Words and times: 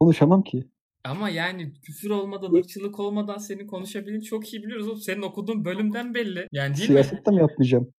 Konuşamam 0.00 0.42
ki. 0.42 0.64
Ama 1.04 1.28
yani 1.30 1.72
küfür 1.82 2.10
olmadan, 2.10 2.54
ırkçılık 2.54 3.00
olmadan 3.00 3.38
senin 3.38 3.66
konuşabildiğini 3.66 4.22
çok 4.24 4.52
iyi 4.54 4.62
biliyoruz. 4.62 4.88
Oğlum. 4.88 5.00
Senin 5.00 5.22
okuduğun 5.22 5.64
bölümden 5.64 6.14
belli. 6.14 6.46
Yani 6.52 6.76
değil 6.76 6.90
mi? 6.90 6.94
Siyaset 7.04 7.26
de 7.26 7.30
mi 7.30 7.40
yapmayacağım? 7.40 7.92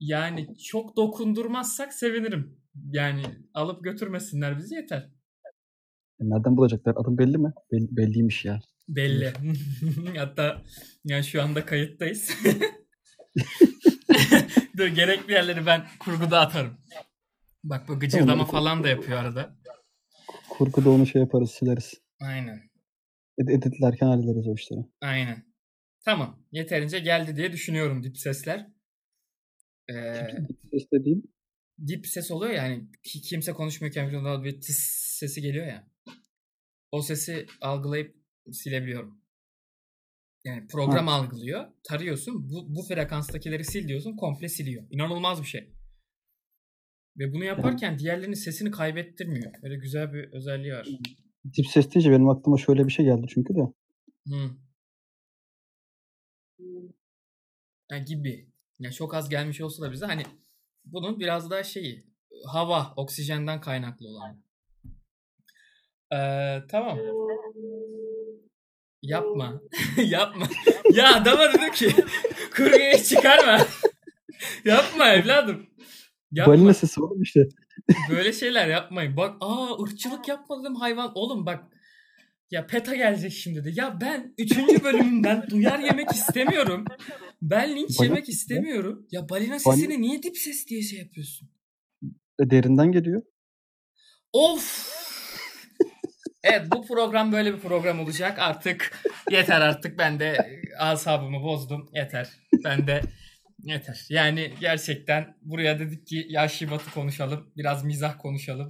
Yani 0.00 0.58
çok 0.58 0.96
dokundurmazsak 0.96 1.94
sevinirim. 1.94 2.56
Yani 2.92 3.22
alıp 3.54 3.84
götürmesinler 3.84 4.58
bizi 4.58 4.74
yeter. 4.74 5.10
E, 6.20 6.30
Nereden 6.30 6.56
bulacaklar? 6.56 6.94
Adım 6.96 7.18
belli 7.18 7.38
mi? 7.38 7.52
Belli, 7.72 7.96
belliymiş 7.96 8.44
ya. 8.44 8.60
Belli. 8.88 9.32
Hatta 10.16 10.62
yani 11.04 11.24
şu 11.24 11.42
anda 11.42 11.66
kayıttayız. 11.66 12.30
Dur 14.76 14.86
gerekli 14.86 15.32
yerleri 15.32 15.66
ben 15.66 15.86
kurguda 16.00 16.40
atarım. 16.40 16.72
Bak 17.64 17.88
bu 17.88 18.00
gıcırdama 18.00 18.32
Tamam. 18.32 18.46
falan 18.46 18.84
da 18.84 18.88
yapıyor 18.88 19.18
arada. 19.18 19.56
Kurguda 20.58 20.90
onu 20.90 21.06
şey 21.06 21.20
yaparız 21.22 21.50
sileriz. 21.50 21.94
Aynen. 22.20 22.70
Ed- 23.38 23.52
editlerken 23.52 24.06
hallederiz 24.06 24.46
o 24.48 24.54
işleri. 24.54 24.80
Aynen. 25.00 25.44
Tamam. 26.04 26.46
Yeterince 26.52 26.98
geldi 26.98 27.36
diye 27.36 27.52
düşünüyorum 27.52 28.02
dip 28.02 28.18
sesler. 28.18 28.66
Ee, 29.88 30.26
Ses 30.70 30.90
dediğim 30.92 31.22
dip 31.86 32.06
ses 32.06 32.30
oluyor 32.30 32.52
ya 32.52 32.66
yani 32.66 32.86
ki- 33.02 33.20
kimse 33.20 33.52
konuşmuyorken 33.52 34.10
falan 34.10 34.44
bir 34.44 34.60
tıs 34.60 34.78
sesi 35.18 35.40
geliyor 35.40 35.66
ya. 35.66 35.88
O 36.92 37.02
sesi 37.02 37.46
algılayıp 37.60 38.16
silebiliyorum. 38.52 39.20
Yani 40.44 40.66
program 40.66 41.08
algılıyor. 41.08 41.66
Tarıyorsun. 41.82 42.48
Bu, 42.50 42.74
bu 42.76 42.82
frekanstakileri 42.82 43.64
sil 43.72 43.84
diyorsun. 43.88 44.16
Komple 44.16 44.48
siliyor. 44.48 44.84
İnanılmaz 44.90 45.40
bir 45.42 45.46
şey. 45.46 45.73
Ve 47.18 47.32
bunu 47.32 47.44
yaparken 47.44 47.98
diğerlerinin 47.98 48.34
sesini 48.34 48.70
kaybettirmiyor. 48.70 49.52
Böyle 49.62 49.76
güzel 49.76 50.12
bir 50.12 50.32
özelliği 50.32 50.72
var. 50.72 50.88
dip 51.56 51.66
ses 51.66 51.94
deyince 51.94 52.10
benim 52.10 52.28
aklıma 52.28 52.58
şöyle 52.58 52.86
bir 52.86 52.92
şey 52.92 53.04
geldi 53.04 53.26
çünkü 53.28 53.54
de. 53.54 53.60
Hı. 54.28 54.50
Ya 57.90 57.98
gibi. 57.98 58.48
Ya 58.78 58.92
çok 58.92 59.14
az 59.14 59.28
gelmiş 59.28 59.60
olsa 59.60 59.82
da 59.82 59.92
bize 59.92 60.06
hani 60.06 60.22
bunun 60.84 61.20
biraz 61.20 61.50
daha 61.50 61.62
şeyi 61.62 62.04
hava, 62.46 62.92
oksijenden 62.96 63.60
kaynaklı 63.60 64.08
olan. 64.08 64.42
Ee, 66.12 66.62
tamam. 66.68 66.98
Yapma. 69.02 69.60
Yapma. 70.04 70.46
ya 70.92 71.14
adama 71.14 71.52
dedim 71.52 71.72
ki 71.72 71.90
kuryeyi 72.56 73.04
çıkarma. 73.04 73.66
Yapma 74.64 75.12
evladım. 75.12 75.66
Yapma. 76.34 76.52
Balina 76.52 76.74
sesi 76.74 77.00
oğlum 77.02 77.22
işte. 77.22 77.40
Böyle 78.10 78.32
şeyler 78.32 78.68
yapmayın. 78.68 79.16
Bak 79.16 79.36
aa 79.40 79.82
ırkçılık 79.82 80.28
yapmadım 80.28 80.74
hayvan. 80.74 81.12
Oğlum 81.14 81.46
bak 81.46 81.64
ya 82.50 82.66
PETA 82.66 82.94
gelecek 82.94 83.32
şimdi 83.32 83.64
de. 83.64 83.70
Ya 83.74 83.98
ben 84.00 84.34
3. 84.38 84.58
bölümünden 84.84 85.46
duyar 85.50 85.78
yemek 85.78 86.10
istemiyorum. 86.12 86.84
Ben 87.42 87.76
linç 87.76 87.98
Balina 87.98 88.14
yemek 88.14 88.28
istemiyorum. 88.28 89.06
Ya 89.10 89.28
balina 89.28 89.54
Balina- 89.54 89.74
sesini 89.76 90.02
niye 90.02 90.22
dip 90.22 90.36
ses 90.38 90.66
diye 90.68 90.82
şey 90.82 90.98
yapıyorsun? 90.98 91.48
E, 92.40 92.50
Derinden 92.50 92.92
geliyor. 92.92 93.22
Of! 94.32 94.94
Evet 96.42 96.62
bu 96.72 96.86
program 96.86 97.32
böyle 97.32 97.54
bir 97.54 97.60
program 97.60 98.00
olacak. 98.00 98.38
Artık 98.38 98.92
yeter 99.30 99.60
artık 99.60 99.98
ben 99.98 100.20
de 100.20 100.36
asabımı 100.78 101.42
bozdum. 101.42 101.90
Yeter. 101.94 102.28
Ben 102.64 102.86
de 102.86 103.00
yeter. 103.64 104.06
Yani 104.08 104.50
gerçekten 104.60 105.36
buraya 105.42 105.78
dedik 105.78 106.06
ki 106.06 106.26
Yaşı 106.28 106.70
Batı 106.70 106.90
konuşalım. 106.94 107.52
Biraz 107.56 107.84
mizah 107.84 108.18
konuşalım. 108.18 108.68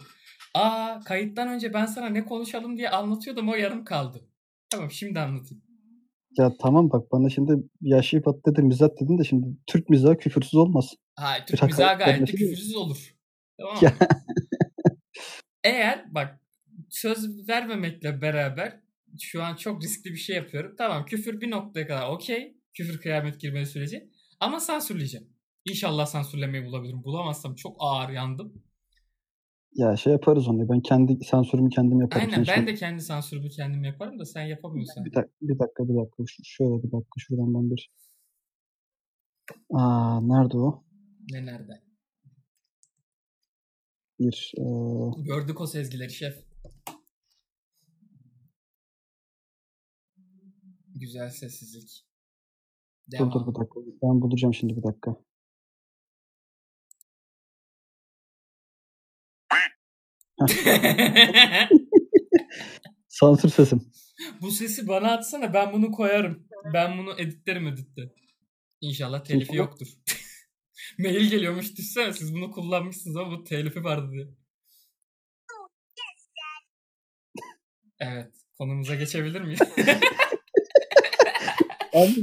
Aa 0.54 1.00
kayıttan 1.04 1.48
önce 1.48 1.74
ben 1.74 1.86
sana 1.86 2.08
ne 2.08 2.24
konuşalım 2.24 2.76
diye 2.76 2.90
anlatıyordum 2.90 3.48
o 3.48 3.54
yarım 3.54 3.84
kaldı. 3.84 4.20
Tamam 4.70 4.90
şimdi 4.90 5.20
anlatayım. 5.20 5.64
Ya 6.38 6.52
tamam 6.62 6.90
bak 6.90 7.12
bana 7.12 7.30
şimdi 7.30 7.52
yaşlı 7.80 8.22
pat 8.22 8.46
dedin 8.46 8.66
mizah 8.66 8.88
dedin 9.00 9.18
de 9.18 9.24
şimdi 9.24 9.46
Türk 9.66 9.88
mizahı 9.88 10.18
küfürsüz 10.18 10.54
olmaz. 10.54 10.94
Hayır 11.16 11.46
Türk 11.46 11.62
mizahı 11.62 11.98
gayet 11.98 12.20
de 12.20 12.24
küfürsüz 12.24 12.74
olur. 12.74 13.14
Tamam 13.58 13.82
mı? 13.82 13.90
Eğer 15.64 16.14
bak 16.14 16.40
söz 16.90 17.48
vermemekle 17.48 18.22
beraber 18.22 18.80
şu 19.20 19.42
an 19.42 19.56
çok 19.56 19.82
riskli 19.82 20.10
bir 20.10 20.16
şey 20.16 20.36
yapıyorum. 20.36 20.74
Tamam 20.78 21.04
küfür 21.04 21.40
bir 21.40 21.50
noktaya 21.50 21.86
kadar 21.86 22.08
okey. 22.08 22.56
Küfür 22.74 23.00
kıyamet 23.00 23.40
girmesi 23.40 23.72
süreci. 23.72 24.10
Ama 24.40 24.60
sansürleyeceğim. 24.60 25.28
İnşallah 25.64 26.06
sansürlemeyi 26.06 26.64
bulabilirim. 26.64 27.04
Bulamazsam 27.04 27.54
çok 27.54 27.76
ağır 27.78 28.08
yandım. 28.10 28.62
Ya 29.74 29.96
şey 29.96 30.12
yaparız 30.12 30.48
onu. 30.48 30.68
Ben 30.68 30.80
kendi 30.80 31.24
sansürümü 31.24 31.70
kendim 31.70 32.00
yaparım. 32.00 32.22
Aynen 32.26 32.34
Sen 32.44 32.46
ben 32.46 32.54
şöyle- 32.54 32.66
de 32.66 32.74
kendi 32.74 33.02
sansürümü 33.02 33.48
kendim 33.48 33.84
yaparım 33.84 34.18
da 34.18 34.24
sen 34.24 34.42
yapamıyorsan. 34.46 35.04
Bir, 35.04 35.12
dak- 35.12 35.30
bir 35.42 35.58
dakika 35.58 35.88
bir 35.88 35.94
dakika. 35.94 36.24
Şöyle 36.44 36.82
bir 36.82 36.92
dakika. 36.92 37.18
Şuradan 37.18 37.54
ben 37.54 37.70
bir. 37.70 37.90
Aa 39.74 40.20
nerede 40.20 40.56
o? 40.58 40.84
Ne 41.30 41.46
nerede? 41.46 41.82
Bir. 44.20 44.52
e, 44.58 44.62
Gördük 45.22 45.60
o 45.60 45.66
sezgileri 45.66 46.10
şef. 46.12 46.44
Güzel 50.94 51.30
sessizlik. 51.30 52.06
Dur 53.12 53.32
dur 53.32 53.46
bir 53.46 53.54
dakika. 53.60 53.80
Ben 54.02 54.20
bulacağım 54.20 54.54
şimdi 54.54 54.76
bir 54.76 54.82
dakika. 54.82 55.16
Sansür 63.08 63.48
sesim. 63.48 63.92
Bu 64.40 64.50
sesi 64.50 64.88
bana 64.88 65.12
atsana 65.12 65.54
ben 65.54 65.72
bunu 65.72 65.90
koyarım. 65.92 66.48
Ben 66.74 66.98
bunu 66.98 67.20
editlerim 67.20 67.66
editte. 67.66 68.02
İnşallah 68.80 69.24
telifi 69.24 69.42
İnşallah. 69.42 69.58
yoktur. 69.58 69.86
Mail 70.98 71.30
geliyormuş 71.30 71.76
düşsene 71.76 72.12
siz 72.12 72.34
bunu 72.34 72.50
kullanmışsınız 72.50 73.16
ama 73.16 73.38
bu 73.38 73.44
telifi 73.44 73.84
vardı 73.84 74.12
diye. 74.12 74.28
Evet. 78.00 78.34
Konumuza 78.58 78.94
geçebilir 78.94 79.40
miyiz? 79.40 79.60
Abi 81.94 82.14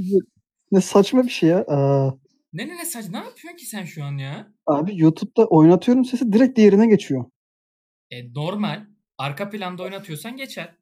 ne 0.71 0.81
saçma 0.81 1.23
bir 1.23 1.29
şey 1.29 1.49
ya. 1.49 1.65
Aa, 1.67 2.11
ne 2.53 2.67
ne 2.67 2.77
ne 2.77 2.85
saç 2.85 3.09
ne 3.09 3.17
yapıyorsun 3.17 3.57
ki 3.57 3.65
sen 3.65 3.85
şu 3.85 4.03
an 4.03 4.17
ya? 4.17 4.53
abi 4.65 4.97
YouTube'da 5.01 5.45
oynatıyorum 5.45 6.05
sesi 6.05 6.33
direkt 6.33 6.57
diğerine 6.57 6.87
geçiyor. 6.87 7.25
E, 8.11 8.33
normal. 8.33 8.85
Arka 9.17 9.49
planda 9.49 9.83
oynatıyorsan 9.83 10.37
geçer. 10.37 10.75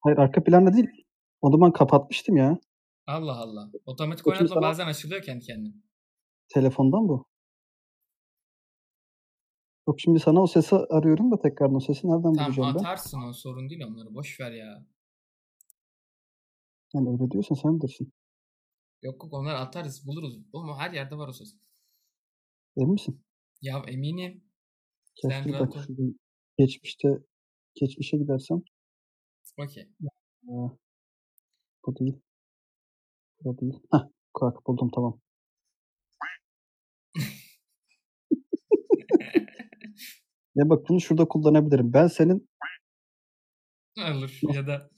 Hayır 0.00 0.18
arka 0.18 0.44
planda 0.44 0.72
değil. 0.72 0.86
Onu 1.40 1.60
ben 1.60 1.72
kapatmıştım 1.72 2.36
ya. 2.36 2.58
Allah 3.06 3.36
Allah. 3.38 3.70
Otomatik 3.86 4.26
oynatma 4.26 4.48
sana. 4.48 4.62
bazen 4.62 4.86
açılıyor 4.86 5.22
kendi 5.22 5.44
kendine. 5.44 5.74
Telefondan 6.48 7.08
bu. 7.08 7.26
Yok 9.88 10.00
şimdi 10.00 10.20
sana 10.20 10.42
o 10.42 10.46
sesi 10.46 10.76
arıyorum 10.76 11.30
da 11.32 11.40
tekrardan 11.40 11.74
o 11.76 11.80
sesi 11.80 12.06
nereden 12.08 12.22
Tamam 12.22 12.46
bulacağım 12.46 12.74
ben? 12.74 12.78
atarsın 12.80 13.22
o 13.22 13.32
sorun 13.32 13.68
değil 13.70 13.82
onları. 13.86 14.14
Boş 14.14 14.40
ver 14.40 14.52
ya. 14.52 14.84
Yani 16.94 17.08
öyle 17.10 17.30
diyorsan 17.30 17.54
sen 17.54 17.78
bilirsin. 17.80 18.12
Yok 19.04 19.22
yok 19.22 19.32
onları 19.32 19.58
atarız 19.58 20.06
buluruz. 20.06 20.38
Oğlum 20.52 20.76
her 20.76 20.90
yerde 20.90 21.16
var 21.18 21.28
o 21.28 21.32
ses. 21.32 21.56
Emin 22.76 22.92
misin? 22.92 23.24
Ya 23.62 23.82
eminim. 23.88 24.44
Dakika 25.24 25.62
ol. 25.62 25.72
şurada 25.72 26.02
geçmişte 26.58 27.08
geçmişe 27.74 28.16
gidersem. 28.16 28.62
Okey. 29.58 29.88
Aa, 30.48 30.68
bu 31.86 31.96
değil. 31.96 32.14
Bu 33.44 33.58
değil. 33.58 33.80
Heh, 33.92 34.08
bak 34.40 34.66
buldum 34.66 34.90
tamam. 34.94 35.20
Ya 40.56 40.70
bak 40.70 40.88
bunu 40.88 41.00
şurada 41.00 41.28
kullanabilirim. 41.28 41.92
Ben 41.92 42.06
senin 42.06 42.48
Olur 43.98 44.40
ya 44.54 44.66
da 44.66 44.90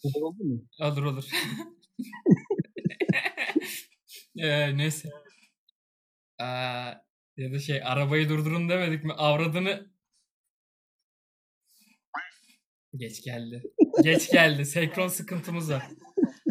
olur 0.84 1.04
olur. 1.04 1.30
Ee, 4.38 4.76
neyse. 4.76 5.08
Aa, 6.38 6.92
ya 7.36 7.52
da 7.52 7.58
şey 7.58 7.82
arabayı 7.84 8.28
durdurun 8.28 8.68
demedik 8.68 9.04
mi? 9.04 9.12
Avradını 9.12 9.90
Geç 12.96 13.24
geldi. 13.24 13.62
Geç 14.02 14.30
geldi. 14.30 14.64
Senkron 14.66 15.08
sıkıntımız 15.08 15.70
var. 15.70 15.82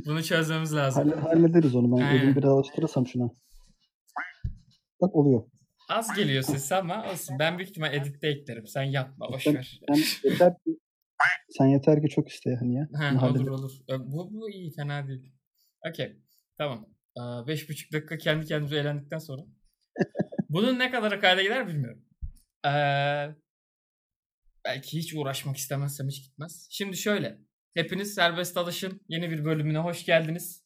Bunu 0.06 0.24
çözmemiz 0.24 0.76
lazım. 0.76 1.10
Halle- 1.10 1.22
hallederiz 1.22 1.76
onu. 1.76 1.98
Ben 1.98 2.04
Aynen. 2.04 2.20
elimi 2.22 2.36
biraz 2.36 2.50
alıştırırsam 2.52 3.08
şuna. 3.08 3.30
Bak 5.02 5.16
oluyor. 5.16 5.44
Az 5.90 6.16
geliyor 6.16 6.44
sesi 6.44 6.76
ama 6.76 7.12
olsun. 7.12 7.40
Ben 7.40 7.58
büyük 7.58 7.70
ihtimal 7.70 7.94
editte 7.94 8.28
eklerim. 8.28 8.68
Sen 8.68 8.84
yapma. 8.84 9.30
Boş 9.34 9.44
Sen- 9.44 9.56
ver. 9.56 9.80
Sen 9.90 10.30
yeter 10.32 10.54
ki 10.66 10.78
sen 11.50 11.66
yeter 11.66 12.02
ki 12.02 12.10
çok 12.10 12.30
iste 12.30 12.56
hani 12.60 12.76
ya. 12.76 12.88
Ha, 12.94 13.28
olur 13.30 13.48
olur. 13.48 13.72
Bu, 14.00 14.34
bu 14.34 14.50
iyi 14.50 14.72
fena 14.72 15.08
değil. 15.08 15.34
Okey. 15.90 16.18
Tamam. 16.58 16.86
Aa, 17.18 17.48
Beş 17.48 17.70
buçuk 17.70 17.94
dakika 17.94 18.18
kendi 18.18 18.46
kendimize 18.46 18.78
eğlendikten 18.78 19.18
sonra. 19.18 19.42
Bunun 20.50 20.80
ne 20.80 20.92
kadar 20.92 21.22
kayda 21.22 21.42
gider 21.44 21.68
bilmiyorum. 21.68 22.06
Ee, 22.66 23.36
belki 24.66 24.98
hiç 24.98 25.14
uğraşmak 25.16 25.58
istemezsem 25.58 26.08
hiç 26.08 26.24
gitmez. 26.24 26.68
Şimdi 26.72 26.98
şöyle. 26.98 27.38
Hepiniz 27.74 28.14
Serbest 28.14 28.58
Alış'ın 28.58 29.02
yeni 29.08 29.32
bir 29.32 29.46
bölümüne 29.46 29.78
hoş 29.78 30.06
geldiniz. 30.06 30.66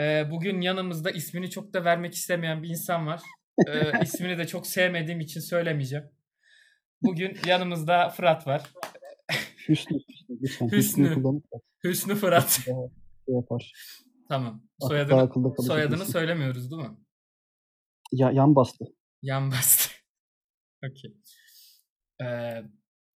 Ee, 0.00 0.30
bugün 0.30 0.60
yanımızda 0.60 1.10
ismini 1.10 1.50
çok 1.50 1.72
da 1.74 1.84
vermek 1.84 2.14
istemeyen 2.14 2.62
bir 2.62 2.68
insan 2.68 3.06
var. 3.06 3.20
Ee, 3.68 3.92
ismini 4.02 4.38
de 4.38 4.46
çok 4.46 4.66
sevmediğim 4.66 5.20
için 5.20 5.40
söylemeyeceğim. 5.40 6.04
Bugün 7.02 7.38
yanımızda 7.46 8.08
Fırat 8.08 8.46
var. 8.46 8.62
Hüsnü. 9.68 9.98
Hüsnü. 10.42 10.72
Hüsnü 10.72 11.40
Hüsnü 11.84 12.14
Fırat. 12.14 12.50
şey 12.50 12.74
yapar. 13.28 13.72
Tamam. 14.28 14.62
Daha 14.80 14.88
Soyadını, 14.88 15.62
soyadını 15.62 16.04
söylemiyoruz 16.04 16.70
değil 16.70 16.82
mi? 16.82 16.96
Ya, 18.12 18.30
yan 18.30 18.56
bastı. 18.56 18.84
Yan 19.22 19.50
bastı. 19.50 19.90
Okey. 20.90 21.16
Ee, 22.22 22.62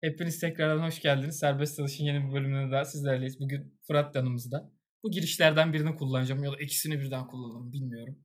hepiniz 0.01 0.39
tekrardan 0.39 0.85
hoş 0.85 1.01
geldiniz. 1.01 1.39
Serbest 1.39 1.77
Çalış'ın 1.77 2.03
yeni 2.03 2.27
bir 2.27 2.33
bölümünde 2.33 2.71
daha 2.71 2.85
sizlerleyiz. 2.85 3.39
Bugün 3.39 3.79
Fırat 3.87 4.15
yanımızda. 4.15 4.71
Bu 5.03 5.11
girişlerden 5.11 5.73
birini 5.73 5.95
kullanacağım 5.95 6.43
ya 6.43 6.51
da 6.51 6.57
ikisini 6.57 6.99
birden 6.99 7.27
kullanırım 7.27 7.73
bilmiyorum. 7.73 8.19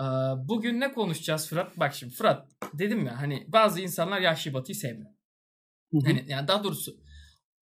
Ee, 0.00 0.04
bugün 0.48 0.80
ne 0.80 0.92
konuşacağız 0.92 1.48
Fırat? 1.48 1.78
Bak 1.78 1.94
şimdi 1.94 2.14
Fırat 2.14 2.48
dedim 2.74 3.06
ya 3.06 3.20
hani 3.20 3.44
bazı 3.48 3.80
insanlar 3.80 4.20
Yahşi 4.20 4.54
Batı'yı 4.54 4.76
sevmiyor. 4.76 5.10
Hı 5.92 5.98
hı. 5.98 6.02
Hani 6.04 6.24
yani 6.28 6.48
daha 6.48 6.64
doğrusu 6.64 7.06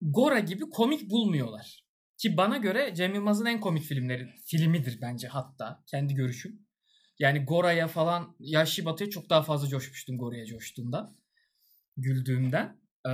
Gora 0.01 0.39
gibi 0.39 0.69
komik 0.69 1.09
bulmuyorlar. 1.09 1.85
Ki 2.21 2.37
bana 2.37 2.57
göre 2.57 2.95
Cem 2.95 3.15
Yılmaz'ın 3.15 3.45
en 3.45 3.59
komik 3.59 3.83
filmleri 3.83 4.29
filmidir 4.45 5.01
bence 5.01 5.27
hatta 5.27 5.83
kendi 5.87 6.13
görüşüm. 6.13 6.67
Yani 7.19 7.45
Gora'ya 7.45 7.87
falan 7.87 8.35
Yahşi 8.39 8.85
Batı'ya 8.85 9.09
çok 9.09 9.29
daha 9.29 9.43
fazla 9.43 9.67
coşmuştum 9.67 10.17
Gora'ya 10.17 10.45
coştuğumda. 10.45 11.15
Güldüğümden. 11.97 12.81
Ee, 13.07 13.11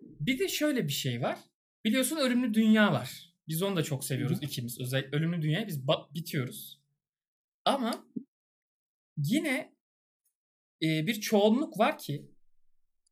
bir 0.00 0.38
de 0.38 0.48
şöyle 0.48 0.88
bir 0.88 0.92
şey 0.92 1.22
var. 1.22 1.38
Biliyorsun 1.84 2.16
Ölümlü 2.16 2.54
Dünya 2.54 2.92
var. 2.92 3.34
Biz 3.48 3.62
onu 3.62 3.76
da 3.76 3.82
çok 3.82 4.04
seviyoruz 4.04 4.38
ikimiz. 4.42 4.80
Özellikle 4.80 5.16
Ölümlü 5.16 5.42
Dünya'yı 5.42 5.66
biz 5.66 5.88
bitiyoruz. 6.14 6.80
Ama 7.64 8.06
yine 9.16 9.76
e, 10.82 11.06
bir 11.06 11.20
çoğunluk 11.20 11.78
var 11.78 11.98
ki 11.98 12.30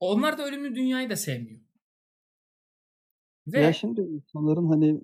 onlar 0.00 0.38
da 0.38 0.46
Ölümlü 0.46 0.74
Dünya'yı 0.74 1.10
da 1.10 1.16
sevmiyor. 1.16 1.63
Ve 3.46 3.61
Ya 3.61 3.73
şimdi 3.73 4.00
insanların 4.00 4.69
hani 4.69 5.00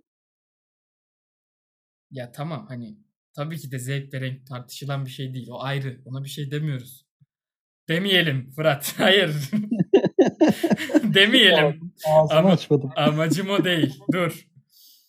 Ya 2.11 2.33
tamam 2.33 2.67
hani 2.69 2.99
tabii 3.37 3.59
ki 3.59 3.71
de 3.71 3.79
zevk 3.79 4.15
ve 4.15 4.21
renk 4.21 4.47
tartışılan 4.47 5.05
bir 5.05 5.11
şey 5.11 5.35
değil. 5.35 5.49
O 5.51 5.61
ayrı. 5.61 6.01
Ona 6.05 6.25
bir 6.25 6.29
şey 6.29 6.51
demiyoruz. 6.51 7.07
Demeyelim 7.89 8.51
Fırat. 8.51 8.95
Hayır. 8.99 9.51
Demeyelim. 11.15 11.93
ağzımı 12.09 12.39
Ama- 12.39 12.51
açmadım. 12.53 12.91
Amacım 12.97 13.51
o 13.51 13.65
değil. 13.65 13.99
Dur. 14.13 14.49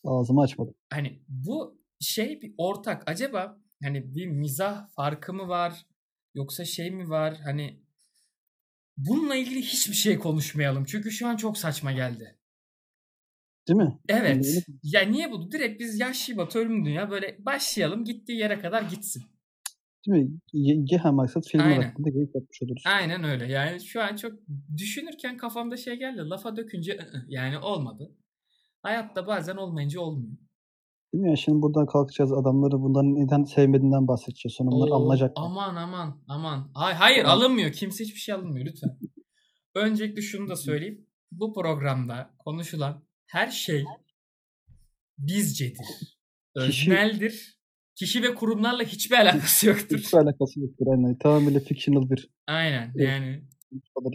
Ağzımı 0.04 0.42
açmadım. 0.42 0.74
Hani 0.90 1.24
bu 1.28 1.82
şey 2.00 2.42
bir 2.42 2.54
ortak. 2.58 3.04
Acaba 3.10 3.58
hani 3.84 4.16
bir 4.16 4.28
mizah 4.28 4.90
farkı 4.90 5.34
mı 5.34 5.48
var? 5.48 5.86
Yoksa 6.36 6.66
şey 6.66 6.92
mi 6.92 7.10
var? 7.10 7.38
Hani 7.44 7.84
bununla 8.98 9.36
ilgili 9.36 9.62
hiçbir 9.62 9.94
şey 9.96 10.20
konuşmayalım. 10.20 10.86
Çünkü 10.86 11.12
şu 11.12 11.28
an 11.28 11.36
çok 11.36 11.58
saçma 11.58 11.92
geldi. 11.92 12.38
Değil 13.68 13.78
mi? 13.78 14.00
Evet. 14.10 14.46
Yani 14.46 14.64
Ya 14.84 15.02
niye 15.02 15.32
bu? 15.32 15.52
Direkt 15.52 15.80
biz 15.80 16.00
Yahşi 16.00 16.38
Batı 16.38 16.60
Ölüm 16.60 16.86
Dünya 16.86 17.10
böyle 17.12 17.38
başlayalım. 17.40 18.04
Gittiği 18.04 18.38
yere 18.38 18.60
kadar 18.60 18.82
gitsin. 18.82 19.24
Değil 20.08 20.30
mi? 20.54 20.86
Geha 20.86 21.12
maksat 21.12 21.44
Aynen. 21.56 21.82
hakkında 21.82 22.10
geyik 22.10 22.36
yapmış 22.36 22.62
oluruz. 22.64 22.84
Aynen 22.86 23.24
öyle. 23.24 23.52
Yani 23.52 23.82
şu 23.82 24.02
an 24.02 24.16
çok 24.16 24.32
düşünürken 24.78 25.38
kafamda 25.38 25.78
şey 25.78 25.96
geldi. 25.96 26.30
Lafa 26.30 26.56
dökünce 26.58 27.00
yani 27.28 27.60
olmadı. 27.60 28.16
Hayatta 28.82 29.28
bazen 29.28 29.56
olmayınca 29.56 30.02
olmuyor. 30.02 30.38
Değil 31.14 31.24
mi 31.24 31.30
ya? 31.30 31.36
Şimdi 31.36 31.62
buradan 31.62 31.86
kalkacağız 31.86 32.34
adamları 32.34 32.82
bunların 32.82 33.16
neden 33.16 33.44
sevmediğinden 33.44 34.08
bahsedeceğiz. 34.08 34.56
Sonra 34.56 34.72
bunlar 34.72 34.90
Oo, 34.90 34.96
alınacak. 34.96 35.32
Aman 35.36 35.76
aman 35.76 36.24
aman. 36.28 36.72
Hayır, 36.74 36.96
hayır 36.98 37.24
Tamam. 37.24 37.38
alınmıyor. 37.38 37.72
Kimse 37.72 38.04
hiçbir 38.04 38.20
şey 38.20 38.36
alınmıyor 38.36 38.66
lütfen. 38.66 38.98
Öncelikle 39.76 40.22
şunu 40.22 40.50
da 40.50 40.56
söyleyeyim. 40.56 41.08
Bu 41.32 41.54
programda 41.54 42.34
konuşulan 42.40 43.04
her 43.32 43.48
şey 43.48 43.86
bizcedir. 45.18 46.18
Özneldir. 46.56 47.62
Kişi 47.96 48.24
ve 48.24 48.36
kurumlarla 48.36 48.84
hiçbir 48.84 49.16
alakası 49.16 49.68
yoktur. 49.68 49.98
Hiçbir 49.98 50.18
alakası 50.18 50.60
yoktur. 50.60 50.88
Aynen. 50.88 51.18
Tamamıyla 51.18 51.60
fictional 51.60 52.10
bir 52.10 52.30
Aynen 52.48 52.94
yani. 52.96 53.44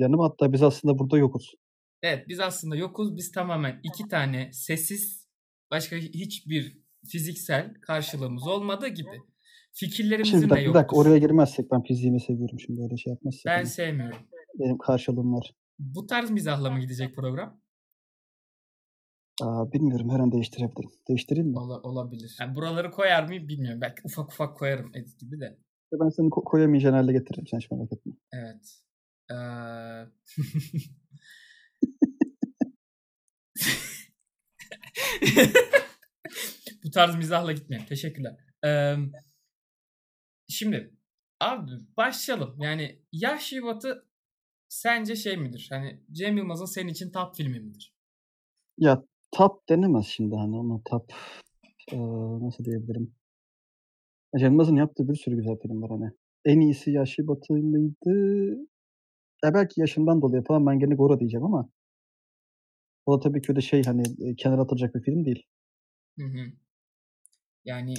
yani. 0.01 0.19
Hatta 0.19 0.53
biz 0.53 0.63
aslında 0.63 0.99
burada 0.99 1.19
yokuz. 1.19 1.55
Evet 2.03 2.29
biz 2.29 2.41
aslında 2.41 2.77
yokuz. 2.77 3.17
Biz 3.17 3.33
tamamen 3.33 3.81
iki 3.83 4.09
tane 4.09 4.53
sessiz 4.53 5.29
başka 5.71 5.97
hiçbir 5.97 6.79
fiziksel 7.09 7.75
karşılığımız 7.81 8.47
olmadığı 8.47 8.89
gibi 8.89 9.09
Şimdi 9.11 9.27
fikirlerimizin 9.73 10.43
bir 10.43 10.47
de 10.47 10.51
dakika, 10.51 10.61
bir 10.61 10.67
yoktur. 10.67 10.81
dakika 10.81 10.97
oraya 10.97 11.19
girmezsek 11.19 11.71
ben 11.73 11.83
fiziğimi 11.83 12.21
seviyorum 12.21 12.61
şimdi 12.61 12.83
öyle 12.83 12.97
şey 12.97 13.13
yapmazsak. 13.13 13.45
Ben 13.47 13.57
hani. 13.57 13.67
sevmiyorum. 13.67 14.19
Benim 14.59 14.79
karşılığım 14.79 15.35
var. 15.35 15.55
Bu 15.79 16.07
tarz 16.07 16.31
mizahla 16.31 16.71
mı 16.71 16.81
gidecek 16.81 17.17
program? 17.17 17.61
Aa, 19.43 19.73
bilmiyorum 19.73 20.11
her 20.11 20.21
an 20.21 20.33
değiştirebilirim. 20.33 20.91
Değiştireyim 21.09 21.49
mi? 21.49 21.59
Ola- 21.59 21.81
olabilir. 21.83 22.37
Yani 22.41 22.55
buraları 22.55 22.91
koyar 22.91 23.29
mıyım 23.29 23.49
bilmiyorum. 23.49 23.81
Belki 23.81 24.03
ufak 24.05 24.33
ufak 24.33 24.57
koyarım 24.57 24.91
edit 24.95 25.19
gibi 25.21 25.41
de. 25.41 25.59
Ben 25.93 26.09
seni 26.09 26.27
ko- 26.27 26.45
koyamayacağın 26.45 26.95
hale 26.95 27.13
getiririm. 27.13 27.47
Sen 27.47 27.59
hiç 27.59 27.71
merak 27.71 27.93
etme. 27.93 28.13
Evet. 28.33 28.83
Ee... 29.31 29.35
Bu 36.85 36.91
tarz 36.91 37.17
mizahla 37.17 37.53
gitmeyelim. 37.53 37.89
Teşekkürler. 37.89 38.37
Ee, 38.65 38.97
şimdi 40.49 40.95
abi 41.41 41.71
başlayalım. 41.97 42.57
Yani 42.61 43.03
Yahşi 43.13 43.63
Batı 43.63 44.07
sence 44.69 45.17
şey 45.17 45.37
midir? 45.37 45.67
Hani 45.71 46.01
Cem 46.13 46.37
Yılmaz'ın 46.37 46.65
senin 46.65 46.89
için 46.89 47.11
top 47.11 47.37
filmi 47.37 47.61
midir? 47.61 47.95
Ya 48.79 49.03
top 49.37 49.69
denemez 49.69 50.07
şimdi 50.07 50.37
hani 50.37 50.57
ona 50.57 50.81
top 50.85 51.13
eee, 51.93 51.99
nasıl 52.41 52.65
diyebilirim. 52.65 53.15
Cem 54.39 54.77
yaptığı 54.77 55.09
bir 55.09 55.15
sürü 55.15 55.37
güzel 55.37 55.59
film 55.59 55.83
var 55.83 55.91
hani. 55.91 56.11
En 56.45 56.61
iyisi 56.61 56.91
Yaşı 56.91 57.29
Batı 57.29 57.53
mıydı? 57.53 58.51
Ya 59.45 59.55
belki 59.55 59.81
yaşından 59.81 60.23
dolayı 60.23 60.43
falan 60.43 60.67
ben 60.67 60.79
gene 60.79 60.95
Gora 60.95 61.21
diyeceğim 61.21 61.45
ama 61.45 61.69
o 63.07 63.17
da 63.17 63.21
tabii 63.21 63.43
ki 63.43 63.53
öyle 63.53 63.61
şey 63.61 63.83
hani 63.83 64.03
e, 64.21 64.35
kenara 64.37 64.61
atılacak 64.61 64.95
bir 64.95 65.01
film 65.01 65.25
değil. 65.25 65.43
Hı 66.19 66.27
hı. 66.27 66.53
Yani 67.65 67.95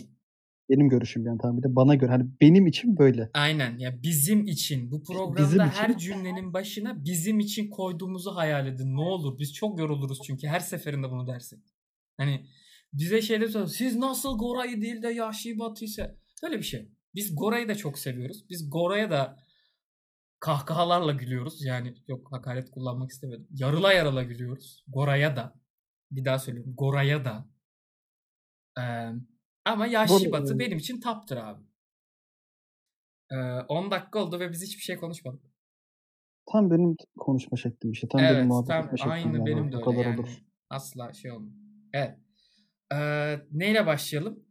Benim 0.70 0.90
görüşüm 0.90 1.26
yani 1.26 1.38
tamam 1.42 1.58
bir 1.58 1.64
de 1.64 1.76
bana 1.76 1.96
göre 1.96 2.12
hani 2.12 2.26
benim 2.42 2.68
için 2.68 2.98
böyle. 2.98 3.30
Aynen 3.34 3.78
ya 3.78 4.04
bizim 4.04 4.48
için 4.48 4.92
bu 4.92 5.04
programda 5.04 5.48
Bizim 5.48 5.60
her 5.60 5.90
için. 5.90 5.98
cümlenin 5.98 6.54
başına 6.54 7.06
bizim 7.06 7.40
için 7.40 7.70
koyduğumuzu 7.70 8.36
hayal 8.36 8.68
edin. 8.68 8.96
Ne 8.96 9.02
olur 9.02 9.40
biz 9.40 9.54
çok 9.54 9.80
yoruluruz 9.80 10.20
çünkü 10.28 10.48
her 10.48 10.60
seferinde 10.60 11.10
bunu 11.10 11.28
dersek. 11.28 11.60
Hani 12.18 12.46
bize 12.94 13.22
şeyde 13.22 13.48
söylüyor. 13.48 13.68
Siz 13.68 13.96
nasıl 13.96 14.38
Gora'yı 14.38 14.82
değil 14.82 15.02
de 15.02 15.08
Yahşi 15.08 15.60
Batı 15.60 15.86
ise 15.86 16.18
böyle 16.44 16.58
bir 16.58 16.64
şey. 16.64 16.92
Biz 17.16 17.36
Gora'yı 17.36 17.68
da 17.68 17.76
çok 17.76 18.00
seviyoruz. 18.00 18.50
Biz 18.50 18.70
Gora'ya 18.70 19.12
da 19.12 19.38
kahkahalarla 20.40 21.12
gülüyoruz. 21.12 21.66
Yani 21.66 21.94
yok 22.08 22.28
hakaret 22.32 22.72
kullanmak 22.72 23.12
istemedim. 23.12 23.48
Yarıla 23.52 23.94
yarıla 23.94 24.24
gülüyoruz. 24.24 24.84
Gora'ya 24.88 25.36
da. 25.36 25.60
Bir 26.12 26.26
daha 26.26 26.40
söylüyorum. 26.40 26.74
Gora'ya 26.78 27.26
da. 27.26 27.50
Ee, 28.80 29.12
ama 29.68 29.88
Yahşi 29.88 30.14
Gora- 30.14 30.32
Batı 30.32 30.60
benim 30.60 30.78
için 30.78 31.00
taptır 31.00 31.38
abi. 31.38 31.64
Ee, 33.32 33.36
10 33.68 33.92
dakika 33.92 34.20
oldu 34.20 34.40
ve 34.40 34.52
biz 34.52 34.64
hiçbir 34.64 34.82
şey 34.82 34.98
konuşmadık. 34.98 35.42
Tam 36.52 36.72
benim 36.72 36.96
konuşma 37.18 37.58
şeklim 37.58 37.92
işte. 37.92 38.08
Tam 38.08 38.22
benim 38.22 38.36
evet, 38.36 38.46
muhabbet 38.48 38.68
tam 38.68 38.86
etme 38.86 38.98
şeklim 38.98 39.12
aynı 39.12 39.38
yani. 39.38 39.46
benim 39.46 39.72
de 39.72 39.76
öyle 39.76 39.86
kadar 39.86 40.06
yani. 40.06 40.20
olur. 40.20 40.30
Asla 40.70 41.14
şey 41.14 41.32
olmuyor. 41.32 41.56
Evet. 41.94 42.18
Ee, 42.94 43.40
neyle 43.52 43.86
başlayalım? 43.86 44.48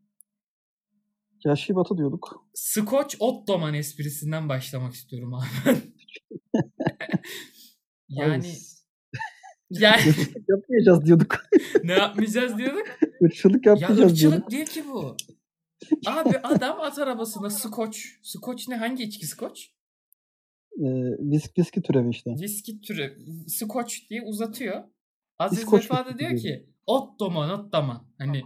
Yaşı 1.45 1.77
Batı 1.77 1.99
diyorduk. 1.99 2.47
Scotch 2.55 3.17
Ottoman 3.21 3.75
esprisinden 3.75 4.49
başlamak 4.49 4.95
istiyorum 4.95 5.35
abi. 5.35 5.47
yani 8.09 8.53
yani 9.71 10.03
yapmayacağız 10.49 11.07
diyorduk. 11.07 11.37
ne 11.85 11.93
yapmayacağız 11.93 12.59
diyorduk? 12.59 12.87
Irkçılık 13.21 13.67
Ya 13.67 13.73
yapmayacağız 13.73 14.21
diyorduk. 14.21 14.39
ırkçılık 14.39 14.51
değil 14.51 14.67
ki 14.85 14.89
bu. 14.93 15.17
Abi 16.07 16.39
adam 16.39 16.81
at 16.81 16.99
arabasına 16.99 17.51
Scotch. 17.51 17.99
Scotch 18.23 18.69
ne? 18.69 18.77
Hangi 18.77 19.03
içki 19.03 19.27
Scotch? 19.27 19.63
Ee, 20.79 20.85
viski, 21.19 21.61
viski 21.61 21.83
türevi 21.83 22.11
işte. 22.11 22.31
Viski 22.41 22.81
türü 22.81 23.19
Scotch 23.49 23.95
diye 24.11 24.23
uzatıyor. 24.23 24.85
Aziz 25.39 25.59
İskoç 25.59 25.85
Vefa 25.85 26.07
da 26.07 26.19
diyor 26.19 26.31
diyor. 26.31 26.43
ki 26.43 26.67
Ottoman 26.87 27.51
Ottoman. 27.61 28.07
Hani 28.19 28.43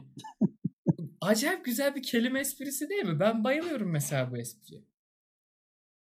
acayip 1.20 1.64
güzel 1.64 1.94
bir 1.94 2.02
kelime 2.02 2.40
esprisi 2.40 2.88
değil 2.88 3.04
mi? 3.04 3.20
Ben 3.20 3.44
bayılıyorum 3.44 3.90
mesela 3.90 4.30
bu 4.30 4.36
espriye. 4.36 4.82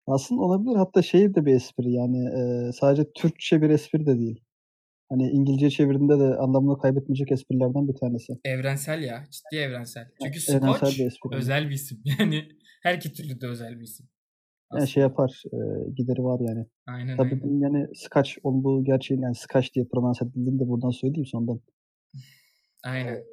Aslında 0.06 0.40
olabilir. 0.42 0.76
Hatta 0.76 1.02
şey 1.02 1.34
de 1.34 1.46
bir 1.46 1.54
espri 1.54 1.92
yani 1.92 2.28
e, 2.28 2.72
sadece 2.72 3.12
Türkçe 3.12 3.62
bir 3.62 3.70
espri 3.70 4.06
de 4.06 4.18
değil. 4.18 4.40
Hani 5.08 5.30
İngilizce 5.30 5.70
çevirdiğinde 5.70 6.18
de 6.18 6.36
anlamını 6.36 6.78
kaybetmeyecek 6.78 7.32
esprilerden 7.32 7.88
bir 7.88 7.94
tanesi. 7.94 8.32
Evrensel 8.44 9.02
ya. 9.02 9.24
Ciddi 9.30 9.60
evrensel. 9.60 10.08
Çünkü 10.22 10.52
Evrensel 10.52 10.76
Scotch 10.76 10.98
bir 10.98 11.06
espri. 11.06 11.36
özel 11.36 11.68
bir 11.68 11.74
isim. 11.74 11.98
Yani 12.18 12.48
her 12.82 12.94
iki 12.94 13.12
türlü 13.12 13.40
de 13.40 13.46
özel 13.46 13.78
bir 13.78 13.84
isim. 13.84 14.08
Yani 14.74 14.88
şey 14.88 15.02
yapar, 15.02 15.42
e, 15.46 15.58
gideri 15.96 16.24
var 16.24 16.40
yani. 16.48 16.66
Aynen 16.86 17.16
Tabii 17.16 17.40
aynen. 17.44 17.60
yani 17.60 17.86
Scotch 17.94 18.30
olduğu 18.42 18.84
gerçeğin 18.84 19.22
yani 19.22 19.34
Scotch 19.34 19.74
diye 19.74 19.84
prononse 19.92 20.24
edildiğini 20.24 20.60
de 20.60 20.68
buradan 20.68 20.90
söyleyeyim 20.90 21.26
sondan. 21.26 21.60
Aynen. 22.84 23.24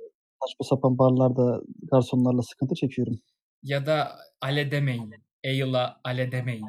Saçma 0.43 0.63
sapan 0.63 0.97
barlarda 0.97 1.61
garsonlarla 1.91 2.41
sıkıntı 2.41 2.75
çekiyorum. 2.75 3.19
Ya 3.63 3.85
da 3.85 4.11
ale 4.41 4.71
demeyin. 4.71 5.13
Ale'a 5.45 6.01
ale 6.03 6.31
demeyin. 6.31 6.65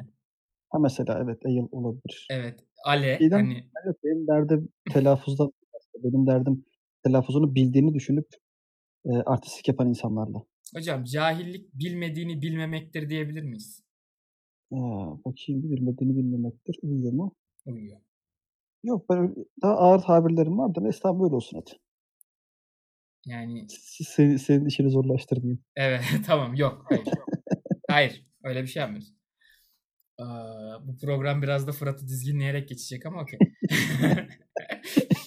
Ha 0.69 0.79
mesela 0.79 1.19
evet 1.23 1.45
ale 1.45 1.67
olabilir. 1.71 2.27
Evet. 2.31 2.59
Ale 2.83 3.19
İdem- 3.19 3.37
hani 3.37 3.69
Evet, 3.85 3.95
benim 4.03 4.27
derdim 4.27 4.69
telaffuzdan 4.93 5.51
benim 6.03 6.27
derdim 6.27 6.65
telaffuzunu 7.03 7.55
bildiğini 7.55 7.93
düşünüp 7.93 8.27
e, 9.05 9.09
artistik 9.11 9.67
yapan 9.67 9.89
insanlarla. 9.89 10.43
hocam 10.75 11.03
cahillik 11.03 11.73
bilmediğini 11.73 12.41
bilmemektir 12.41 13.09
diyebilir 13.09 13.43
miyiz? 13.43 13.83
Ee, 14.71 14.75
bakayım 15.25 15.63
bir 15.63 15.69
bilmediğini 15.69 16.17
bilmemektir. 16.17 16.79
Uyuyor 16.81 17.13
mu? 17.13 17.35
Uyuyor. 17.65 17.99
Yok 18.83 19.09
ben 19.09 19.35
daha 19.61 19.73
ağır 19.77 19.99
tabirlerim 19.99 20.57
var 20.57 20.75
da 20.75 20.81
tamam 21.01 21.23
böyle 21.23 21.35
olsun 21.35 21.57
hadi. 21.65 21.79
Yani 23.25 23.65
Siz, 23.69 24.07
senin, 24.07 24.37
senin 24.37 24.65
işini 24.65 24.89
zorlaştırmayayım. 24.89 25.63
evet 25.75 26.01
tamam 26.25 26.55
yok 26.55 26.85
hayır. 26.89 27.07
hayır 27.89 28.25
öyle 28.43 28.61
bir 28.63 28.67
şey 28.67 28.81
yapmıyoruz. 28.81 29.13
Aa, 30.17 30.87
bu 30.87 30.97
program 30.97 31.41
biraz 31.41 31.67
da 31.67 31.71
Fırat'ı 31.71 32.07
dizginleyerek 32.07 32.69
geçecek 32.69 33.05
ama 33.05 33.21
okey. 33.21 33.39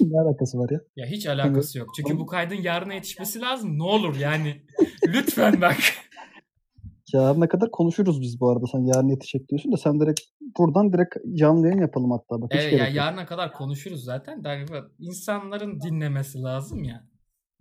ne 0.00 0.21
alakası 0.21 0.59
var 0.59 0.71
ya? 0.71 0.81
ya 0.97 1.07
hiç 1.07 1.26
alakası 1.26 1.78
yok. 1.78 1.88
Çünkü 1.97 2.19
bu 2.19 2.26
kaydın 2.26 2.55
yarına 2.55 2.95
yetişmesi 2.95 3.40
lazım. 3.40 3.78
Ne 3.78 3.83
olur 3.83 4.16
yani. 4.16 4.62
Lütfen 5.07 5.61
bak. 5.61 5.76
Yarına 7.12 7.49
kadar 7.49 7.71
konuşuruz 7.71 8.21
biz 8.21 8.40
bu 8.40 8.50
arada. 8.50 8.66
Sen 8.73 8.78
yarın 8.78 9.09
yetişecek 9.09 9.49
diyorsun 9.49 9.73
da 9.73 9.76
sen 9.76 10.00
direkt 10.00 10.21
buradan 10.59 10.93
direkt 10.93 11.16
canlı 11.35 11.66
yayın 11.66 11.81
yapalım 11.81 12.11
hatta. 12.11 12.43
Bak, 12.43 12.50
Evet 12.55 12.73
ya 12.73 12.88
yarına 12.88 13.26
kadar 13.26 13.52
konuşuruz 13.52 14.05
zaten. 14.05 14.45
böyle 14.45 14.87
insanların 14.99 15.81
dinlemesi 15.81 16.43
lazım 16.43 16.85
ya. 16.85 17.07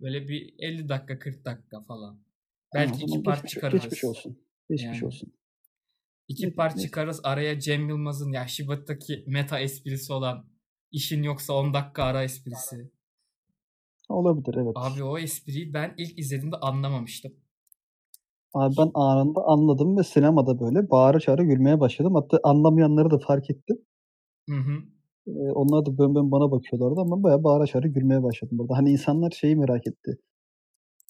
Böyle 0.00 0.28
bir 0.28 0.54
50 0.58 0.88
dakika 0.88 1.18
40 1.18 1.44
dakika 1.44 1.80
falan. 1.80 2.18
Tamam, 2.72 2.88
Belki 2.88 3.04
o 3.04 3.08
iki 3.08 3.22
part 3.22 3.36
geçmiş, 3.36 3.52
çıkarırız. 3.52 3.82
geçmiş 3.82 4.04
olsun. 4.04 4.38
Geçmiş 4.70 4.96
Yani. 4.96 5.06
olsun. 5.06 5.32
İki 6.28 6.54
part 6.54 6.80
çıkarız. 6.80 7.20
Araya 7.24 7.60
Cem 7.60 7.88
Yılmaz'ın 7.88 8.32
ya 8.32 8.46
Şibat'taki 8.46 9.24
meta 9.26 9.60
esprisi 9.60 10.12
olan 10.12 10.46
işin 10.92 11.22
yoksa 11.22 11.52
10 11.52 11.74
dakika 11.74 12.02
ara 12.02 12.24
esprisi. 12.24 12.90
Olabilir 14.08 14.54
evet. 14.54 14.72
Abi 14.74 15.02
o 15.02 15.18
espriyi 15.18 15.74
ben 15.74 15.94
ilk 15.98 16.18
izlediğimde 16.18 16.56
anlamamıştım. 16.56 17.32
Abi 18.54 18.74
ben 18.78 18.90
anında 18.94 19.40
anladım 19.46 19.98
ve 19.98 20.02
sinemada 20.02 20.60
böyle 20.60 20.90
bağıra 20.90 21.20
çağıra 21.20 21.42
gülmeye 21.42 21.80
başladım. 21.80 22.14
Hatta 22.14 22.40
anlamayanları 22.42 23.10
da 23.10 23.18
fark 23.18 23.50
ettim. 23.50 23.76
Hı 24.48 24.56
hı. 24.56 24.72
Ee, 25.26 25.52
onlar 25.52 25.86
da 25.86 25.98
bön 25.98 26.14
bön 26.14 26.30
bana 26.30 26.50
bakıyorlardı 26.50 27.00
ama 27.00 27.22
bayağı 27.22 27.44
bağıra 27.44 27.66
çağıra 27.66 27.88
gülmeye 27.88 28.22
başladım 28.22 28.58
burada. 28.58 28.76
Hani 28.76 28.90
insanlar 28.92 29.30
şeyi 29.30 29.56
merak 29.56 29.86
etti. 29.86 30.18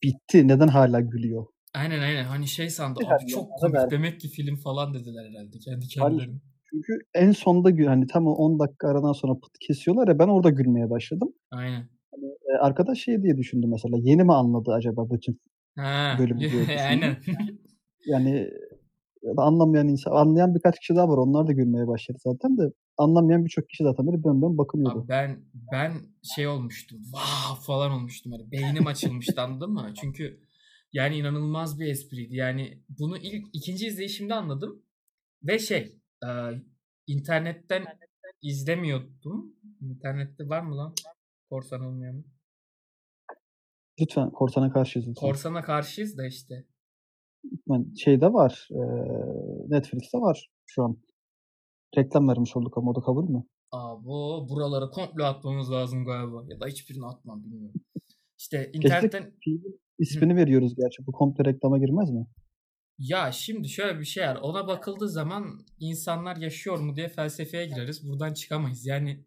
Bitti. 0.03 0.49
Neden 0.49 0.69
hala 0.69 1.01
gülüyor? 1.01 1.47
Aynen 1.77 2.01
aynen. 2.01 2.25
Hani 2.25 2.47
şey 2.47 2.71
sandı. 2.71 3.01
Yani 3.03 3.15
Abi 3.15 3.27
çok 3.27 3.51
komik. 3.53 3.75
verdi. 3.75 3.91
Demek 3.91 4.21
ki 4.21 4.29
film 4.29 4.57
falan 4.57 4.95
dediler 4.95 5.31
herhalde 5.31 5.59
kendi 5.59 5.89
kendilerine. 5.89 6.41
Çünkü 6.71 6.99
en 7.15 7.33
sonda 7.33 7.91
hani 7.91 8.07
tam 8.07 8.27
o 8.27 8.31
10 8.33 8.59
dakika 8.59 8.89
aradan 8.89 9.13
sonra 9.13 9.35
pıt 9.35 9.59
kesiyorlar 9.61 10.09
ya 10.09 10.19
ben 10.19 10.29
orada 10.29 10.51
gülmeye 10.51 10.91
başladım. 10.91 11.33
Aynen. 11.51 11.89
Ee, 12.23 12.57
arkadaş 12.61 12.99
şey 12.99 13.23
diye 13.23 13.37
düşündü 13.37 13.67
mesela. 13.67 13.97
Yeni 14.01 14.25
mi 14.25 14.35
anladı 14.35 14.73
acaba 14.73 15.11
bütün? 15.11 15.41
Ha. 15.77 16.17
Bölüm 16.19 16.39
diye 16.41 16.51
düşündüm. 16.51 16.77
aynen. 16.89 17.17
Yani 18.07 18.51
anlamayan 19.37 19.89
insan, 19.89 20.11
anlayan 20.13 20.55
birkaç 20.55 20.79
kişi 20.79 20.97
daha 20.97 21.09
var. 21.09 21.19
Onlar 21.19 21.47
da 21.47 21.53
gülmeye 21.53 21.87
başladı 21.87 22.19
zaten 22.25 22.59
de 22.59 22.63
anlamayan 22.99 23.45
birçok 23.45 23.69
kişi 23.69 23.85
zaten 23.85 24.07
böyle 24.07 24.25
bön 24.25 24.43
bön 24.43 24.59
bakınıyordu. 24.59 24.99
Abi 24.99 25.09
ben 25.09 25.39
ben 25.73 25.93
şey 26.35 26.47
olmuştum. 26.47 26.99
Vah 27.13 27.61
falan 27.61 27.91
olmuştum 27.93 28.33
böyle. 28.33 28.51
Beynim 28.53 28.87
açılmıştı 28.87 29.43
anladın 29.43 29.71
mı? 29.73 29.93
Çünkü 30.01 30.41
yani 30.93 31.17
inanılmaz 31.17 31.81
bir 31.81 31.87
espriydi. 31.87 32.37
Yani 32.37 32.83
bunu 32.89 33.19
ilk 33.19 33.47
ikinci 33.53 33.87
izleyişimde 33.87 34.35
anladım. 34.35 34.83
Ve 35.43 35.59
şey 35.59 35.99
e, 36.25 36.29
internetten 37.07 37.85
izlemiyordum. 38.43 39.57
İnternette 39.81 40.49
var 40.49 40.61
mı 40.61 40.77
lan? 40.77 40.95
Korsan 41.51 41.81
olmayan. 41.81 42.25
Lütfen 44.01 44.31
korsana 44.31 44.73
karşıyız 44.73 45.09
lütfen. 45.09 45.29
Korsana 45.29 45.63
karşıyız 45.63 46.19
da 46.19 46.27
işte. 46.27 46.67
Lütfen. 47.45 47.95
Şeyde 47.95 48.33
var. 48.33 48.69
E, 48.71 48.81
Netflix'te 49.69 50.19
var 50.19 50.51
şu 50.67 50.83
an. 50.83 50.99
Reklam 51.97 52.29
vermiş 52.29 52.57
olduk 52.57 52.79
ama 52.79 52.91
o 52.91 52.95
da 52.95 53.01
kabul 53.01 53.29
mü? 53.29 53.45
Aa 53.73 54.05
bu 54.05 54.47
buraları 54.51 54.91
komple 54.91 55.25
atmamız 55.25 55.73
lazım 55.73 56.05
galiba. 56.05 56.45
Ya 56.49 56.61
da 56.61 56.67
hiçbirini 56.67 57.07
atmam 57.07 57.45
bilmiyorum. 57.45 57.81
İşte 58.39 58.71
internetten 58.73 59.33
filmin 59.45 59.81
ismini 59.99 60.37
veriyoruz 60.37 60.75
gerçi. 60.77 61.07
Bu 61.07 61.13
komple 61.13 61.45
reklama 61.45 61.79
girmez 61.79 62.11
mi? 62.11 62.27
Ya 62.99 63.33
şimdi 63.33 63.69
şöyle 63.69 64.01
bir 64.01 64.05
şey 64.05 64.27
var. 64.27 64.39
Ona 64.43 64.67
bakıldığı 64.67 65.09
zaman 65.09 65.67
insanlar 65.79 66.37
yaşıyor 66.37 66.79
mu 66.79 66.97
diye 66.97 67.09
felsefeye 67.09 67.67
gireriz. 67.67 68.09
Buradan 68.09 68.35
çıkamayız. 68.35 68.87
Yani 68.87 69.25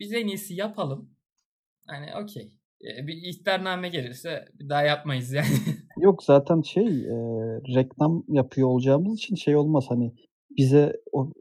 biz 0.00 0.12
en 0.12 0.26
iyisi 0.26 0.54
yapalım. 0.54 1.10
Hani 1.86 2.06
okey. 2.22 2.52
Ee, 2.80 3.06
Bir 3.06 3.14
ihtarname 3.14 3.88
gelirse 3.88 4.44
bir 4.54 4.68
daha 4.68 4.82
yapmayız 4.82 5.32
yani. 5.32 5.46
Yok 6.00 6.22
zaten 6.22 6.60
şey 6.62 6.86
e, 6.86 7.16
reklam 7.74 8.24
yapıyor 8.28 8.68
olacağımız 8.68 9.14
için 9.14 9.34
şey 9.34 9.56
olmaz 9.56 9.84
hani 9.88 10.14
bize 10.50 10.92
o 11.12 11.32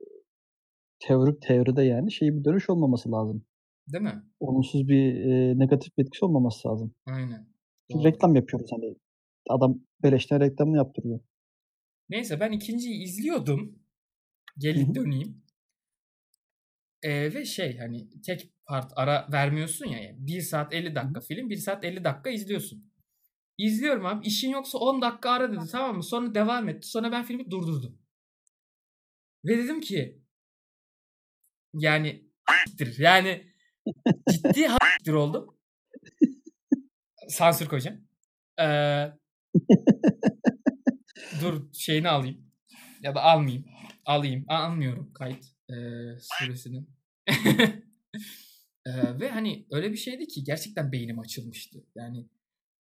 teorik 1.00 1.42
teoride 1.42 1.84
yani 1.84 2.12
şey 2.12 2.30
bir 2.30 2.44
dönüş 2.46 2.70
olmaması 2.70 3.12
lazım. 3.12 3.46
Değil 3.88 4.04
mi? 4.04 4.24
Olumsuz 4.40 4.88
bir 4.88 5.16
e, 5.16 5.60
negatif 5.60 5.98
bir 5.98 6.04
etkisi 6.04 6.26
olmaması 6.26 6.68
lazım. 6.68 6.96
Aynen. 7.06 7.48
Çünkü 7.92 8.04
Doğru. 8.04 8.14
reklam 8.14 8.36
yapıyoruz 8.36 8.72
hani 8.72 8.96
adam 9.50 9.80
beleşten 10.04 10.40
reklamını 10.40 10.78
yaptırıyor. 10.78 11.20
Neyse 12.10 12.40
ben 12.40 12.52
ikinciyi 12.52 13.04
izliyordum. 13.04 13.80
Hı 14.64 14.96
döneyim. 14.96 15.44
Ee, 17.04 17.34
ve 17.34 17.46
şey 17.46 17.78
hani 17.78 18.22
tek 18.22 18.50
part 18.66 18.92
ara 18.96 19.28
vermiyorsun 19.32 19.86
ya. 19.86 20.00
Yani 20.00 20.28
1 20.28 20.42
saat 20.42 20.74
50 20.74 20.96
dakika 20.96 21.22
film 21.22 21.50
1 21.50 21.56
saat 21.56 21.86
50 21.86 22.04
dakika 22.04 22.30
izliyorsun. 22.30 22.92
İzliyorum 23.58 24.06
abi 24.06 24.28
işin 24.28 24.50
yoksa 24.50 24.78
10 24.78 25.02
dakika 25.02 25.30
ara 25.30 25.52
dedi 25.52 25.66
tamam 25.72 25.96
mı? 25.96 26.04
Sonra 26.04 26.36
devam 26.36 26.70
etti. 26.70 26.88
Sonra 26.88 27.12
ben 27.12 27.24
filmi 27.24 27.52
durdurdum. 27.52 27.98
Ve 29.46 29.58
dedim 29.58 29.82
ki 29.82 30.22
yani 31.74 32.26
yani 32.98 33.55
ciddi 34.32 34.68
h**tir 34.68 35.14
oldum. 35.24 35.58
Sansür 37.28 37.68
koyacağım. 37.68 38.08
Ee, 38.62 39.14
dur 41.42 41.74
şeyini 41.74 42.10
alayım. 42.10 42.52
Ya 43.02 43.16
da 43.16 43.22
almayayım. 43.22 43.66
Alayım. 44.06 44.46
Almıyorum 44.48 45.14
kayıt 45.14 45.46
ee, 45.70 45.74
süresini. 46.20 46.86
Ee, 48.88 49.20
ve 49.20 49.30
hani 49.30 49.66
öyle 49.72 49.92
bir 49.92 49.98
şeydi 49.98 50.28
ki 50.28 50.44
gerçekten 50.44 50.92
beynim 50.92 51.20
açılmıştı. 51.20 51.86
Yani 51.96 52.30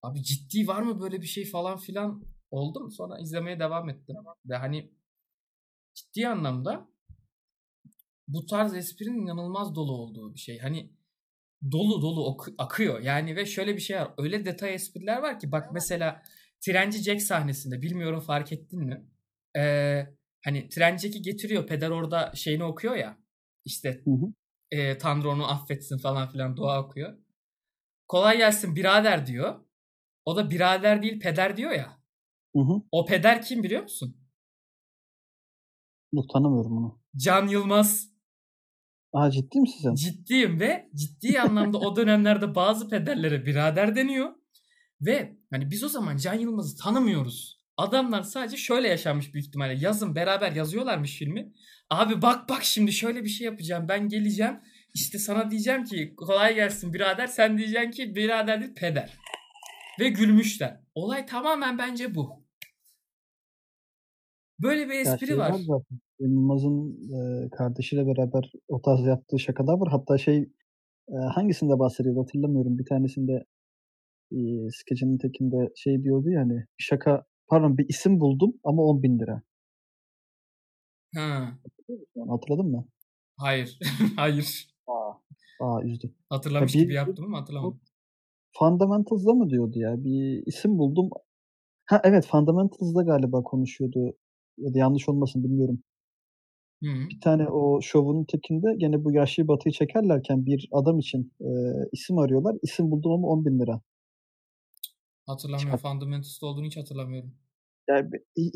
abi 0.01 0.23
ciddi 0.23 0.67
var 0.67 0.81
mı 0.81 1.01
böyle 1.01 1.21
bir 1.21 1.27
şey 1.27 1.45
falan 1.45 1.77
filan 1.77 2.25
oldum. 2.51 2.91
Sonra 2.91 3.19
izlemeye 3.19 3.59
devam 3.59 3.89
ettim. 3.89 4.15
Ve 4.45 4.55
hani 4.55 4.91
ciddi 5.93 6.27
anlamda 6.27 6.89
bu 8.27 8.45
tarz 8.45 8.75
esprinin 8.75 9.21
inanılmaz 9.21 9.75
dolu 9.75 9.91
olduğu 9.91 10.33
bir 10.33 10.39
şey. 10.39 10.59
Hani 10.59 10.91
dolu 11.71 12.01
dolu 12.01 12.25
oku- 12.25 12.55
akıyor. 12.57 12.99
Yani 12.99 13.35
ve 13.35 13.45
şöyle 13.45 13.75
bir 13.75 13.81
şey 13.81 13.97
var. 13.97 14.13
Öyle 14.17 14.45
detay 14.45 14.73
espriler 14.73 15.21
var 15.21 15.39
ki 15.39 15.51
bak 15.51 15.69
mesela 15.73 16.23
Trenci 16.61 17.03
Jack 17.03 17.21
sahnesinde 17.21 17.81
bilmiyorum 17.81 18.19
fark 18.19 18.51
ettin 18.51 18.79
mi? 18.79 19.05
Ee, 19.57 20.07
hani 20.45 20.69
Trenci 20.69 21.07
Jack'i 21.07 21.21
getiriyor. 21.21 21.67
Peder 21.67 21.89
orada 21.89 22.31
şeyini 22.35 22.63
okuyor 22.63 22.95
ya. 22.95 23.17
İşte 23.65 24.01
Hı 24.05 24.11
hı. 24.11 24.33
e, 24.71 24.97
Tanrı 24.97 25.29
onu 25.29 25.51
affetsin 25.51 25.97
falan 25.97 26.29
filan 26.29 26.57
dua 26.57 26.83
okuyor. 26.83 27.17
Kolay 28.07 28.37
gelsin 28.37 28.75
birader 28.75 29.25
diyor. 29.27 29.65
O 30.25 30.35
da 30.35 30.49
birader 30.49 31.01
değil 31.01 31.19
peder 31.19 31.57
diyor 31.57 31.71
ya. 31.71 31.99
Hı 32.55 32.61
hı. 32.61 32.81
O 32.91 33.05
peder 33.05 33.41
kim 33.41 33.63
biliyor 33.63 33.81
musun? 33.83 34.17
Yok 36.13 36.29
tanımıyorum 36.33 36.77
onu. 36.77 36.99
Can 37.15 37.47
Yılmaz. 37.47 38.14
Aa 39.15 39.31
ciddi 39.31 39.59
misin 39.59 39.79
sen? 39.83 39.95
Ciddiyim 39.95 40.59
ve 40.59 40.89
ciddi 40.95 41.39
anlamda 41.39 41.77
o 41.77 41.95
dönemlerde 41.95 42.55
bazı 42.55 42.89
pederlere 42.89 43.45
birader 43.45 43.95
deniyor. 43.95 44.29
Ve 45.01 45.37
hani 45.51 45.71
biz 45.71 45.83
o 45.83 45.89
zaman 45.89 46.17
Can 46.17 46.33
Yılmaz'ı 46.33 46.77
tanımıyoruz. 46.77 47.61
Adamlar 47.77 48.21
sadece 48.21 48.57
şöyle 48.57 48.87
yaşanmış 48.87 49.33
büyük 49.33 49.47
ihtimalle. 49.47 49.77
Yazın 49.79 50.15
beraber 50.15 50.51
yazıyorlarmış 50.51 51.17
filmi. 51.17 51.53
Abi 51.89 52.21
bak 52.21 52.49
bak 52.49 52.63
şimdi 52.63 52.91
şöyle 52.93 53.23
bir 53.23 53.29
şey 53.29 53.45
yapacağım. 53.45 53.85
Ben 53.89 54.09
geleceğim. 54.09 54.59
İşte 54.93 55.19
sana 55.19 55.51
diyeceğim 55.51 55.83
ki 55.83 56.13
kolay 56.17 56.55
gelsin 56.55 56.93
birader. 56.93 57.27
Sen 57.27 57.57
diyeceksin 57.57 57.91
ki 57.91 58.15
birader 58.15 58.61
değil 58.61 58.75
peder. 58.75 59.13
Ve 59.99 60.09
gülmüşler. 60.09 60.81
Olay 60.95 61.25
tamamen 61.25 61.77
bence 61.77 62.15
bu. 62.15 62.45
Böyle 64.59 64.89
bir 64.89 64.93
espri 64.93 65.37
var. 65.37 65.49
var 65.67 65.81
Yılmaz'ın 66.19 66.97
e, 67.45 67.49
kardeşiyle 67.49 68.07
beraber 68.07 68.51
o 68.67 68.81
tarz 68.81 69.05
yaptığı 69.05 69.39
şakalar 69.39 69.73
var. 69.79 69.87
Hatta 69.91 70.17
şey 70.17 70.37
e, 71.09 71.15
hangisinde 71.35 71.79
bahsediyordu 71.79 72.19
hatırlamıyorum. 72.21 72.77
Bir 72.79 72.85
tanesinde 72.85 73.45
e, 74.31 74.37
skecinin 74.71 75.17
tekinde 75.17 75.71
şey 75.75 76.03
diyordu 76.03 76.29
ya 76.29 76.41
hani 76.41 76.65
şaka 76.77 77.25
pardon 77.47 77.77
bir 77.77 77.89
isim 77.89 78.19
buldum 78.19 78.53
ama 78.63 78.83
10 78.83 79.03
bin 79.03 79.19
lira. 79.19 79.41
Ha. 81.15 81.57
Hatırladın 82.29 82.65
mı? 82.71 82.85
Hayır. 83.37 83.79
Hayır. 84.15 84.67
Aa, 84.87 85.11
aa 85.59 85.83
üzdü. 85.83 86.13
Hatırlamış 86.29 86.75
Ya 86.75 86.79
bir- 86.81 86.85
gibi 86.85 86.93
yaptım 86.93 87.25
ama 87.25 87.41
hatırlamadım. 87.41 87.79
Fundamentals'da 88.59 89.33
mı 89.33 89.49
diyordu 89.49 89.79
ya? 89.79 90.03
Bir 90.03 90.43
isim 90.45 90.77
buldum. 90.77 91.09
Ha 91.85 92.01
evet 92.03 92.27
Fundamentals'da 92.31 93.03
galiba 93.03 93.43
konuşuyordu. 93.43 94.13
Ya 94.57 94.73
da 94.73 94.77
yanlış 94.79 95.09
olmasın 95.09 95.43
bilmiyorum. 95.43 95.79
Hı. 96.85 97.09
Bir 97.09 97.19
tane 97.19 97.47
o 97.47 97.81
şovun 97.81 98.25
tekinde 98.25 98.75
gene 98.77 99.03
bu 99.03 99.11
Yaşlı 99.11 99.47
Batı'yı 99.47 99.73
çekerlerken 99.73 100.45
bir 100.45 100.69
adam 100.71 100.99
için 100.99 101.33
e, 101.41 101.49
isim 101.91 102.17
arıyorlar. 102.17 102.55
İsim 102.61 102.91
buldum 102.91 103.11
ama 103.11 103.27
10 103.27 103.45
bin 103.45 103.59
lira. 103.59 103.81
Hatırlamıyorum. 105.27 105.77
Çıkar. 105.77 105.91
Fundamentals'ta 105.91 106.47
olduğunu 106.47 106.65
hiç 106.65 106.77
hatırlamıyorum. 106.77 107.33
Yani 107.89 108.09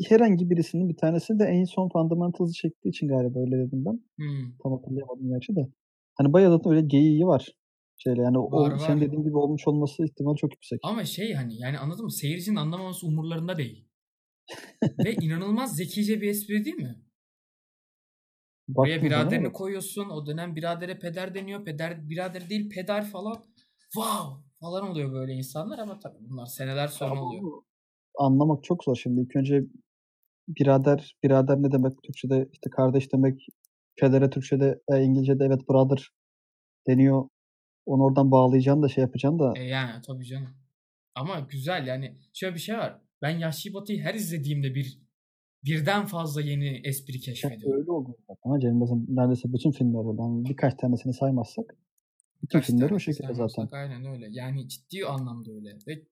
herhangi 0.08 0.50
birisinin 0.50 0.88
bir 0.88 0.96
tanesi 0.96 1.38
de 1.38 1.44
en 1.44 1.64
son 1.64 1.88
Fundamentals'ı 1.88 2.52
çektiği 2.52 2.88
için 2.88 3.08
galiba 3.08 3.40
öyle 3.40 3.58
dedim 3.58 3.84
ben. 3.84 4.00
Hı. 4.20 4.52
Tam 4.62 4.72
hatırlayamadım 4.72 5.28
gerçi 5.28 5.56
de. 5.56 5.68
Hani 6.14 6.32
bayağı 6.32 6.64
da 6.64 6.70
öyle 6.70 6.80
geyiği 6.80 7.26
var. 7.26 7.48
Şeyle 7.96 8.22
yani 8.22 8.38
o, 8.38 8.52
Var, 8.52 8.78
sen 8.78 8.96
var. 8.96 9.00
dediğin 9.00 9.22
gibi 9.22 9.36
olmuş 9.36 9.68
olması 9.68 10.04
ihtimal 10.04 10.36
çok 10.36 10.52
yüksek. 10.52 10.80
Ama 10.82 11.04
şey 11.04 11.32
hani 11.32 11.58
yani 11.58 11.78
anladın 11.78 12.04
mı? 12.04 12.12
Seyircinin 12.12 12.56
anlamaması 12.56 13.06
umurlarında 13.06 13.56
değil. 13.56 13.88
Ve 15.04 15.14
inanılmaz 15.14 15.76
zekice 15.76 16.20
bir 16.20 16.28
espri 16.28 16.64
değil 16.64 16.76
mi? 16.76 17.09
Zaman 18.74 19.02
biraderini 19.02 19.44
evet. 19.44 19.52
koyuyorsun. 19.52 20.10
O 20.10 20.26
dönem 20.26 20.56
biradere 20.56 20.98
peder 20.98 21.34
deniyor. 21.34 21.64
Peder 21.64 22.08
birader 22.08 22.50
değil 22.50 22.70
peder 22.70 23.04
falan. 23.10 23.44
Wow 23.92 24.50
falan 24.60 24.90
oluyor 24.90 25.12
böyle 25.12 25.32
insanlar 25.32 25.78
ama 25.78 25.98
tabii 25.98 26.18
bunlar 26.20 26.46
seneler 26.46 26.88
sonra 26.88 27.10
Ama 27.10 27.22
oluyor. 27.22 27.62
anlamak 28.18 28.64
çok 28.64 28.84
zor 28.84 28.96
şimdi. 28.96 29.20
İlk 29.20 29.36
önce 29.36 29.62
birader, 30.48 31.16
birader 31.24 31.56
ne 31.56 31.72
demek? 31.72 32.02
Türkçe'de 32.02 32.48
işte 32.52 32.70
kardeş 32.70 33.12
demek. 33.12 33.46
Federe 34.00 34.30
Türkçe'de, 34.30 34.80
e, 34.92 35.02
İngilizce'de 35.02 35.44
evet 35.44 35.68
brother 35.68 36.08
deniyor. 36.88 37.28
Onu 37.86 38.02
oradan 38.02 38.30
bağlayacaksın 38.30 38.82
da 38.82 38.88
şey 38.88 39.02
yapacaksın 39.02 39.38
da. 39.38 39.52
E 39.56 39.62
yani 39.62 40.02
tabii 40.06 40.26
canım. 40.26 40.48
Ama 41.14 41.40
güzel 41.40 41.86
yani 41.86 42.18
şöyle 42.32 42.54
bir 42.54 42.60
şey 42.60 42.78
var. 42.78 43.00
Ben 43.22 43.38
Yahşi 43.38 43.74
Batı'yı 43.74 44.02
her 44.02 44.14
izlediğimde 44.14 44.74
bir 44.74 45.02
birden 45.64 46.06
fazla 46.06 46.42
yeni 46.42 46.80
espri 46.84 47.14
Hep 47.14 47.22
keşfediyorum. 47.22 47.80
öyle 47.80 47.90
oldu 47.90 48.16
zaten. 48.28 48.60
Cem 48.60 48.70
Yılmaz'ın 48.70 49.06
neredeyse 49.08 49.52
bütün 49.52 49.70
filmleri. 49.70 50.20
Yani 50.20 50.48
birkaç 50.48 50.74
tanesini 50.74 51.14
saymazsak 51.14 51.76
bütün 52.42 52.58
Kaç 52.58 52.66
filmleri 52.66 52.94
o 52.94 52.98
şekilde 52.98 53.34
zaten. 53.34 53.68
Aynen 53.72 54.04
öyle. 54.04 54.26
Yani 54.30 54.68
ciddi 54.68 55.06
anlamda 55.06 55.52
öyle. 55.52 55.78
Ve 55.88 56.06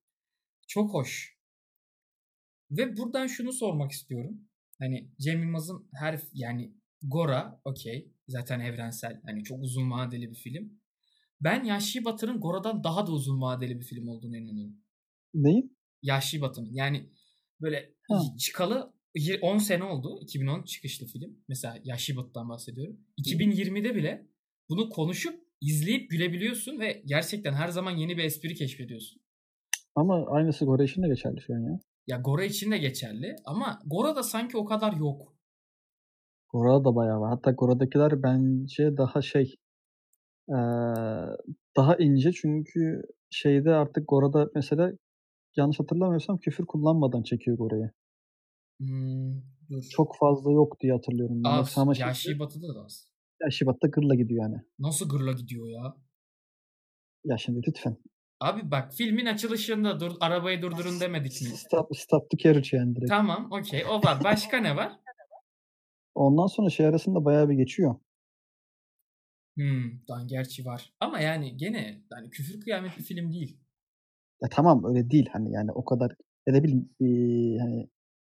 çok 0.69 0.95
hoş. 0.95 1.39
Ve 2.71 2.97
buradan 2.97 3.27
şunu 3.27 3.53
sormak 3.53 3.91
istiyorum. 3.91 4.41
Hani 4.79 5.11
Cem 5.21 5.43
Yılmaz'ın 5.43 5.89
her 5.95 6.21
yani 6.33 6.75
Gora 7.03 7.61
okey 7.65 8.13
zaten 8.29 8.61
evrensel 8.61 9.21
hani 9.25 9.45
çok 9.45 9.63
uzun 9.63 9.91
vadeli 9.91 10.31
bir 10.31 10.35
film. 10.37 10.81
Ben 11.41 11.65
Yahşi 11.65 12.05
Batı'nın 12.05 12.41
Gora'dan 12.41 12.85
daha 12.85 13.07
da 13.07 13.13
uzun 13.13 13.41
vadeli 13.41 13.81
bir 13.81 13.85
film 13.85 14.09
olduğunu 14.09 14.37
inanıyorum. 14.37 14.77
Neyi? 15.35 15.73
Yahşi 16.03 16.41
Batı'nın. 16.41 16.69
Yani 16.73 17.11
böyle 17.61 17.95
Ha. 18.09 18.21
çıkalı 18.39 18.95
10 19.43 19.59
sene 19.59 19.85
oldu. 19.85 20.19
2010 20.23 20.63
çıkışlı 20.63 21.07
film. 21.07 21.37
Mesela 21.49 21.79
Yahşi 21.85 22.17
Batı'dan 22.17 22.49
bahsediyorum. 22.49 23.01
2020'de 23.21 23.95
bile 23.95 24.27
bunu 24.69 24.89
konuşup 24.89 25.41
izleyip 25.61 26.11
gülebiliyorsun 26.11 26.81
ve 26.81 27.03
gerçekten 27.05 27.53
her 27.53 27.69
zaman 27.69 27.91
yeni 27.91 28.17
bir 28.17 28.25
espri 28.25 28.55
keşfediyorsun. 28.55 29.21
Ama 29.95 30.27
aynısı 30.27 30.65
Gore 30.65 30.85
için 30.85 31.03
de 31.03 31.09
geçerli 31.09 31.41
şu 31.41 31.55
an 31.55 31.59
ya. 31.59 31.79
Ya 32.07 32.17
Gora 32.17 32.45
için 32.45 32.71
de 32.71 32.79
geçerli 32.79 33.37
ama 33.45 33.79
Gora'da 33.87 34.23
sanki 34.23 34.57
o 34.57 34.65
kadar 34.65 34.93
yok. 34.93 35.35
Gora'da 36.53 36.85
da 36.85 36.95
bayağı 36.97 37.21
var. 37.21 37.31
Hatta 37.31 37.51
Gora'dakiler 37.51 38.23
bence 38.23 38.97
daha 38.97 39.23
şey 39.23 39.55
daha 41.77 41.97
ince 41.97 42.33
çünkü 42.33 43.03
şeyde 43.31 43.71
artık 43.71 44.09
Gora'da 44.09 44.51
mesela 44.55 44.93
yanlış 45.57 45.81
hatırlamıyorsam 45.81 46.39
küfür 46.39 46.67
kullanmadan 46.67 47.23
çekiyor 47.23 47.59
Gora'yı. 47.59 47.91
Hmm, 48.81 49.35
dur. 49.71 49.83
Çok 49.91 50.17
fazla 50.17 50.53
yok 50.53 50.81
diye 50.81 50.93
hatırlıyorum. 50.93 51.45
ben. 51.45 51.51
Az. 51.51 51.79
Ama 51.79 51.93
Yahşi 51.99 52.23
şimdi 52.23 52.39
Batı'da 52.39 52.75
da 52.75 52.85
az. 52.85 53.09
ya 53.43 53.51
Şibat'ta 53.51 53.89
gırla 53.89 54.15
gidiyor 54.15 54.43
yani. 54.43 54.57
Nasıl 54.79 55.09
gırla 55.09 55.33
gidiyor 55.33 55.69
ya? 55.69 55.97
Ya 57.25 57.39
şimdi 57.39 57.61
lütfen. 57.69 57.97
Abi 58.41 58.71
bak 58.71 58.93
filmin 58.95 59.27
açılışında 59.27 60.01
dur 60.01 60.13
arabayı 60.21 60.63
durdurun 60.63 61.01
demedik 61.01 61.43
mi? 61.43 61.49
Stop, 61.49 61.97
stop 61.97 62.31
the 62.31 62.37
carriage 62.39 62.77
yani 62.77 62.97
direkt. 62.97 63.09
Tamam 63.11 63.49
okey 63.53 63.85
o 63.85 64.03
var. 64.03 64.25
Başka 64.25 64.57
ne 64.59 64.77
var? 64.77 64.93
Ondan 66.15 66.47
sonra 66.47 66.71
şey 66.71 66.87
arasında 66.87 67.25
bayağı 67.25 67.49
bir 67.49 67.55
geçiyor. 67.55 67.95
Hmm, 69.57 69.91
dan 70.09 70.29
gerçi 70.29 70.65
var. 70.65 70.93
Ama 71.01 71.21
yani 71.21 71.57
gene 71.57 72.03
yani 72.13 72.31
küfür 72.31 72.61
kıyamet 72.61 72.99
bir 72.99 73.03
film 73.03 73.33
değil. 73.33 73.61
Ya 74.43 74.49
tamam 74.49 74.85
öyle 74.85 75.11
değil 75.11 75.29
hani 75.33 75.53
yani 75.53 75.73
o 75.73 75.85
kadar 75.85 76.11
ya 76.47 76.53
ne 76.55 76.63
bileyim 76.65 76.91
eee, 77.01 77.59
hani 77.59 77.89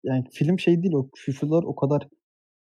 yani 0.07 0.23
film 0.31 0.59
şey 0.59 0.83
değil 0.83 0.93
o 0.93 1.09
küfürler 1.09 1.63
o 1.63 1.75
kadar 1.75 2.07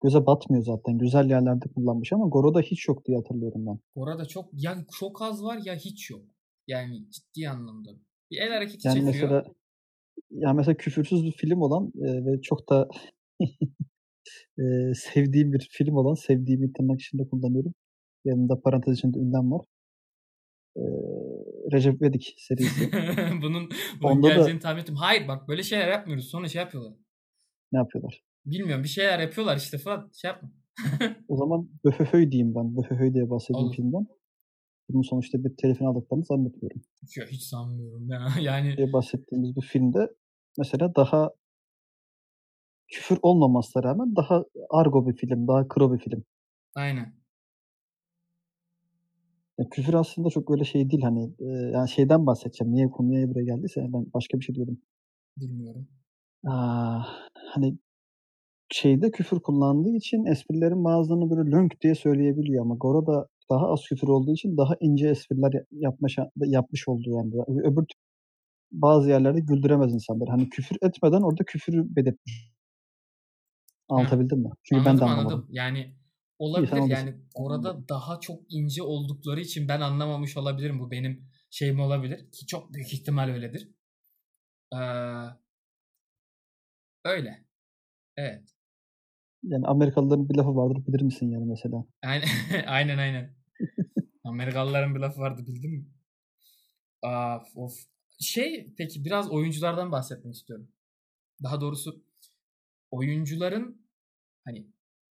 göze 0.03 0.27
batmıyor 0.27 0.65
zaten. 0.65 0.99
Güzel 0.99 1.31
yerlerde 1.31 1.65
kullanmış 1.75 2.13
ama 2.13 2.29
Goro'da 2.29 2.61
hiç 2.61 2.89
yok 2.89 3.07
diye 3.07 3.17
hatırlıyorum 3.17 3.67
ben. 3.67 3.79
Orada 3.95 4.25
çok 4.25 4.49
ya 4.53 4.77
çok 4.99 5.23
az 5.23 5.45
var 5.45 5.59
ya 5.65 5.75
hiç 5.75 6.11
yok. 6.11 6.25
Yani 6.67 7.11
ciddi 7.11 7.49
anlamda. 7.49 7.91
Bir 8.31 8.39
el 8.39 8.49
hareketi 8.53 8.89
Yani 8.89 8.95
çekiyor. 8.95 9.13
mesela 9.15 9.45
ya 10.31 10.53
mesela 10.53 10.77
küfürsüz 10.77 11.25
bir 11.25 11.33
film 11.33 11.61
olan 11.61 11.93
e, 11.97 12.27
ve 12.27 12.41
çok 12.43 12.69
da 12.69 12.89
e, 14.59 14.65
sevdiğim 14.95 15.53
bir 15.53 15.69
film 15.73 15.97
olan 15.97 16.15
sevdiğimi 16.15 16.73
tırnak 16.73 17.01
içinde 17.01 17.29
kullanıyorum. 17.29 17.75
Yanında 18.25 18.61
parantez 18.61 18.99
içinde 18.99 19.19
ünlem 19.19 19.53
var. 19.53 19.65
E, 20.77 20.83
Recep 21.73 22.03
İvedik 22.03 22.35
serisi. 22.39 22.93
bunun 23.43 23.69
bunun 24.03 24.13
Onda 24.13 24.29
da- 24.29 24.35
geleceğini 24.35 24.61
tahmin 24.61 24.81
ettim. 24.83 24.95
Hayır 24.95 25.29
bak 25.29 25.49
böyle 25.49 25.63
şeyler 25.63 25.89
yapmıyoruz. 25.89 26.29
Sonra 26.29 26.49
şey 26.49 26.63
yapıyorlar. 26.63 26.95
Ne 27.73 27.79
yapıyorlar? 27.79 28.23
Bilmiyorum 28.47 28.85
bir 28.85 28.89
şeyler 28.89 29.19
yapıyorlar 29.19 29.57
işte 29.57 29.79
falan. 29.79 30.11
Şey 30.15 30.29
yapma. 30.31 30.51
O 31.29 31.37
zaman 31.37 31.69
Böhöhöy 31.85 32.33
diyeyim 32.33 32.55
ben. 32.55 32.77
Böhöhöy 32.77 33.15
diye 33.15 33.31
bahsedeyim 33.31 33.67
Olur. 33.67 33.77
filmden. 33.77 34.07
Bunun 34.89 35.03
sonuçta 35.03 35.45
bir 35.45 35.57
telifini 35.57 35.89
aldıklarını 35.89 36.25
zannetmiyorum. 36.25 36.83
Ya 37.17 37.27
hiç 37.27 37.43
sanmıyorum 37.43 38.09
ya. 38.09 38.29
Yani 38.41 38.77
diye 38.77 38.93
bahsettiğimiz 38.93 39.57
bu 39.57 39.61
filmde 39.61 40.11
mesela 40.59 40.95
daha 40.97 41.31
küfür 42.89 43.19
olmamasına 43.23 43.83
rağmen 43.83 44.17
daha 44.17 44.45
argo 44.71 45.09
bir 45.09 45.17
film, 45.17 45.49
daha 45.49 45.69
kro 45.69 45.95
bir 45.95 45.99
film. 45.99 46.25
aynen. 46.75 47.17
Ya 49.59 49.69
küfür 49.71 49.95
aslında 49.95 50.31
çok 50.31 50.51
öyle 50.51 50.65
şey 50.65 50.91
değil 50.91 51.03
hani 51.03 51.35
e, 51.39 51.45
yani 51.47 51.89
şeyden 51.89 52.27
bahsedeceğim. 52.27 52.75
Niye 52.75 52.91
konuya 52.91 53.29
buraya 53.31 53.45
geldiyse 53.45 53.81
ben 53.81 54.07
başka 54.15 54.39
bir 54.39 54.45
şey 54.45 54.55
diyordum. 54.55 54.79
Bilmiyorum. 55.37 55.89
Aa, 56.47 57.03
hani 57.55 57.79
şeyde 58.73 59.11
küfür 59.11 59.41
kullandığı 59.41 59.91
için 59.91 60.25
esprilerin 60.25 60.85
bazılarını 60.85 61.31
böyle 61.31 61.51
lönk 61.51 61.81
diye 61.81 61.95
söyleyebiliyor 61.95 62.63
ama 62.65 62.75
Goro'da 62.75 63.27
daha 63.51 63.69
az 63.73 63.81
küfür 63.89 64.09
olduğu 64.09 64.33
için 64.33 64.57
daha 64.57 64.75
ince 64.81 65.09
espriler 65.09 65.53
ya- 65.53 65.65
yapma 65.71 66.09
yapmış 66.37 66.89
olduğu 66.89 67.11
yani. 67.11 67.33
Öbür 67.49 67.85
bazı 68.73 69.11
yerlerde 69.11 69.41
güldüremez 69.41 69.95
insanları. 69.95 70.31
Hani 70.31 70.49
küfür 70.49 70.77
etmeden 70.83 71.23
orada 71.23 71.45
küfürü 71.45 71.97
belirtmiş. 71.97 72.51
Anlatabildim 73.89 74.39
mi? 74.39 74.51
Çünkü 74.63 74.85
ben 74.85 74.91
anladım 74.91 75.01
de 75.01 75.11
anlamadım. 75.11 75.33
anladım. 75.33 75.49
Yani 75.51 75.79
İyi, 75.79 75.95
olabilir 76.39 76.71
sen 76.71 76.87
yani 76.87 77.15
orada 77.35 77.89
daha 77.89 78.21
çok 78.21 78.41
ince 78.49 78.83
oldukları 78.83 79.41
için 79.41 79.69
ben 79.69 79.81
anlamamış 79.81 80.37
olabilirim. 80.37 80.81
Bu 80.81 80.91
benim 80.91 81.29
şeyim 81.51 81.81
olabilir. 81.81 82.33
Ki 82.33 82.47
çok 82.47 82.73
büyük 82.75 82.93
ihtimal 82.93 83.29
öyledir. 83.29 83.69
Ee, 84.75 84.77
öyle. 87.07 87.45
Evet. 88.17 88.43
Yani 89.43 89.67
Amerikalıların 89.67 90.29
bir 90.29 90.35
lafı 90.37 90.57
vardır 90.57 90.87
bilir 90.87 91.03
misin 91.03 91.31
yani 91.31 91.45
mesela. 91.45 91.85
Aynen 92.03 92.29
aynen. 92.67 92.99
aynen. 92.99 93.37
Amerikalıların 94.25 94.95
bir 94.95 95.01
lafı 95.01 95.21
vardı 95.21 95.47
bildin 95.47 95.71
mi? 95.73 95.87
Aa, 97.03 97.39
of. 97.55 97.73
Şey 98.21 98.75
peki 98.79 99.05
biraz 99.05 99.31
oyunculardan 99.31 99.93
bahsetmek 99.93 100.35
istiyorum. 100.35 100.69
Daha 101.43 101.61
doğrusu 101.61 102.05
oyuncuların 102.91 103.83
hani 104.45 104.67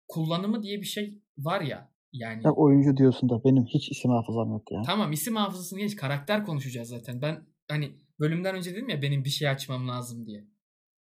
kullanımı 0.08 0.64
diye 0.64 0.82
bir 0.82 0.86
şey 0.86 1.22
var 1.38 1.62
ya. 1.62 1.92
Yani 2.14 2.44
Ya 2.44 2.52
oyuncu 2.52 2.98
diyorsun 2.98 3.30
da 3.30 3.44
benim 3.44 3.66
hiç 3.66 3.92
isim 3.92 4.12
hafızam 4.12 4.50
yok 4.52 4.72
ya. 4.72 4.82
tamam 4.86 5.12
isim 5.12 5.36
hafızasını 5.36 5.80
geç 5.80 5.96
karakter 5.96 6.46
konuşacağız 6.46 6.88
zaten. 6.90 7.22
Ben 7.22 7.46
hani 7.68 7.96
bölümden 8.20 8.56
önce 8.56 8.72
dedim 8.76 8.90
ya 8.90 9.02
benim 9.02 9.24
bir 9.26 9.30
şey 9.30 9.50
açmam 9.50 9.88
lazım 9.88 10.26
diye. 10.28 10.46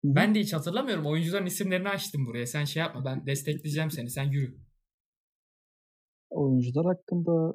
Ben 0.05 0.35
de 0.35 0.41
hiç 0.41 0.53
hatırlamıyorum. 0.53 1.07
Oyuncuların 1.07 1.47
isimlerini 1.47 1.89
açtım 1.89 2.27
buraya. 2.27 2.47
Sen 2.47 2.65
şey 2.65 2.81
yapma. 2.81 3.05
Ben 3.05 3.27
destekleyeceğim 3.27 3.91
seni. 3.91 4.11
Sen 4.11 4.25
yürü. 4.25 4.57
oyuncular 6.31 6.87
hakkında 6.87 7.53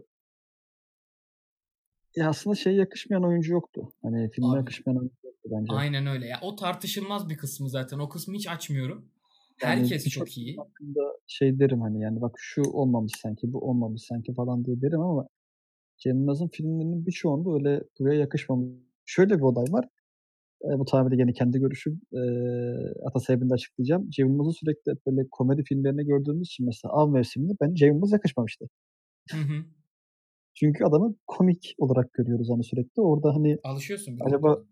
ya 2.15 2.29
aslında 2.29 2.55
şey 2.55 2.75
yakışmayan 2.75 3.23
oyuncu 3.23 3.53
yoktu. 3.53 3.91
Hani 4.01 4.29
filme 4.31 4.49
Abi. 4.49 4.57
yakışmayan 4.57 4.97
oyuncu 4.99 5.15
yoktu 5.23 5.49
bence. 5.51 5.73
Aynen 5.73 6.07
öyle. 6.07 6.27
Ya 6.27 6.39
o 6.41 6.55
tartışılmaz 6.55 7.29
bir 7.29 7.37
kısmı 7.37 7.69
zaten. 7.69 7.99
O 7.99 8.09
kısmı 8.09 8.35
hiç 8.35 8.47
açmıyorum. 8.47 9.11
Yani 9.63 9.81
Herkes 9.81 10.09
çok 10.09 10.37
iyi. 10.37 10.57
hakkında 10.57 11.17
şey 11.27 11.59
derim 11.59 11.81
hani 11.81 12.01
yani 12.01 12.21
bak 12.21 12.35
şu 12.37 12.61
olmamış 12.61 13.11
sanki 13.21 13.53
bu 13.53 13.59
olmamış 13.69 14.01
sanki 14.01 14.33
falan 14.33 14.65
diye 14.65 14.81
derim 14.81 15.01
ama 15.01 15.27
Cem 15.97 16.17
Yılmaz'ın 16.17 16.47
filmlerinin 16.47 17.05
birçoğunda 17.05 17.53
öyle 17.53 17.83
buraya 17.99 18.19
yakışmamış. 18.19 18.69
Şöyle 19.05 19.37
bir 19.37 19.41
olay 19.41 19.65
var. 19.73 19.87
E, 20.65 20.79
bu 20.79 21.11
de 21.11 21.15
gene 21.15 21.33
kendi 21.33 21.59
görüşüm. 21.59 22.01
E, 22.13 22.21
ata 23.05 23.19
sebebini 23.19 23.49
de 23.49 23.53
açıklayacağım. 23.53 24.09
Cem 24.09 24.27
Yılmaz'ı 24.27 24.53
sürekli 24.53 24.93
böyle 25.07 25.27
komedi 25.31 25.63
filmlerine 25.63 26.03
gördüğümüz 26.03 26.47
için 26.47 26.65
mesela 26.65 26.91
Av 26.93 27.09
mevsiminde 27.11 27.53
ben 27.61 27.73
Cem 27.73 27.93
Yılmaz 27.93 28.11
yakışmamıştı. 28.11 28.65
Hı 29.31 29.37
hı. 29.37 29.63
Çünkü 30.53 30.83
adamı 30.85 31.15
komik 31.27 31.75
olarak 31.77 32.13
görüyoruz 32.13 32.49
hani 32.49 32.63
sürekli. 32.63 33.01
Orada 33.01 33.35
hani 33.35 33.57
Alışıyorsun. 33.63 34.17
bir 34.17 34.25
Acaba- 34.25 34.63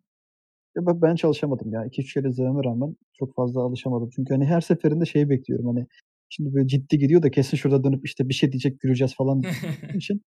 ya 0.75 1.01
ben- 1.01 1.15
çalışamadım 1.15 1.71
ya. 1.73 1.85
2-3 1.85 2.13
kere 2.13 2.29
izlememe 2.29 2.63
rağmen 2.63 2.95
çok 3.13 3.35
fazla 3.35 3.61
alışamadım. 3.61 4.09
Çünkü 4.15 4.33
hani 4.33 4.45
her 4.45 4.61
seferinde 4.61 5.05
şeyi 5.05 5.29
bekliyorum 5.29 5.65
hani 5.67 5.87
şimdi 6.29 6.53
böyle 6.53 6.67
ciddi 6.67 6.97
gidiyor 6.99 7.23
da 7.23 7.31
kesin 7.31 7.57
şurada 7.57 7.83
dönüp 7.83 8.05
işte 8.05 8.29
bir 8.29 8.33
şey 8.33 8.51
diyecek 8.51 8.79
güleceğiz 8.79 9.15
falan 9.15 9.41
için 9.95 10.21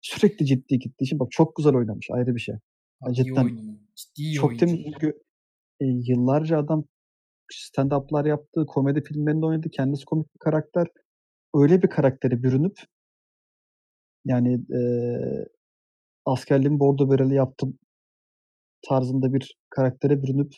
sürekli 0.00 0.46
ciddi 0.46 0.78
gittiği 0.78 1.04
için 1.04 1.18
bak 1.18 1.28
çok 1.30 1.56
güzel 1.56 1.74
oynamış 1.74 2.08
ayrı 2.10 2.34
bir 2.34 2.40
şey. 2.40 2.54
İyi 3.08 3.14
cidden 3.14 3.44
oynuyor. 3.44 3.74
Ciddi 3.94 4.32
çok 4.32 4.48
oyuncu. 4.48 4.66
temiz 4.66 4.84
çünkü 4.84 5.22
e, 5.80 5.84
yıllarca 5.84 6.58
adam 6.58 6.84
stand-up'lar 7.52 8.28
yaptı, 8.28 8.66
komedi 8.66 9.02
filmlerinde 9.02 9.46
oynadı, 9.46 9.68
kendisi 9.70 10.04
komik 10.04 10.34
bir 10.34 10.38
karakter. 10.38 10.86
Öyle 11.54 11.82
bir 11.82 11.88
karaktere 11.88 12.42
bürünüp 12.42 12.78
yani 14.24 14.54
e, 14.54 14.80
askerliğimi 16.26 16.80
bordo 16.80 17.10
bereli 17.10 17.34
yaptım 17.34 17.78
tarzında 18.88 19.32
bir 19.34 19.56
karaktere 19.70 20.22
bürünüp 20.22 20.52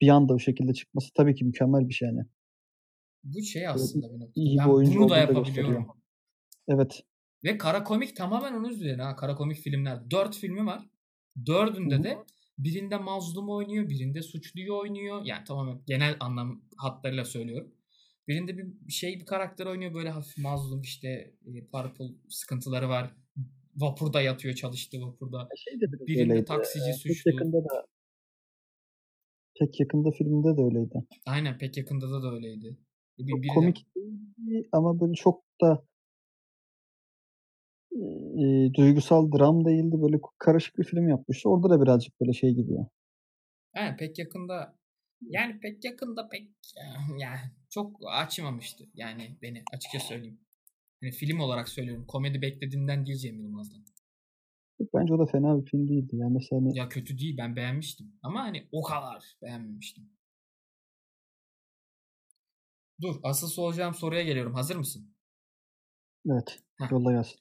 bir 0.00 0.08
anda 0.08 0.34
o 0.34 0.38
şekilde 0.38 0.74
çıkması 0.74 1.08
tabii 1.16 1.34
ki 1.34 1.44
mükemmel 1.44 1.88
bir 1.88 1.94
şey 1.94 2.08
yani. 2.08 2.22
Bu 3.24 3.42
şey 3.42 3.68
aslında 3.68 4.06
bir 4.06 4.12
noktada. 4.12 4.32
iyi 4.34 4.54
bir 4.54 4.64
Ben 4.64 4.68
oyuncu 4.68 4.98
bunu 4.98 5.08
da 5.08 5.18
yapabiliyorum. 5.18 5.54
gösteriyor. 5.54 5.84
Evet. 6.68 7.02
Ve 7.44 7.58
kara 7.58 7.84
komik 7.84 8.16
tamamen 8.16 8.52
onun 8.52 8.68
üzerine 8.68 9.02
ha. 9.02 9.16
Kara 9.16 9.34
komik 9.34 9.58
filmler. 9.58 10.10
Dört 10.10 10.36
filmi 10.36 10.66
var. 10.66 10.90
Dördünde 11.46 11.98
hı. 11.98 12.04
de 12.04 12.18
birinde 12.64 12.96
mazlum 12.96 13.48
oynuyor, 13.50 13.88
birinde 13.88 14.22
suçluyu 14.22 14.78
oynuyor. 14.78 15.22
Yani 15.24 15.44
tamamen 15.44 15.82
genel 15.86 16.16
anlam 16.20 16.62
hatlarıyla 16.76 17.24
söylüyorum. 17.24 17.74
Birinde 18.28 18.58
bir 18.58 18.92
şey 18.92 19.20
bir 19.20 19.26
karakter 19.26 19.66
oynuyor 19.66 19.94
böyle 19.94 20.10
hafif 20.10 20.38
mazlum 20.38 20.80
işte 20.80 21.08
e, 21.46 21.66
para 21.72 21.92
pul 21.94 22.14
sıkıntıları 22.28 22.88
var. 22.88 23.14
Vapurda 23.76 24.20
yatıyor 24.22 24.54
çalıştığı 24.54 25.00
vapurda. 25.00 25.48
Şey 25.56 25.80
de 25.80 26.06
Birinde 26.06 26.22
öyleydi. 26.32 26.44
taksici 26.44 26.84
Pek 26.86 26.96
suçlu. 27.16 27.30
yakında 27.30 27.64
da 27.64 27.86
pek 29.60 29.80
yakında 29.80 30.10
filmde 30.10 30.56
de 30.56 30.62
öyleydi. 30.62 31.06
Aynen 31.26 31.58
pek 31.58 31.76
yakında 31.76 32.22
da 32.22 32.32
öyleydi. 32.34 32.76
Bir, 33.18 33.30
Çok 33.30 33.42
biri 33.42 33.48
de- 33.50 33.54
komik 33.54 33.86
değil 34.38 34.68
ama 34.72 35.00
böyle 35.00 35.12
çok 35.14 35.44
da 35.62 35.84
e, 37.92 38.74
duygusal 38.74 39.32
dram 39.32 39.64
değildi. 39.64 40.02
Böyle 40.02 40.20
karışık 40.38 40.78
bir 40.78 40.84
film 40.84 41.08
yapmıştı. 41.08 41.48
Orada 41.48 41.70
da 41.70 41.82
birazcık 41.82 42.20
böyle 42.20 42.32
şey 42.32 42.54
gidiyor. 42.54 42.86
Yani 43.76 43.96
pek 43.96 44.18
yakında 44.18 44.76
yani 45.20 45.60
pek 45.60 45.84
yakında 45.84 46.28
pek 46.28 46.48
yani 47.18 47.40
çok 47.70 47.96
açmamıştı 48.06 48.84
yani 48.94 49.38
beni 49.42 49.62
açıkça 49.72 50.00
söyleyeyim. 50.00 50.40
Hani 51.00 51.12
film 51.12 51.40
olarak 51.40 51.68
söylüyorum. 51.68 52.04
Komedi 52.08 52.42
beklediğinden 52.42 53.06
değil 53.06 53.18
Cem 53.18 53.40
Yılmaz'dan. 53.40 53.84
Bence 54.94 55.14
o 55.14 55.18
da 55.18 55.26
fena 55.26 55.60
bir 55.60 55.70
film 55.70 55.88
değildi. 55.88 56.16
Yani 56.16 56.32
mesela 56.32 56.62
hani 56.62 56.78
Ya 56.78 56.88
kötü 56.88 57.18
değil 57.18 57.36
ben 57.38 57.56
beğenmiştim. 57.56 58.12
Ama 58.22 58.40
hani 58.40 58.68
o 58.72 58.82
kadar 58.82 59.36
beğenmemiştim. 59.42 60.10
Dur 63.00 63.20
asıl 63.22 63.48
soracağım 63.48 63.94
soruya 63.94 64.22
geliyorum. 64.22 64.54
Hazır 64.54 64.76
mısın? 64.76 65.14
evet 66.26 66.58
Heh. 66.78 66.90
yolla 66.90 67.12
gelsin. 67.12 67.40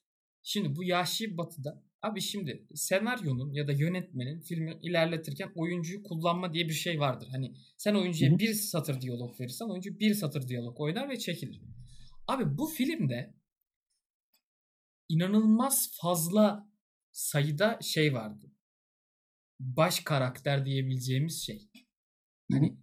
Şimdi 0.51 0.75
bu 0.75 0.83
Yahşi 0.83 1.37
Batı'da 1.37 1.83
abi 2.01 2.21
şimdi 2.21 2.67
senaryonun 2.75 3.53
ya 3.53 3.67
da 3.67 3.71
yönetmenin 3.71 4.41
filmi 4.41 4.79
ilerletirken 4.81 5.51
oyuncuyu 5.55 6.03
kullanma 6.03 6.53
diye 6.53 6.67
bir 6.67 6.73
şey 6.73 6.99
vardır. 6.99 7.27
Hani 7.31 7.55
sen 7.77 7.95
oyuncuya 7.95 8.39
bir 8.39 8.53
satır 8.53 9.01
diyalog 9.01 9.39
verirsen 9.39 9.65
oyuncu 9.65 9.99
bir 9.99 10.13
satır 10.13 10.47
diyalog 10.47 10.79
oynar 10.79 11.09
ve 11.09 11.19
çekilir. 11.19 11.61
Abi 12.27 12.57
bu 12.57 12.67
filmde 12.67 13.33
inanılmaz 15.09 15.91
fazla 16.01 16.69
sayıda 17.11 17.79
şey 17.81 18.13
vardı. 18.13 18.51
Baş 19.59 19.99
karakter 19.99 20.65
diyebileceğimiz 20.65 21.45
şey. 21.45 21.69
Hani 22.51 22.77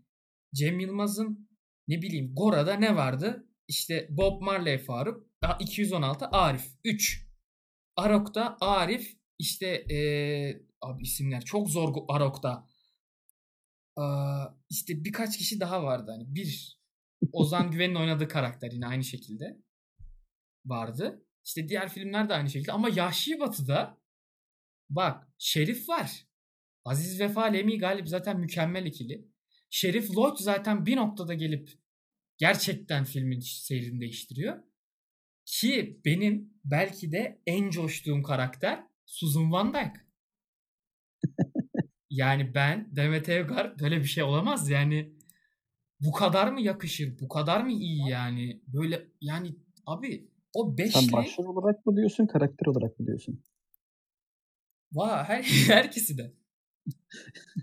Cem 0.55 0.81
Yılmaz'ın 0.81 1.48
ne 1.88 2.02
bileyim 2.02 2.35
Gora'da 2.35 2.74
ne 2.74 2.96
vardı? 2.96 3.48
İşte 3.68 4.09
Bob 4.11 4.42
Marley 4.42 4.79
Faruk, 4.79 5.26
A- 5.42 5.59
216 5.61 6.26
Arif 6.26 6.66
3. 6.85 7.25
Arok'ta 7.96 8.56
Arif 8.61 9.16
işte 9.38 9.85
eee, 9.90 10.62
abi 10.80 11.02
isimler 11.02 11.44
çok 11.44 11.70
zor 11.70 11.94
Arok'ta. 12.09 12.68
Aa, 13.96 14.46
işte 14.70 15.04
birkaç 15.04 15.38
kişi 15.38 15.61
daha 15.61 15.82
vardı 15.85 16.11
hani 16.11 16.35
bir 16.35 16.80
Ozan 17.32 17.70
Güven'in 17.70 17.94
oynadığı 17.94 18.28
karakter 18.28 18.70
yine 18.72 18.87
aynı 18.87 19.04
şekilde 19.04 19.62
vardı. 20.66 21.26
İşte 21.44 21.68
diğer 21.68 21.88
filmler 21.88 22.28
de 22.28 22.35
aynı 22.35 22.50
şekilde 22.50 22.72
ama 22.72 22.88
Yahşi 22.88 23.40
Batı'da 23.40 23.98
bak 24.90 25.28
Şerif 25.38 25.88
var. 25.88 26.26
Aziz 26.85 27.20
Vefa 27.20 27.44
Lemi 27.44 27.78
Galip 27.78 28.09
zaten 28.09 28.40
mükemmel 28.40 28.87
ikili. 28.87 29.28
Şerif 29.70 30.11
Lloyd 30.16 30.37
zaten 30.38 30.87
bir 30.87 30.96
noktada 30.96 31.35
gelip 31.35 31.70
gerçekten 32.38 33.04
filmin 33.04 33.40
seyrini 33.40 34.00
değiştiriyor. 34.00 34.62
Ki 35.46 36.00
benim 36.04 36.54
belki 36.64 37.12
de 37.12 37.42
en 37.46 37.70
coştuğum 37.70 38.22
karakter 38.22 38.87
Susan 39.06 39.52
Van 39.52 39.74
Dyke. 39.74 40.00
yani 42.11 42.54
ben 42.54 42.96
Demet 42.96 43.28
Evgar 43.28 43.78
böyle 43.78 43.98
bir 43.98 44.04
şey 44.04 44.24
olamaz 44.24 44.70
yani. 44.70 45.16
Bu 46.00 46.12
kadar 46.12 46.52
mı 46.52 46.61
yakışır? 46.61 47.20
Bu 47.20 47.28
kadar 47.28 47.62
mı 47.64 47.72
iyi 47.72 48.09
yani? 48.09 48.62
Böyle 48.66 49.09
yani 49.20 49.56
abi 49.87 50.30
o 50.54 50.64
Sen 50.64 50.78
beşli 50.78 51.12
başrol 51.12 51.44
olarak 51.44 51.87
mı 51.87 51.96
diyorsun 51.96 52.26
karakter 52.26 52.66
olarak 52.66 53.00
mı 53.00 53.06
diyorsun? 53.06 53.42
va 54.92 55.24
her, 55.28 55.42
her 55.68 55.85
ikisi 55.85 56.18
de. 56.18 56.32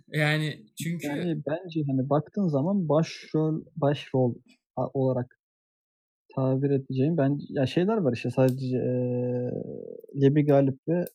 Yani 0.07 0.65
çünkü 0.83 1.07
Yani 1.07 1.43
bence 1.47 1.83
hani 1.87 2.09
baktığın 2.09 2.47
zaman 2.47 2.89
başrol 2.89 3.65
başrol 3.75 4.35
olarak 4.75 5.39
tabir 6.35 6.69
edeceğim 6.69 7.17
ben 7.17 7.39
ya 7.49 7.65
şeyler 7.65 7.97
var 7.97 8.13
işte 8.13 8.29
sadece 8.31 8.65
eee 8.77 9.51
Lebi 10.21 10.45
Galip 10.45 10.79
ve 10.87 11.05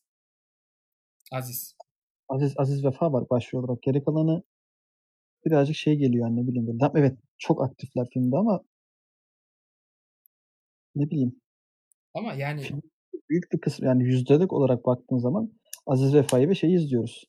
Aziz. 1.33 1.75
Aziz 2.29 2.55
Aziz 2.57 2.85
Vefa 2.85 3.13
var 3.13 3.31
başrol 3.31 3.65
olarak. 3.65 3.83
Geri 3.83 4.05
kalanı 4.05 4.43
birazcık 5.47 5.77
şey 5.77 5.97
geliyor 5.97 6.27
yani 6.29 6.43
ne 6.43 6.49
bileyim 6.49 6.67
böyle. 6.67 6.93
Evet 6.95 7.19
çok 7.39 7.63
aktifler 7.63 8.07
filmde 8.13 8.37
ama 8.37 8.65
ne 10.95 11.11
bileyim 11.11 11.41
Ama 12.15 12.35
yani 12.35 12.61
Film- 12.63 12.83
büyük 13.31 13.53
bir 13.53 13.61
kısmı 13.61 13.87
yani 13.87 14.05
yüzdelik 14.05 14.53
olarak 14.53 14.87
baktığın 14.87 15.19
zaman 15.19 15.53
Aziz 15.87 16.15
Vefa'yı 16.15 16.49
ve 16.49 16.55
şeyi 16.55 16.77
izliyoruz. 16.77 17.25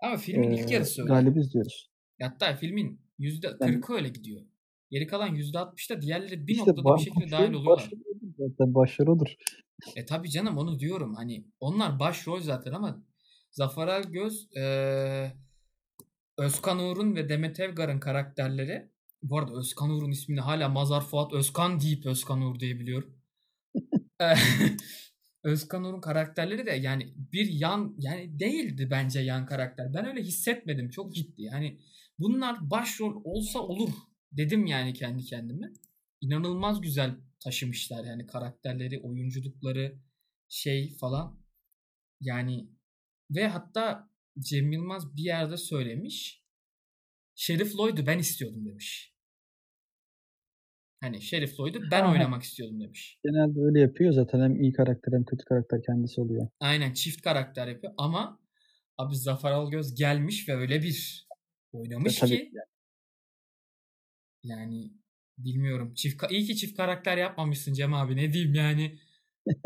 ama 0.00 0.16
filmin 0.16 0.50
ilk 0.50 0.68
Eee, 0.68 0.74
yarısı 0.74 1.02
öyle. 1.02 1.12
Galip'i 1.12 1.40
izliyoruz. 1.40 1.90
Hatta 2.20 2.56
filmin 2.56 3.00
%40'ı 3.18 3.94
öyle 3.94 4.08
gidiyor. 4.08 4.42
Geri 4.90 5.06
kalan 5.06 5.34
%60'da 5.36 6.02
diğerleri 6.02 6.46
bir 6.46 6.52
İşte 6.52 6.70
noktada 6.70 6.96
bir 6.96 7.02
şekilde 7.02 7.30
dahil 7.30 7.48
oluyorlar. 7.54 7.76
başrol 7.76 7.98
odur 8.00 8.34
Zaten 8.38 9.06
odur. 9.06 9.34
E 9.96 10.06
tabi 10.06 10.30
canım 10.30 10.58
onu 10.58 10.78
diyorum. 10.78 11.14
Hani 11.14 11.44
onlar 11.60 11.98
başrol 11.98 12.40
zaten 12.40 12.72
ama 12.72 13.04
Zafer 13.50 13.88
Algöz, 13.88 14.48
eee 14.56 15.36
Özkan 16.38 16.78
Uğur'un 16.78 17.16
ve 17.16 17.28
Demet 17.28 17.60
Evgar'ın 17.60 18.00
karakterleri 18.00 18.90
bu 19.22 19.38
arada 19.38 19.52
Özkan 19.58 19.90
Uğur'un 19.90 20.10
ismini 20.10 20.40
hala 20.40 20.68
Mazar 20.68 21.00
Fuat 21.00 21.32
Özkan 21.32 21.80
deyip 21.80 22.06
Özkan 22.06 22.42
Uğur 22.42 22.60
diyebiliyorum. 22.60 23.18
Eee, 24.20 24.34
Özkan 25.42 25.84
Uğur'un 25.84 26.00
karakterleri 26.00 26.66
de 26.66 26.70
yani 26.70 27.14
bir 27.32 27.46
yan 27.52 27.94
yani 27.98 28.38
değildi 28.40 28.88
bence 28.90 29.20
yan 29.20 29.46
karakter. 29.46 29.94
Ben 29.94 30.06
öyle 30.06 30.22
hissetmedim. 30.22 30.90
Çok 30.90 31.14
ciddi. 31.14 31.42
Yani 31.42 31.78
bunlar 32.18 32.70
başrol 32.70 33.20
olsa 33.24 33.58
olur 33.58 33.90
dedim 34.36 34.66
yani 34.66 34.92
kendi 34.92 35.24
kendime. 35.24 35.72
inanılmaz 36.20 36.80
güzel 36.80 37.16
taşımışlar 37.40 38.04
yani 38.04 38.26
karakterleri, 38.26 39.00
oyunculukları 39.00 39.98
şey 40.48 40.96
falan. 40.96 41.40
Yani 42.20 42.68
ve 43.30 43.48
hatta 43.48 44.10
Cem 44.38 44.72
Yılmaz 44.72 45.16
bir 45.16 45.22
yerde 45.22 45.56
söylemiş. 45.56 46.44
Şerif 47.34 47.74
Lloyd'u 47.76 48.06
ben 48.06 48.18
istiyordum 48.18 48.66
demiş. 48.66 49.14
Hani 51.00 51.22
Şerif 51.22 51.60
Lloyd'u 51.60 51.78
ben 51.90 52.02
Aha. 52.02 52.12
oynamak 52.12 52.42
istiyordum 52.42 52.80
demiş. 52.80 53.18
Genelde 53.24 53.60
öyle 53.60 53.80
yapıyor 53.80 54.12
zaten 54.12 54.40
hem 54.40 54.60
iyi 54.62 54.72
karakter 54.72 55.12
hem 55.12 55.24
kötü 55.24 55.44
karakter 55.44 55.82
kendisi 55.82 56.20
oluyor. 56.20 56.48
Aynen 56.60 56.92
çift 56.92 57.20
karakter 57.22 57.68
yapıyor 57.68 57.92
ama 57.96 58.40
abi 58.98 59.16
Zafer 59.16 59.52
Algöz 59.52 59.94
gelmiş 59.94 60.48
ve 60.48 60.56
öyle 60.56 60.82
bir 60.82 61.28
oynamış 61.72 62.18
tabii. 62.18 62.30
ki 62.30 62.50
yani 62.52 62.73
bilmiyorum. 65.38 65.94
Çift 65.94 66.24
iyi 66.30 66.44
ki 66.44 66.56
çift 66.56 66.76
karakter 66.76 67.16
yapmamışsın 67.16 67.72
Cem 67.72 67.94
abi 67.94 68.16
ne 68.16 68.32
diyeyim 68.32 68.54
yani. 68.54 68.98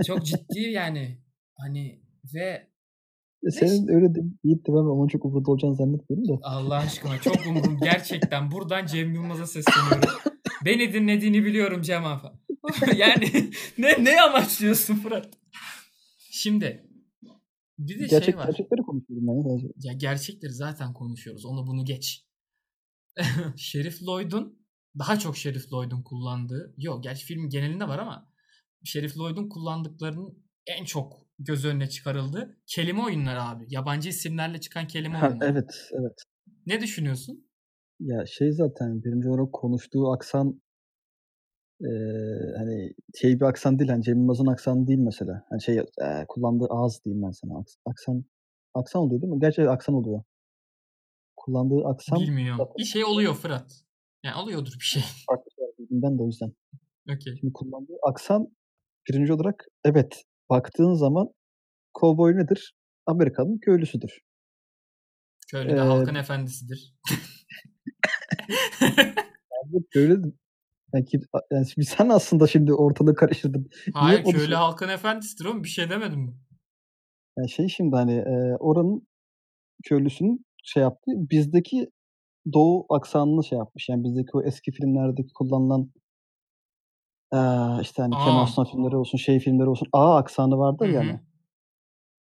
Çok 0.07 0.27
ciddi 0.27 0.61
yani. 0.61 1.19
Hani 1.59 2.03
ve 2.35 2.69
E, 3.47 3.51
Senin 3.51 3.89
öyle 3.89 4.15
de 4.15 4.19
Yiğit 4.45 4.67
de 4.67 4.73
ben 4.73 4.77
onun 4.77 5.09
çok 5.09 5.25
umurda 5.25 5.51
olacağını 5.51 5.77
zannetmiyorum 5.77 6.29
da. 6.29 6.41
Allah 6.43 6.77
aşkına 6.77 7.19
çok 7.21 7.47
umurum 7.47 7.79
gerçekten 7.83 8.51
buradan 8.51 8.87
Cem 8.87 9.15
Yılmaz'a 9.15 9.47
sesleniyorum. 9.47 10.11
Beni 10.65 10.93
dinlediğini 10.93 11.45
biliyorum 11.45 11.83
Cem 11.83 12.05
abi. 12.05 12.27
yani 12.97 13.51
ne 13.79 14.05
ne 14.05 14.21
amaçlıyorsun 14.21 14.95
Fırat? 14.95 15.39
Şimdi 16.31 16.89
bir 17.79 17.95
de 17.99 18.07
Gerçek, 18.07 18.25
şey 18.25 18.37
var. 18.37 18.47
gerçekleri 18.47 18.83
konuşuyorum 18.83 19.27
ben 19.29 19.35
ya 19.37 19.43
sadece. 19.43 19.69
Ya 19.89 19.93
gerçekleri 19.93 20.53
zaten 20.53 20.93
konuşuyoruz. 20.93 21.45
Onu 21.45 21.67
bunu 21.67 21.85
geç. 21.85 22.27
Şerif 23.57 24.03
Lloyd'un 24.03 24.58
daha 24.99 25.19
çok 25.19 25.37
Şerif 25.37 25.73
Lloyd'un 25.73 26.03
kullandığı. 26.03 26.75
Yok 26.79 27.03
gerçi 27.03 27.25
film 27.27 27.49
genelinde 27.49 27.89
var 27.89 27.99
ama 27.99 28.31
Şerif 28.85 29.17
Lloyd'un 29.19 29.49
kullandıklarının 29.49 30.45
en 30.67 30.85
çok 30.85 31.27
göz 31.39 31.65
önüne 31.65 31.89
çıkarıldığı 31.89 32.59
kelime 32.67 33.03
oyunları 33.03 33.43
abi. 33.43 33.65
Yabancı 33.69 34.09
isimlerle 34.09 34.61
çıkan 34.61 34.87
kelime 34.87 35.19
Ha, 35.19 35.29
oyunları. 35.29 35.51
evet 35.51 35.89
evet. 36.01 36.23
Ne 36.67 36.81
düşünüyorsun? 36.81 37.49
Ya 38.01 38.27
şey 38.27 38.53
zaten 38.53 39.03
birinci 39.05 39.29
olarak 39.29 39.53
konuştuğu 39.53 40.13
aksan 40.13 40.61
eee, 41.81 42.55
hani 42.59 42.93
şey 43.21 43.41
bir 43.41 43.45
aksan 43.45 43.79
değil. 43.79 43.91
Hani 43.91 44.03
Cem 44.05 44.19
Yılmaz'ın 44.19 44.47
aksanı 44.47 44.87
değil 44.87 44.99
mesela. 44.99 45.47
Hani 45.51 45.63
şey 45.63 45.77
eee, 45.77 46.25
kullandığı 46.29 46.67
ağız 46.71 47.01
diyeyim 47.05 47.23
ben 47.23 47.31
sana. 47.31 47.53
Aks- 47.53 47.77
Aksan 47.87 48.25
aksan 48.75 49.03
oluyor 49.03 49.23
değil 49.23 49.33
mi? 49.33 49.41
Gerçi 49.41 49.69
aksan 49.71 49.95
oluyor. 49.95 50.23
Kullandığı 51.37 51.85
aksan 51.89 52.21
Bilmiyorum. 52.21 52.69
Bir 52.79 52.85
şey 52.85 53.05
oluyor 53.05 53.35
Fırat. 53.35 53.85
Yani 54.29 54.43
oluyordur 54.43 54.73
bir 54.81 54.85
şey. 54.85 55.03
farklı 55.27 55.51
bildiğimden 55.79 56.19
de 56.19 56.23
o 56.23 56.27
yüzden. 56.27 56.53
Okey. 57.15 57.37
Şimdi 57.41 57.53
kullandığı 57.53 57.97
aksan 58.09 58.57
birinci 59.09 59.33
olarak 59.33 59.65
evet 59.85 60.25
baktığın 60.51 60.95
zaman 60.95 61.29
kovboy 61.95 62.37
nedir? 62.37 62.75
Amerika'nın 63.07 63.59
köylüsüdür. 63.59 64.21
Köylü 65.51 65.69
de 65.69 65.75
Ee, 65.75 65.79
halkın 65.79 66.15
efendisidir. 66.15 66.95
Bu 69.65 69.85
köylü 69.91 70.23
yani, 70.95 71.05
kim- 71.05 71.29
yani 71.51 71.71
şimdi 71.71 71.87
sen 71.87 72.09
aslında 72.09 72.47
şimdi 72.47 72.73
ortalığı 72.73 73.15
karıştırdın. 73.15 73.71
Hayır 73.95 74.25
onu 74.25 74.33
köylü 74.33 74.55
halkın 74.55 74.89
efendisidir 74.89 75.45
oğlum. 75.45 75.65
Bir 75.65 75.69
şey 75.69 75.91
demedim 75.91 76.21
mi? 76.21 76.35
Yani 77.39 77.51
şey 77.51 77.69
şimdi 77.69 77.97
hani 77.97 78.15
e, 78.15 78.57
oranın 78.57 79.07
köylüsünün 79.85 80.45
şey 80.65 80.83
yaptı. 80.83 81.11
Bizdeki 81.17 81.91
doğu 82.53 82.87
aksanını 82.89 83.45
şey 83.45 83.59
yapmış. 83.59 83.89
Yani 83.89 84.05
bizdeki 84.05 84.29
o 84.35 84.43
eski 84.43 84.73
filmlerdeki 84.73 85.33
kullanılan 85.33 85.91
eee, 87.33 87.79
işte 87.83 88.03
hani 88.03 88.15
Kemal. 88.25 88.47
Sunal 88.47 88.67
filmleri 88.67 88.97
olsun, 88.97 89.19
şey 89.19 89.41
filmleri 89.41 89.69
olsun. 89.69 89.89
A 89.93 90.17
aksanı 90.17 90.59
vardır 90.59 90.89
yani. 90.89 91.21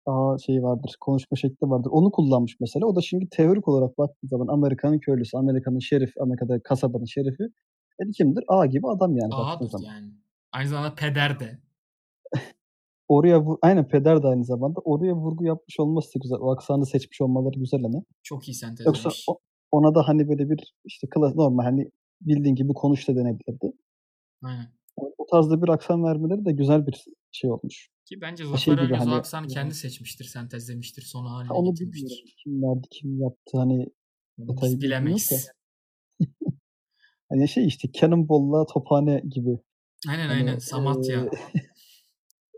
A 0.07 0.37
şey 0.47 0.63
vardır, 0.63 0.97
konuşma 1.01 1.37
şekli 1.37 1.71
vardır. 1.71 1.91
Onu 1.93 2.11
kullanmış 2.11 2.57
mesela. 2.61 2.87
O 2.87 2.97
da 2.97 3.01
şimdi 3.01 3.29
teorik 3.31 3.69
olarak 3.69 3.99
baktığı 3.99 4.27
zaman 4.27 4.47
Amerika'nın 4.47 4.99
köylüsü, 4.99 5.37
Amerika'nın 5.37 5.79
şerifi, 5.79 6.23
Amerika'da 6.23 6.63
kasabanın 6.63 7.05
şerifi. 7.05 7.43
E 7.99 8.11
kimdir? 8.11 8.45
A 8.49 8.67
gibi 8.67 8.89
adam 8.89 9.17
yani 9.17 9.35
Ağadır 9.35 9.69
zaman. 9.69 9.85
yani. 9.85 10.13
Aynı 10.53 10.69
zamanda 10.69 10.95
peder 10.95 11.41
de. 11.41 11.59
Oraya 13.09 13.45
vu- 13.45 13.59
aynen 13.63 13.89
peder 13.89 14.23
de 14.23 14.27
aynı 14.27 14.45
zamanda. 14.45 14.81
Oraya 14.85 15.15
vurgu 15.15 15.45
yapmış 15.45 15.81
olması 15.81 16.09
da 16.15 16.19
güzel. 16.23 16.39
O 16.41 16.51
aksanı 16.53 16.87
seçmiş 16.87 17.21
olmaları 17.21 17.59
güzel 17.59 17.83
hani. 17.83 18.05
Çok 18.23 18.49
iyi 18.49 18.53
Yoksa 18.53 18.67
sentezlemiş. 18.67 19.25
o- 19.29 19.39
ona 19.73 19.95
da 19.95 20.09
hani 20.09 20.29
böyle 20.29 20.51
bir 20.51 20.75
işte 20.85 21.07
klas 21.15 21.35
normal 21.35 21.65
hani 21.65 21.91
bildiğin 22.21 22.55
gibi 22.55 22.73
konuş 22.73 23.09
da 23.09 23.17
denebilirdi. 23.17 23.73
Aynen. 24.43 24.67
O 24.97 25.15
o 25.19 25.27
tarzda 25.31 25.63
bir 25.63 25.69
aksan 25.69 26.05
vermeleri 26.05 26.45
de 26.45 26.53
güzel 26.53 26.87
bir 26.87 27.05
şey 27.33 27.51
olmuş. 27.51 27.89
Ki 28.05 28.21
bence 28.21 28.45
şey 28.45 28.75
Zafer 28.75 28.91
o 28.91 28.99
hani- 28.99 29.15
aksanı 29.15 29.47
kendi 29.47 29.75
seçmiştir, 29.75 30.25
sentezlemiştir, 30.25 31.03
son 31.03 31.27
Ha, 31.27 31.33
haline 31.35 31.53
onu 31.53 31.71
getirmiştir. 31.71 32.35
Kim 32.45 32.63
verdi, 32.63 32.87
kim 32.91 33.21
yaptı 33.21 33.59
hani 33.59 33.87
detayı 34.39 34.81
bilemeyiz. 34.81 35.49
hani 37.29 37.49
şey 37.49 37.67
işte 37.67 37.89
Cannonball'la 37.93 38.67
Tophane 38.67 39.23
gibi. 39.31 39.59
Aynen 40.09 40.29
Hani, 40.29 40.33
aynen. 40.39 40.59
Samatya. 40.59 41.23
eee, 41.25 41.31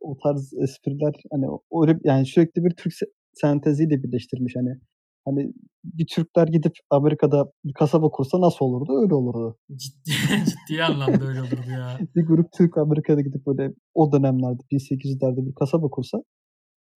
o 0.01 0.17
tarz 0.23 0.53
espriler 0.55 1.15
hani 1.31 1.51
o 1.51 1.83
öyle 1.83 1.99
yani 2.05 2.27
sürekli 2.27 2.65
bir 2.65 2.71
Türk 2.71 2.93
se- 2.93 3.13
senteziyle 3.35 4.03
birleştirmiş 4.03 4.57
hani. 4.57 4.81
Hani 5.25 5.53
bir 5.85 6.07
Türkler 6.07 6.49
gidip 6.49 6.73
Amerika'da 6.91 7.53
bir 7.65 7.73
kasaba 7.73 8.11
kursa 8.11 8.41
nasıl 8.41 8.65
olurdu? 8.65 9.01
Öyle 9.03 9.15
olurdu. 9.15 9.59
Ciddi, 9.77 10.11
ciddi 10.69 10.85
anlamda 10.85 11.25
öyle 11.25 11.41
olurdu 11.43 11.71
ya. 11.71 11.99
Bir 12.15 12.27
grup 12.27 12.53
Türk 12.53 12.79
Amerika'da 12.79 13.21
gidip 13.21 13.47
böyle 13.47 13.75
o 13.95 14.13
dönemlerde 14.13 14.63
1800'lerde 14.73 15.47
bir 15.47 15.55
kasaba 15.55 15.89
kursa 15.91 16.19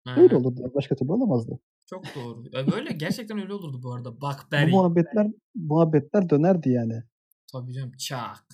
Aynen. 0.06 0.24
öyle 0.24 0.36
olurdu. 0.36 0.72
Başka 0.76 0.96
türlü 0.96 1.12
olamazdı. 1.12 1.60
Çok 1.86 2.04
doğru. 2.16 2.44
Böyle 2.72 2.92
gerçekten 2.92 3.40
öyle 3.40 3.54
olurdu 3.54 3.84
bu 3.84 3.94
arada. 3.94 4.18
Bu 4.18 4.22
Bakberry. 4.22 4.72
muhabbetler 4.72 5.28
muhabbetler 5.56 6.30
dönerdi 6.30 6.70
yani. 6.70 7.04
Tabii 7.52 7.74
canım. 7.74 7.92
Çak. 8.00 8.46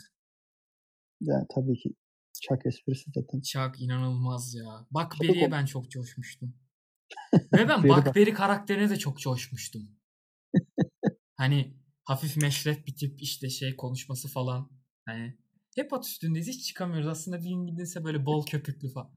Yani 1.21 1.45
tabii 1.55 1.73
ki 1.77 1.93
çak 2.41 2.65
esprisi 2.65 3.11
zaten. 3.15 3.41
Çak 3.41 3.81
inanılmaz 3.81 4.55
ya. 4.55 4.63
Çok 4.79 4.93
Bakberry'e 4.93 5.47
o- 5.47 5.51
ben 5.51 5.65
çok 5.65 5.91
coşmuştum. 5.91 6.53
Ve 7.33 7.67
ben 7.69 7.83
Beri 7.83 7.89
bak- 7.89 8.05
Bakberry 8.05 8.33
karakterine 8.33 8.89
de 8.89 8.99
çok 8.99 9.19
coşmuştum. 9.19 9.81
hani 11.35 11.77
hafif 12.03 12.37
meşref 12.37 12.87
bir 12.87 12.95
tip 12.95 13.21
işte 13.21 13.49
şey 13.49 13.75
konuşması 13.75 14.27
falan. 14.27 14.71
Hani 15.05 15.37
hep 15.75 15.93
at 15.93 16.05
üstündeyiz 16.05 16.47
hiç 16.47 16.67
çıkamıyoruz. 16.67 17.07
Aslında 17.07 17.39
bir 17.39 17.49
gün 17.49 17.65
gidinse 17.67 18.03
böyle 18.03 18.25
bol 18.25 18.45
köpüklü 18.45 18.89
falan. 18.89 19.11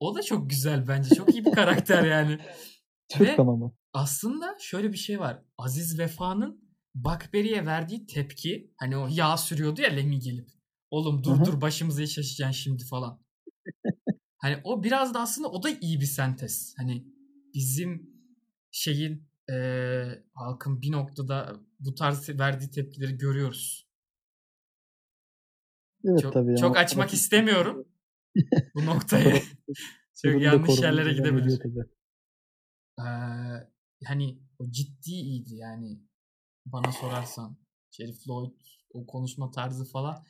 O 0.00 0.14
da 0.14 0.22
çok 0.22 0.50
güzel 0.50 0.88
bence. 0.88 1.14
Çok 1.14 1.34
iyi 1.34 1.44
bir 1.44 1.52
karakter 1.52 2.04
yani. 2.04 2.38
Türk 3.08 3.28
Ve- 3.28 3.36
ama. 3.42 3.72
Aslında 3.92 4.56
şöyle 4.60 4.92
bir 4.92 4.98
şey 4.98 5.20
var. 5.20 5.42
Aziz 5.58 5.98
Vefa'nın 5.98 6.66
Bakberi'ye 6.94 7.66
verdiği 7.66 8.06
tepki 8.06 8.70
hani 8.76 8.96
o 8.96 9.08
yağ 9.10 9.36
sürüyordu 9.36 9.80
ya 9.80 9.90
Lemmy 9.90 10.18
gelip. 10.20 10.48
Oğlum 10.90 11.24
dur 11.24 11.36
Hı 11.36 11.40
hı. 11.40 11.44
dur 11.44 11.60
başımıza 11.60 12.02
iş 12.02 12.18
açacaksın 12.18 12.52
şimdi 12.52 12.84
falan. 12.84 13.22
hani 14.46 14.60
o 14.64 14.82
biraz 14.82 15.14
da 15.14 15.20
aslında 15.20 15.48
o 15.48 15.62
da 15.62 15.70
iyi 15.70 16.00
bir 16.00 16.06
sentez. 16.06 16.74
Hani 16.76 17.04
bizim 17.54 18.10
şeyin 18.70 19.28
eee, 19.48 20.24
halkın 20.34 20.82
bir 20.82 20.92
noktada 20.92 21.60
bu 21.80 21.94
tarz 21.94 22.28
verdiği 22.28 22.70
tepkileri 22.70 23.18
görüyoruz. 23.18 23.86
Evet 26.04 26.20
Çok, 26.22 26.32
tabii. 26.32 26.56
çok 26.56 26.76
açmak 26.76 27.14
istemiyorum 27.14 27.88
bu 28.74 28.86
noktayı. 28.86 29.42
Çok 30.22 30.42
yanlış 30.42 30.78
yerlere 30.82 31.12
gidebilir. 31.12 31.60
Ee, 32.98 33.02
hani 34.04 34.38
o 34.58 34.70
ciddi 34.70 35.10
iyiydi 35.10 35.54
yani 35.54 36.00
bana 36.66 36.92
sorarsan. 36.92 37.56
Şerif 37.90 38.28
Lloyd 38.28 38.52
o 38.92 39.06
konuşma 39.06 39.50
tarzı 39.50 39.84
falan. 39.84 40.24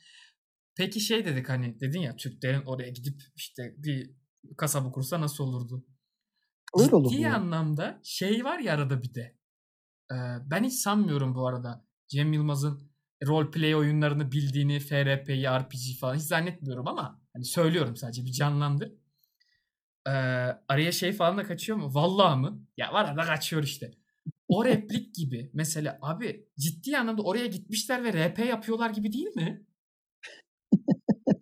Peki 0.76 1.00
şey 1.00 1.24
dedik 1.24 1.48
hani 1.48 1.80
dedin 1.80 2.00
ya 2.00 2.16
Türklerin 2.16 2.62
oraya 2.62 2.88
gidip 2.88 3.22
işte 3.36 3.74
bir 3.78 4.10
kasaba 4.56 4.90
kursa 4.92 5.20
nasıl 5.20 5.44
olurdu? 5.44 5.86
Öyle 6.76 6.86
Ciddi 6.86 6.96
olurdu 6.96 7.14
yani. 7.14 7.34
anlamda 7.34 8.00
şey 8.04 8.44
var 8.44 8.58
ya 8.58 8.74
arada 8.74 9.02
bir 9.02 9.14
de. 9.14 9.36
Ee, 10.12 10.16
ben 10.50 10.64
hiç 10.64 10.74
sanmıyorum 10.74 11.34
bu 11.34 11.46
arada 11.46 11.86
Cem 12.08 12.32
Yılmaz'ın 12.32 12.92
roleplay 13.26 13.74
oyunlarını 13.74 14.32
bildiğini, 14.32 14.80
FRP'yi, 14.80 15.46
RPG 15.46 15.98
falan 16.00 16.14
hiç 16.14 16.22
zannetmiyorum 16.22 16.88
ama 16.88 17.22
hani 17.32 17.44
söylüyorum 17.44 17.96
sadece 17.96 18.24
bir 18.24 18.32
canlandır. 18.32 18.92
Ee, 20.06 20.10
araya 20.68 20.92
şey 20.92 21.12
falan 21.12 21.38
da 21.38 21.44
kaçıyor 21.44 21.78
mu? 21.78 21.94
Vallahi 21.94 22.38
mı? 22.40 22.66
Ya 22.76 22.92
var 22.92 23.04
arada 23.04 23.22
kaçıyor 23.24 23.62
işte. 23.62 23.94
O 24.48 24.64
replik 24.64 25.14
gibi 25.14 25.50
mesela 25.54 25.98
abi 26.02 26.48
ciddi 26.58 26.98
anlamda 26.98 27.22
oraya 27.22 27.46
gitmişler 27.46 28.04
ve 28.04 28.12
RP 28.12 28.38
yapıyorlar 28.38 28.90
gibi 28.90 29.12
değil 29.12 29.36
mi? 29.36 29.65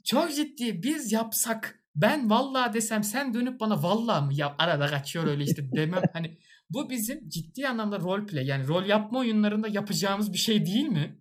Çok 0.05 0.35
ciddi 0.35 0.83
biz 0.83 1.13
yapsak 1.13 1.85
ben 1.97 2.31
vallahi 2.31 2.73
desem 2.75 3.05
sen 3.05 3.35
dönüp 3.35 3.61
bana 3.61 3.83
vallahi 3.83 4.25
mı 4.25 4.35
ya 4.35 4.55
arada 4.59 4.87
kaçıyor 4.87 5.27
öyle 5.27 5.45
işte 5.45 5.73
demem 5.73 6.03
hani 6.13 6.39
bu 6.71 6.91
bizim 6.91 7.29
ciddi 7.29 7.69
anlamda 7.69 8.01
roleplay 8.01 8.47
yani 8.47 8.69
rol 8.69 8.85
yapma 8.85 9.19
oyunlarında 9.19 9.69
yapacağımız 9.69 10.33
bir 10.33 10.39
şey 10.39 10.67
değil 10.67 10.89
mi? 10.89 11.19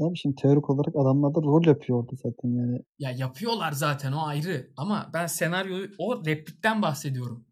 Abi 0.00 0.16
şimdi 0.16 0.36
teorik 0.36 0.70
olarak 0.70 0.96
adamlar 0.96 1.34
da 1.34 1.40
rol 1.40 1.66
yapıyor 1.66 1.98
orada 1.98 2.16
zaten 2.16 2.48
yani. 2.48 2.82
Ya 2.98 3.10
yapıyorlar 3.10 3.72
zaten 3.72 4.12
o 4.12 4.26
ayrı. 4.26 4.70
Ama 4.76 5.10
ben 5.14 5.26
senaryoyu 5.26 5.90
o 5.98 6.24
replikten 6.24 6.82
bahsediyorum. 6.82 7.46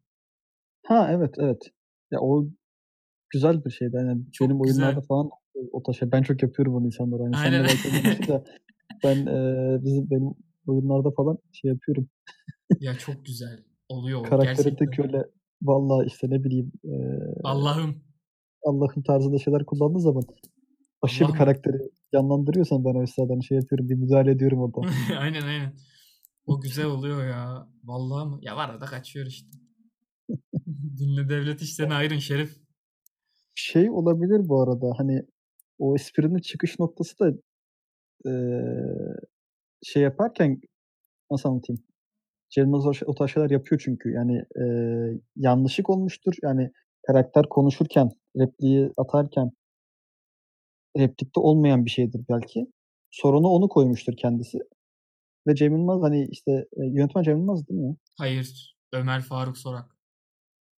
Ha 0.87 1.09
evet 1.13 1.35
evet. 1.39 1.63
Ya 2.11 2.21
o 2.21 2.47
güzel 3.31 3.65
bir 3.65 3.71
şeydi. 3.71 3.97
Yani 3.97 4.23
Çok 4.33 4.49
benim 4.49 4.63
güzel. 4.63 4.85
oyunlarda 4.85 5.07
falan 5.07 5.31
o 5.73 5.83
taş 5.83 6.03
ben 6.03 6.23
çok 6.23 6.43
yapıyorum 6.43 6.75
bunu 6.75 6.87
insanlara. 6.87 7.23
Hani 7.23 7.37
Aynen. 7.37 7.51
senle 7.51 7.69
belki 7.69 7.89
oynamıştık 7.89 8.29
da 8.29 8.45
ben 9.05 9.27
e, 9.27 9.79
bizim 9.85 10.11
benim 10.11 10.35
oyunlarda 10.67 11.11
falan 11.11 11.39
şey 11.53 11.71
yapıyorum. 11.71 12.09
Ya 12.81 12.99
çok 12.99 13.27
güzel. 13.27 13.65
Oluyor 13.89 14.25
Karakteri 14.25 14.77
tek 14.77 14.99
öyle 14.99 15.25
vallahi 15.63 16.07
işte 16.07 16.31
ne 16.31 16.45
bileyim 16.45 16.73
e, 16.85 16.95
Allah'ım. 17.45 18.03
Allah'ın 18.65 19.03
tarzında 19.03 19.39
şeyler 19.39 19.67
kullandığı 19.67 20.01
zaman 20.01 20.25
aşırı 21.03 21.29
bir 21.29 21.39
karakteri 21.39 21.79
canlandırıyorsan 22.15 22.85
ben 22.85 22.95
o 22.95 23.03
esnada 23.03 23.41
şey 23.41 23.59
yapıyorum 23.59 23.89
bir 23.89 23.95
müdahale 23.95 24.31
ediyorum 24.31 24.59
orada. 24.63 24.91
aynen 25.19 25.43
aynen. 25.43 25.73
O 26.47 26.61
güzel 26.61 26.87
oluyor 26.87 27.27
ya. 27.27 27.69
Vallahi 27.85 28.29
mı? 28.29 28.39
Ya 28.43 28.57
var 28.57 28.69
arada 28.71 28.85
kaçıyor 28.85 29.27
işte. 29.27 29.49
Dinle 30.99 31.29
devlet 31.29 31.63
işlerine 31.63 31.95
ayırın 31.95 32.19
şerif. 32.19 32.57
Şey 33.55 33.91
olabilir 33.91 34.49
bu 34.49 34.63
arada 34.63 34.93
hani 34.99 35.23
o 35.79 35.95
esprinin 35.95 36.39
çıkış 36.39 36.79
noktası 36.79 37.19
da 37.19 37.33
e, 38.27 38.33
şey 39.83 40.03
yaparken 40.03 40.61
nasıl 41.31 41.49
anlatayım? 41.49 41.83
Cem 42.51 42.75
o, 42.75 43.15
tarz 43.15 43.31
şeyler 43.31 43.51
yapıyor 43.51 43.81
çünkü. 43.85 44.11
Yani 44.13 44.37
e, 44.37 44.65
yanlışlık 45.37 45.91
olmuştur. 45.91 46.35
Yani 46.43 46.71
karakter 47.07 47.49
konuşurken, 47.49 48.11
repliği 48.37 48.93
atarken 48.97 49.51
replikte 50.99 51.41
olmayan 51.41 51.85
bir 51.85 51.91
şeydir 51.91 52.21
belki. 52.31 52.67
Sorunu 53.11 53.49
onu 53.49 53.69
koymuştur 53.69 54.17
kendisi. 54.17 54.59
Ve 55.47 55.55
Cem 55.55 55.73
Yılmaz 55.73 56.03
hani 56.03 56.29
işte 56.31 56.53
e, 56.53 56.87
yönetmen 56.87 57.23
Cem 57.23 57.39
Yılmaz 57.39 57.69
değil 57.69 57.81
mi 57.81 57.87
ya? 57.87 57.97
Hayır. 58.19 58.77
Ömer 58.93 59.21
Faruk 59.21 59.59
Sorak. 59.59 59.97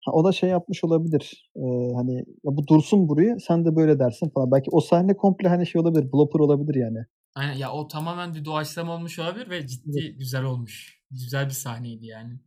Ha, 0.04 0.12
o 0.12 0.24
da 0.24 0.32
şey 0.32 0.50
yapmış 0.50 0.84
olabilir. 0.84 1.50
E, 1.56 1.60
hani 1.94 2.16
ya 2.16 2.56
bu 2.56 2.66
dursun 2.66 3.08
buraya 3.08 3.38
sen 3.38 3.64
de 3.64 3.76
böyle 3.76 3.98
dersin 3.98 4.28
falan. 4.28 4.50
Belki 4.50 4.70
o 4.70 4.80
sahne 4.80 5.16
komple 5.16 5.48
hani 5.48 5.66
şey 5.66 5.80
olabilir. 5.80 6.12
Blooper 6.12 6.40
olabilir 6.40 6.74
yani. 6.74 6.98
Aynen 7.38 7.52
ya 7.52 7.72
o 7.72 7.88
tamamen 7.88 8.34
bir 8.34 8.44
doğaçlama 8.44 8.94
olmuş 8.94 9.18
olabilir 9.18 9.50
ve 9.50 9.66
ciddi 9.66 10.16
güzel 10.18 10.44
olmuş. 10.44 11.02
Güzel 11.10 11.46
bir 11.46 11.50
sahneydi 11.50 12.06
yani. 12.06 12.40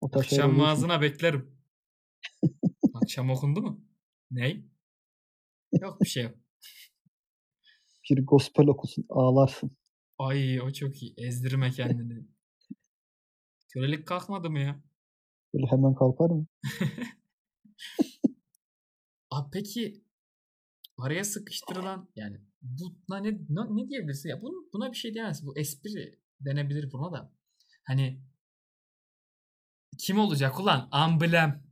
O 0.00 0.18
Akşam 0.18 0.58
vaazına 0.58 1.00
beklerim. 1.00 1.58
Akşam 2.94 3.30
okundu 3.30 3.62
mu? 3.62 3.84
Ney? 4.30 4.64
Yok 5.80 6.00
bir 6.00 6.08
şey 6.08 6.22
yok. 6.22 6.34
Bir 8.10 8.26
gospel 8.26 8.66
okusun 8.66 9.06
ağlarsın. 9.08 9.76
Ay 10.18 10.60
o 10.60 10.72
çok 10.72 11.02
iyi. 11.02 11.14
Ezdirme 11.16 11.70
kendini. 11.70 12.26
Kölelik 13.68 14.06
kalkmadı 14.06 14.50
mı 14.50 14.58
ya? 14.58 14.82
Böyle 15.54 15.66
hemen 15.66 15.94
kalkar 15.94 16.30
mı? 16.30 16.46
Abi 19.30 19.50
peki 19.52 20.04
araya 20.98 21.24
sıkıştırılan 21.24 22.08
yani 22.16 22.40
buna 22.62 23.18
ne, 23.18 23.30
ne, 23.30 23.60
ne 23.70 23.88
diyebilirsin? 23.88 24.28
Ya 24.28 24.42
buna, 24.42 24.54
buna 24.72 24.92
bir 24.92 24.96
şey 24.96 25.14
diyemezsin. 25.14 25.46
Bu 25.46 25.58
espri 25.58 26.18
denebilir 26.40 26.92
buna 26.92 27.12
da. 27.12 27.32
Hani 27.84 28.20
kim 29.98 30.18
olacak 30.18 30.60
ulan? 30.60 30.88
Amblem. 30.90 31.66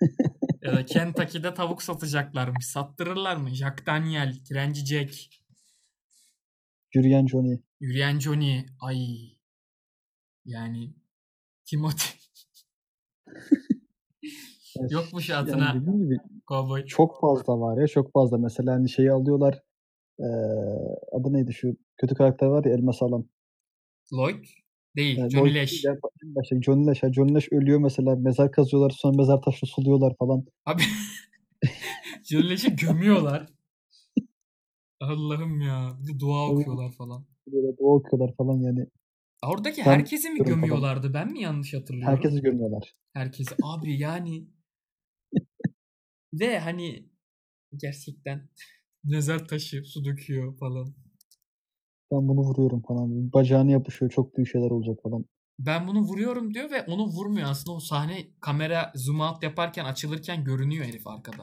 ya 0.62 0.72
da 0.72 0.84
Kentucky'de 0.84 1.54
tavuk 1.54 1.82
satacaklarmış. 1.82 2.66
Sattırırlar 2.66 3.36
mı? 3.36 3.50
Jack 3.50 3.86
Daniel, 3.86 4.44
Trenci 4.44 4.86
Jack, 4.86 5.14
Yürüyen 6.96 7.26
Johnny. 7.26 7.58
Yürüyen 7.80 8.18
Johnny. 8.18 8.66
Ay. 8.80 8.98
Yani 10.44 10.94
Timothy. 11.64 12.20
Yani 14.76 14.92
Yokmuş 14.92 15.28
yani 15.28 15.38
adına 15.38 15.74
dediğim 15.74 15.98
gibi 15.98 16.18
çok 16.86 17.20
fazla 17.20 17.60
var 17.60 17.80
ya 17.80 17.86
çok 17.86 18.12
fazla. 18.12 18.38
Mesela 18.38 18.72
hani 18.72 18.88
şeyi 18.88 19.12
alıyorlar. 19.12 19.62
Eee 20.18 20.26
adı 21.12 21.32
neydi 21.32 21.52
şu 21.52 21.76
kötü 21.96 22.14
karakter 22.14 22.46
var 22.46 22.64
ya 22.64 22.72
elması 22.72 23.04
alan. 23.04 23.28
Lloyd 24.12 24.44
değil. 24.96 25.18
Yani 25.18 25.30
Johnny 25.30 25.58
en 26.24 26.34
başta 26.34 26.62
Johnny 26.62 26.86
ya. 27.02 27.12
Johnny 27.12 27.34
Lesh 27.34 27.52
ölüyor 27.52 27.78
mesela. 27.80 28.16
Mezar 28.16 28.52
kazıyorlar. 28.52 28.90
Sonra 28.90 29.16
mezar 29.16 29.42
taşını 29.42 29.68
suluyorlar 29.68 30.14
falan. 30.18 30.44
Abi 30.66 30.82
Johnny 32.24 32.50
Lesh'i 32.50 32.76
gömüyorlar. 32.76 33.46
Allah'ım 35.00 35.60
ya. 35.60 35.98
Bir 36.00 36.14
de 36.14 36.20
dua 36.20 36.50
okuyorlar 36.50 36.92
falan. 36.92 37.26
Böyle 37.46 37.78
dua 37.78 37.90
okuyorlar 37.94 38.34
falan 38.36 38.60
yani. 38.60 38.86
Oradaki 39.46 39.80
Ben 39.80 39.84
herkesi 39.84 40.30
mi 40.30 40.34
biliyorum 40.34 40.54
falan. 40.54 40.60
gömüyorlardı? 40.60 41.14
Ben 41.14 41.32
mi 41.32 41.40
yanlış 41.40 41.74
hatırlıyorum? 41.74 42.14
Herkesi 42.16 42.42
görmüyorlar. 42.42 42.94
Herkesi. 43.12 43.54
Abi 43.62 43.98
yani 43.98 44.46
ve 46.32 46.58
hani 46.58 47.08
gerçekten 47.76 48.48
mezar 49.06 49.48
taşı 49.48 49.84
su 49.84 50.04
döküyor 50.04 50.56
falan. 50.58 50.94
Ben 52.12 52.28
bunu 52.28 52.40
vuruyorum 52.40 52.82
falan. 52.82 53.32
Bacağını 53.32 53.70
yapışıyor. 53.70 54.10
Çok 54.10 54.36
büyük 54.36 54.48
şeyler 54.48 54.70
olacak 54.70 54.98
falan. 55.02 55.24
Ben 55.58 55.88
bunu 55.88 56.00
vuruyorum 56.00 56.54
diyor 56.54 56.70
ve 56.70 56.82
onu 56.82 57.06
vurmuyor. 57.06 57.50
Aslında 57.50 57.76
o 57.76 57.80
sahne 57.80 58.28
kamera 58.40 58.92
zoom 58.94 59.20
out 59.20 59.42
yaparken 59.42 59.84
açılırken 59.84 60.44
görünüyor 60.44 60.84
herif 60.84 61.06
arkada. 61.06 61.42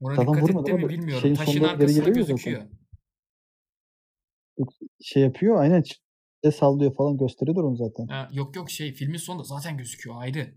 Ona 0.00 0.14
Zaten 0.14 0.34
dikkat 0.34 0.68
etti 0.68 0.72
mi 0.72 0.88
bilmiyorum. 0.88 1.22
Şeyin 1.22 1.34
Taşın 1.34 1.64
arkasında 1.64 1.86
geliyor 1.86 2.04
zaten. 2.04 2.14
gözüküyor. 2.14 2.62
Şey 5.00 5.22
yapıyor. 5.22 5.56
Aynen. 5.56 5.82
ç- 5.82 6.52
sallıyor 6.52 6.94
falan 6.94 7.18
gösteriyorlar 7.18 7.62
onu 7.62 7.76
zaten. 7.76 8.06
Ha, 8.06 8.28
yok 8.32 8.56
yok 8.56 8.70
şey 8.70 8.92
filmin 8.92 9.16
sonunda 9.18 9.44
zaten 9.44 9.76
gözüküyor 9.76 10.16
ayrı. 10.22 10.54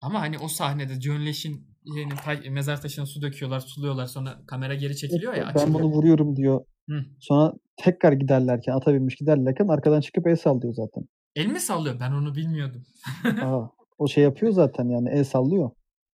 Ama 0.00 0.20
hani 0.20 0.38
o 0.38 0.48
sahnede 0.48 1.00
John 1.00 1.26
Lash'in 1.26 1.75
yani 1.86 2.12
ta- 2.24 2.50
mezar 2.50 2.80
taşına 2.82 3.06
su 3.06 3.22
döküyorlar, 3.22 3.60
suluyorlar 3.60 4.06
sonra 4.06 4.38
kamera 4.46 4.74
geri 4.74 4.96
çekiliyor 4.96 5.34
ya 5.34 5.42
ben 5.42 5.48
açılıyor. 5.48 5.74
bunu 5.80 5.92
vuruyorum 5.92 6.36
diyor. 6.36 6.64
Hı. 6.88 7.04
Sonra 7.20 7.52
tekrar 7.76 8.12
giderlerken 8.12 8.72
ata 8.72 8.94
binmiş 8.94 9.16
giderlerken 9.16 9.68
arkadan 9.68 10.00
çıkıp 10.00 10.26
el 10.26 10.36
sallıyor 10.36 10.74
zaten. 10.74 11.04
El 11.34 11.46
mi 11.46 11.60
sallıyor? 11.60 12.00
Ben 12.00 12.12
onu 12.12 12.34
bilmiyordum. 12.34 12.82
Aa, 13.42 13.68
o 13.98 14.08
şey 14.08 14.24
yapıyor 14.24 14.52
zaten 14.52 14.88
yani 14.88 15.08
el 15.08 15.24
sallıyor. 15.24 15.70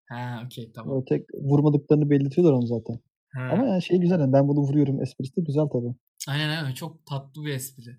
Ha 0.08 0.42
okey 0.46 0.72
tamam. 0.72 0.96
O 0.96 1.04
tek 1.04 1.26
vurmadıklarını 1.35 2.11
belirtiyorlar 2.11 2.52
onu 2.52 2.66
zaten. 2.66 2.98
Ha. 3.35 3.48
Ama 3.52 3.66
yani 3.66 3.82
şey 3.82 3.98
güzel 3.98 4.20
yani 4.20 4.32
ben 4.32 4.48
bunu 4.48 4.58
vuruyorum 4.61 5.02
esprisi 5.02 5.37
de 5.37 5.40
güzel 5.40 5.66
tabii. 5.72 5.94
Aynen 6.28 6.48
aynen 6.48 6.74
çok 6.74 7.06
tatlı 7.06 7.44
bir 7.44 7.54
espri. 7.54 7.96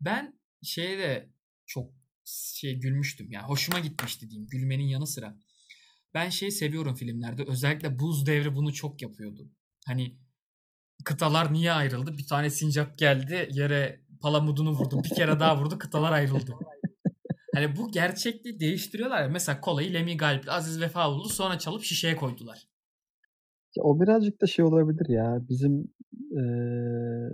Ben 0.00 0.40
şeye 0.62 0.98
de 0.98 1.30
çok 1.66 1.90
şey 2.24 2.80
gülmüştüm. 2.80 3.26
Yani 3.30 3.46
hoşuma 3.46 3.78
gitmişti 3.78 4.30
diyeyim. 4.30 4.48
Gülmenin 4.50 4.84
yanı 4.84 5.06
sıra. 5.06 5.36
Ben 6.14 6.28
şeyi 6.28 6.52
seviyorum 6.52 6.94
filmlerde. 6.94 7.44
Özellikle 7.48 7.98
Buz 7.98 8.26
Devri 8.26 8.54
bunu 8.54 8.72
çok 8.72 9.02
yapıyordu. 9.02 9.50
Hani 9.86 10.16
kıtalar 11.04 11.52
niye 11.52 11.72
ayrıldı? 11.72 12.18
Bir 12.18 12.26
tane 12.26 12.50
sincap 12.50 12.98
geldi 12.98 13.48
yere 13.52 14.00
palamudunu 14.20 14.70
vurdu. 14.70 15.04
Bir 15.04 15.08
kere 15.08 15.40
daha 15.40 15.60
vurdu 15.60 15.78
kıtalar 15.78 16.12
ayrıldı. 16.12 16.54
Hani 17.54 17.76
bu 17.76 17.90
gerçekliği 17.92 18.60
değiştiriyorlar 18.60 19.22
ya. 19.22 19.28
Mesela 19.28 19.60
kolayı 19.60 19.94
Lemmy 19.94 20.16
Galip'le 20.16 20.48
Aziz 20.48 20.80
Vefa 20.80 21.10
buldu 21.10 21.28
sonra 21.28 21.58
çalıp 21.58 21.82
şişeye 21.82 22.16
koydular. 22.16 22.68
Ya 23.76 23.82
o 23.82 24.00
birazcık 24.00 24.40
da 24.42 24.46
şey 24.46 24.64
olabilir 24.64 25.08
ya 25.08 25.38
bizim 25.48 25.88
eee, 26.30 27.30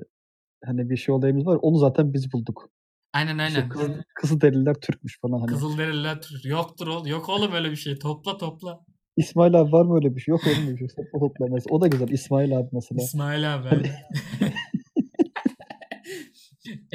hani 0.65 0.91
bir 0.91 0.97
şey 0.97 1.15
olayımız 1.15 1.47
var 1.47 1.59
onu 1.63 1.79
zaten 1.79 2.13
biz 2.13 2.33
bulduk. 2.33 2.71
Aynen 3.17 3.47
İşte 3.49 3.59
aynen. 3.61 3.69
kız, 3.69 3.91
Kızılderililer 4.15 4.75
Türkmüş 4.75 5.19
falan 5.21 5.39
hani. 5.39 5.47
Kızılderililer 5.47 6.23
Türk. 6.23 6.45
Yoktur 6.45 6.87
oğlum. 6.87 7.07
Yok 7.07 7.29
oğlum 7.29 7.53
öyle 7.53 7.71
bir 7.71 7.77
şey. 7.77 7.99
Topla 7.99 8.37
topla. 8.37 8.85
İsmail 9.17 9.61
abi 9.61 9.73
var 9.73 9.85
mı 9.85 9.95
öyle 9.95 10.17
bir 10.17 10.21
şey? 10.21 10.33
Yok 10.33 10.41
öyle 10.47 10.73
bir 10.73 10.79
şey. 10.79 10.89
Topla 10.89 11.19
topla 11.19 11.47
mesela. 11.51 11.75
O 11.77 11.81
da 11.81 11.87
güzel. 11.87 12.09
İsmail 12.09 12.59
abi 12.59 12.69
mesela. 12.73 13.03
İsmail 13.03 13.55
abi. 13.55 13.69
Hani- 13.69 13.93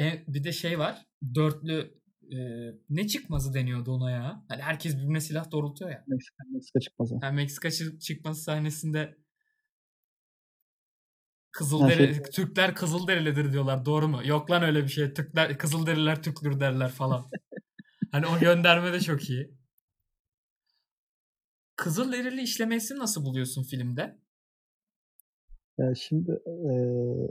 e, 0.00 0.24
bir 0.28 0.44
de 0.44 0.52
şey 0.52 0.78
var. 0.78 1.06
Dörtlü 1.34 1.94
e, 2.32 2.38
ne 2.90 3.06
çıkmazı 3.06 3.54
deniyordu 3.54 3.92
ona 3.92 4.10
ya. 4.10 4.44
Hani 4.48 4.62
herkes 4.62 4.96
birbirine 4.96 5.20
silah 5.20 5.50
doğrultuyor 5.50 5.90
ya. 5.90 6.04
Meksika, 6.06 6.44
Meksika 6.52 6.80
çıkmazı. 6.80 7.14
Yani 7.22 7.36
Meksika 7.36 7.68
çı- 7.68 7.98
çıkması 8.00 8.42
sahnesinde 8.42 9.16
Kızılderi, 11.52 12.14
şey- 12.14 12.22
Türkler 12.22 12.74
Kızılderilidir 12.74 13.52
diyorlar. 13.52 13.84
Doğru 13.84 14.08
mu? 14.08 14.20
Yok 14.24 14.50
lan 14.50 14.62
öyle 14.62 14.82
bir 14.82 14.88
şey. 14.88 15.14
Türkler 15.14 15.58
Kızılderiler 15.58 16.22
Türktür 16.22 16.60
derler 16.60 16.88
falan. 16.88 17.24
hani 18.12 18.26
o 18.26 18.38
gönderme 18.40 18.92
de 18.92 19.00
çok 19.00 19.30
iyi. 19.30 19.50
Kızılderili 21.76 22.42
işlemesini 22.42 22.98
nasıl 22.98 23.24
buluyorsun 23.24 23.62
filmde? 23.62 24.18
Ya 25.78 25.94
şimdi 25.94 26.30
eee, 26.46 27.28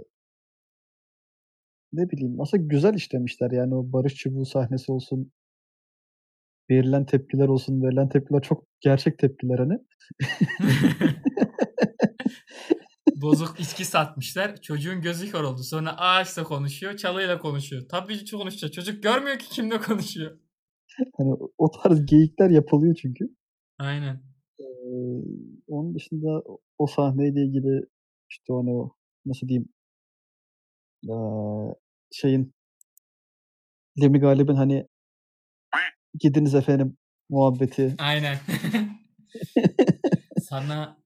ne 1.94 2.10
bileyim 2.10 2.42
aslında 2.42 2.64
güzel 2.64 2.94
işlemişler 2.94 3.52
yani 3.52 3.76
o 3.76 3.92
barış 3.94 4.16
çubuğu 4.16 4.46
sahnesi 4.46 4.92
olsun 4.92 5.32
verilen 6.70 7.06
tepkiler 7.06 7.48
olsun 7.48 7.84
verilen 7.84 8.10
tepkiler 8.10 8.42
çok 8.42 8.68
gerçek 8.80 9.20
tepkiler 9.20 9.60
hani. 9.60 9.80
Bozuk 13.16 13.60
içki 13.60 13.86
satmışlar. 13.86 14.62
Çocuğun 14.62 15.02
gözü 15.02 15.32
kör 15.32 15.44
oldu. 15.44 15.64
Sonra 15.64 15.98
ağaçla 15.98 16.44
konuşuyor, 16.44 16.98
çalıyla 16.98 17.40
konuşuyor. 17.40 17.84
Tabii 17.90 18.24
ki 18.26 18.38
konuşacak. 18.38 18.74
Çocuk 18.74 19.04
görmüyor 19.04 19.40
ki 19.40 19.50
kimle 19.50 19.80
konuşuyor. 19.80 20.40
Hani 21.18 21.34
o 21.58 21.72
tarz 21.72 22.06
geyikler 22.06 22.50
yapılıyor 22.50 22.96
çünkü. 23.02 23.26
Aynen. 23.80 24.24
Ee, 24.60 24.64
onun 25.68 25.96
dışında 25.96 26.44
o 26.78 26.88
sahneyle 26.88 27.42
ilgili 27.46 27.86
işte 28.30 28.54
o 28.54 28.66
ne 28.66 28.72
o 28.72 28.96
nasıl 29.26 29.48
diyeyim 29.48 29.70
ee, 31.10 31.16
şeyin 32.12 32.54
Lemi 34.02 34.20
Galip'in 34.20 34.56
hani 34.56 34.88
gidiniz 36.20 36.56
efendim 36.56 36.98
muhabbeti. 37.30 37.96
Aynen. 38.00 38.38
sana 40.42 41.01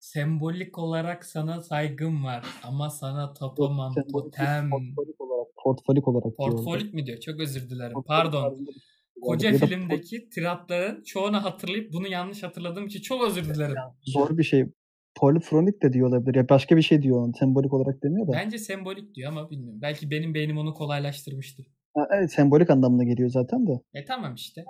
sembolik 0.00 0.78
olarak 0.78 1.24
sana 1.24 1.62
saygım 1.62 2.24
var 2.24 2.44
ama 2.62 2.90
sana 2.90 3.32
tapamam 3.32 3.94
totem. 4.12 4.70
Portfolik 4.70 5.20
olarak, 5.20 5.46
portfolik 5.64 6.08
olarak. 6.08 6.36
Portfolik 6.36 6.94
mi 6.94 7.06
diyor? 7.06 7.18
Çok 7.18 7.40
özür 7.40 7.70
dilerim. 7.70 8.02
Pardon. 8.06 8.56
şey 8.56 8.74
Koca 9.22 9.52
filmdeki 9.52 10.28
tiratların 10.28 11.02
çoğunu 11.02 11.44
hatırlayıp 11.44 11.92
bunu 11.92 12.08
yanlış 12.08 12.42
hatırladığım 12.42 12.86
için 12.86 13.00
çok 13.00 13.28
özür 13.28 13.54
dilerim. 13.54 13.76
zor 14.02 14.38
bir 14.38 14.42
şey. 14.42 14.66
Polifronik 15.14 15.82
de 15.82 15.92
diyor 15.92 16.08
olabilir. 16.08 16.34
Ya 16.34 16.48
başka 16.48 16.76
bir 16.76 16.82
şey 16.82 17.02
diyor. 17.02 17.34
Sembolik 17.38 17.72
olarak 17.72 18.02
demiyor 18.02 18.28
da. 18.28 18.32
Bence 18.32 18.58
sembolik 18.58 19.14
diyor 19.14 19.32
ama 19.32 19.50
bilmiyorum. 19.50 19.82
Belki 19.82 20.10
benim 20.10 20.34
beynim 20.34 20.58
onu 20.58 20.74
kolaylaştırmıştır. 20.74 21.66
Ha, 21.94 22.08
evet 22.10 22.32
sembolik 22.32 22.70
anlamına 22.70 23.04
geliyor 23.04 23.30
zaten 23.30 23.66
de. 23.66 23.80
E 23.94 24.04
tamam 24.04 24.34
işte. 24.34 24.64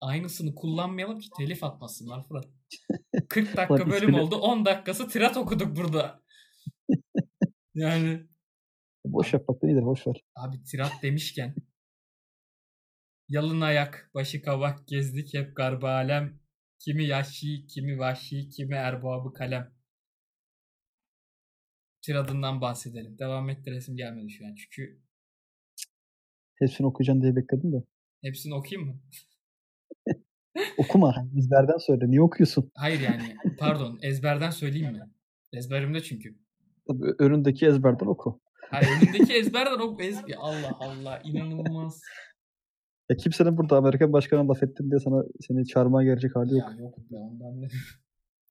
Aynısını 0.00 0.54
kullanmayalım 0.54 1.18
ki 1.18 1.28
telif 1.38 1.64
atmasınlar 1.64 2.28
Fırat. 2.28 2.46
40 3.28 3.56
dakika 3.56 3.90
bölüm 3.90 4.14
oldu. 4.14 4.36
10 4.36 4.64
dakikası 4.64 5.08
tirat 5.08 5.36
okuduk 5.36 5.76
burada. 5.76 6.22
Yani 7.74 8.26
Boş 9.04 9.32
yapmaktan 9.32 9.68
iyidir. 9.68 9.82
Boş 9.82 10.06
ver. 10.06 10.24
abi 10.36 10.62
tirat 10.62 10.92
demişken 11.02 11.54
yalın 13.28 13.60
ayak, 13.60 14.10
başı 14.14 14.42
kavak 14.42 14.88
gezdik 14.88 15.34
hep 15.34 15.56
garba 15.56 15.90
alem. 15.94 16.40
Kimi 16.78 17.04
yaşlı, 17.04 17.48
kimi 17.68 17.98
vahşi, 17.98 18.48
kimi 18.48 18.74
erbabı 18.74 19.32
kalem. 19.32 19.74
Tiradından 22.02 22.60
bahsedelim. 22.60 23.18
Devam 23.18 23.50
ettiresim 23.50 23.96
gelmedi 23.96 24.30
şu 24.30 24.46
an. 24.46 24.54
Çünkü 24.54 25.02
Hepsini 26.54 26.86
okuyacaksın 26.86 27.22
diye 27.22 27.36
bekledim 27.36 27.72
de. 27.72 27.84
hepsini 28.22 28.54
okuyayım 28.54 28.88
mı? 28.90 29.00
Okuma. 30.78 31.14
Bizlerden 31.32 31.78
söyle. 31.78 32.04
Niye 32.08 32.22
okuyorsun? 32.22 32.70
Hayır 32.74 33.00
yani. 33.00 33.36
Pardon. 33.58 33.98
Ezberden 34.02 34.50
söyleyeyim 34.50 34.92
mi? 34.92 35.10
Ezberimde 35.52 36.02
çünkü. 36.02 36.34
Tabii 36.88 37.14
önündeki 37.18 37.66
ezberden 37.66 38.06
oku. 38.06 38.40
Hayır 38.70 38.88
önündeki 38.88 39.32
ezberden 39.34 39.78
o 39.78 39.96
ez... 40.00 40.16
Ya 40.28 40.38
Allah 40.38 40.76
Allah 40.80 41.20
inanılmaz. 41.24 42.00
Ya 43.10 43.16
kimsenin 43.16 43.56
burada 43.56 43.76
Amerikan 43.76 44.12
başkanına 44.12 44.48
laf 44.48 44.62
ettim 44.62 44.90
diye 44.90 45.00
sana 45.00 45.24
seni 45.40 45.66
çağırmaya 45.66 46.08
gelecek 46.08 46.36
hali 46.36 46.52
yok. 46.52 46.68
Ya 46.70 46.76
yok 46.78 46.98
be 46.98 47.16
ondan 47.16 47.62
ne? 47.62 47.68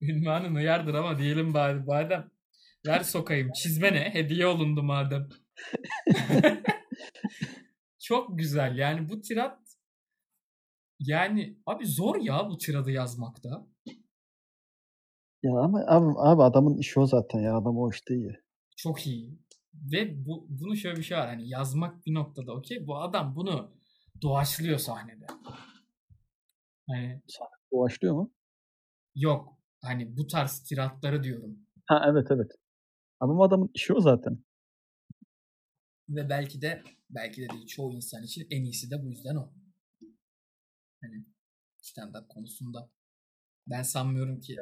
Ünvanın 0.00 0.54
uyardır 0.54 0.94
ama 0.94 1.18
diyelim 1.18 1.54
bari 1.54 1.80
madem. 1.86 2.30
Ver 2.86 3.00
sokayım. 3.00 3.52
Çizme 3.52 3.92
ne? 3.92 4.14
Hediye 4.14 4.46
olundu 4.46 4.82
madem. 4.82 5.28
Çok 7.98 8.38
güzel. 8.38 8.78
Yani 8.78 9.08
bu 9.08 9.20
tirat 9.20 9.58
yani 11.06 11.58
abi 11.66 11.86
zor 11.86 12.16
ya 12.16 12.48
bu 12.50 12.58
tiradı 12.58 12.90
yazmakta. 12.90 13.66
Ya 15.42 15.52
ama 15.58 15.84
abi, 15.86 16.18
abi 16.18 16.42
adamın 16.42 16.76
işi 16.78 17.00
o 17.00 17.06
zaten 17.06 17.40
ya. 17.40 17.56
Adam 17.56 17.78
o 17.78 17.90
işte 17.90 18.14
iyi. 18.14 18.32
Çok 18.76 19.06
iyi. 19.06 19.38
Ve 19.74 20.26
bu, 20.26 20.46
bunu 20.48 20.76
şöyle 20.76 20.96
bir 20.96 21.02
şey 21.02 21.18
var. 21.18 21.28
Hani 21.28 21.48
yazmak 21.48 22.06
bir 22.06 22.14
noktada 22.14 22.52
okey. 22.52 22.86
Bu 22.86 22.96
adam 22.98 23.36
bunu 23.36 23.74
doğaçlıyor 24.22 24.78
sahnede. 24.78 25.26
Hani 26.88 27.22
Doğaçlıyor 27.72 28.14
mu? 28.14 28.32
yok. 29.14 29.58
Hani 29.82 30.16
bu 30.16 30.26
tarz 30.26 30.62
tiratları 30.62 31.22
diyorum. 31.22 31.58
Ha 31.86 32.06
evet 32.10 32.26
evet. 32.30 32.50
Ama 33.20 33.36
bu 33.38 33.44
adamın 33.44 33.70
işi 33.74 33.92
o 33.94 34.00
zaten. 34.00 34.44
Ve 36.08 36.28
belki 36.28 36.62
de 36.62 36.82
belki 37.10 37.42
de 37.42 37.48
değil 37.48 37.66
çoğu 37.66 37.92
insan 37.92 38.22
için 38.22 38.46
en 38.50 38.64
iyisi 38.64 38.90
de 38.90 39.02
bu 39.02 39.08
yüzden 39.10 39.36
o. 39.36 39.52
Hani 41.04 41.24
stand-up 41.82 42.28
konusunda. 42.28 42.90
Ben 43.66 43.82
sanmıyorum 43.82 44.40
ki 44.40 44.56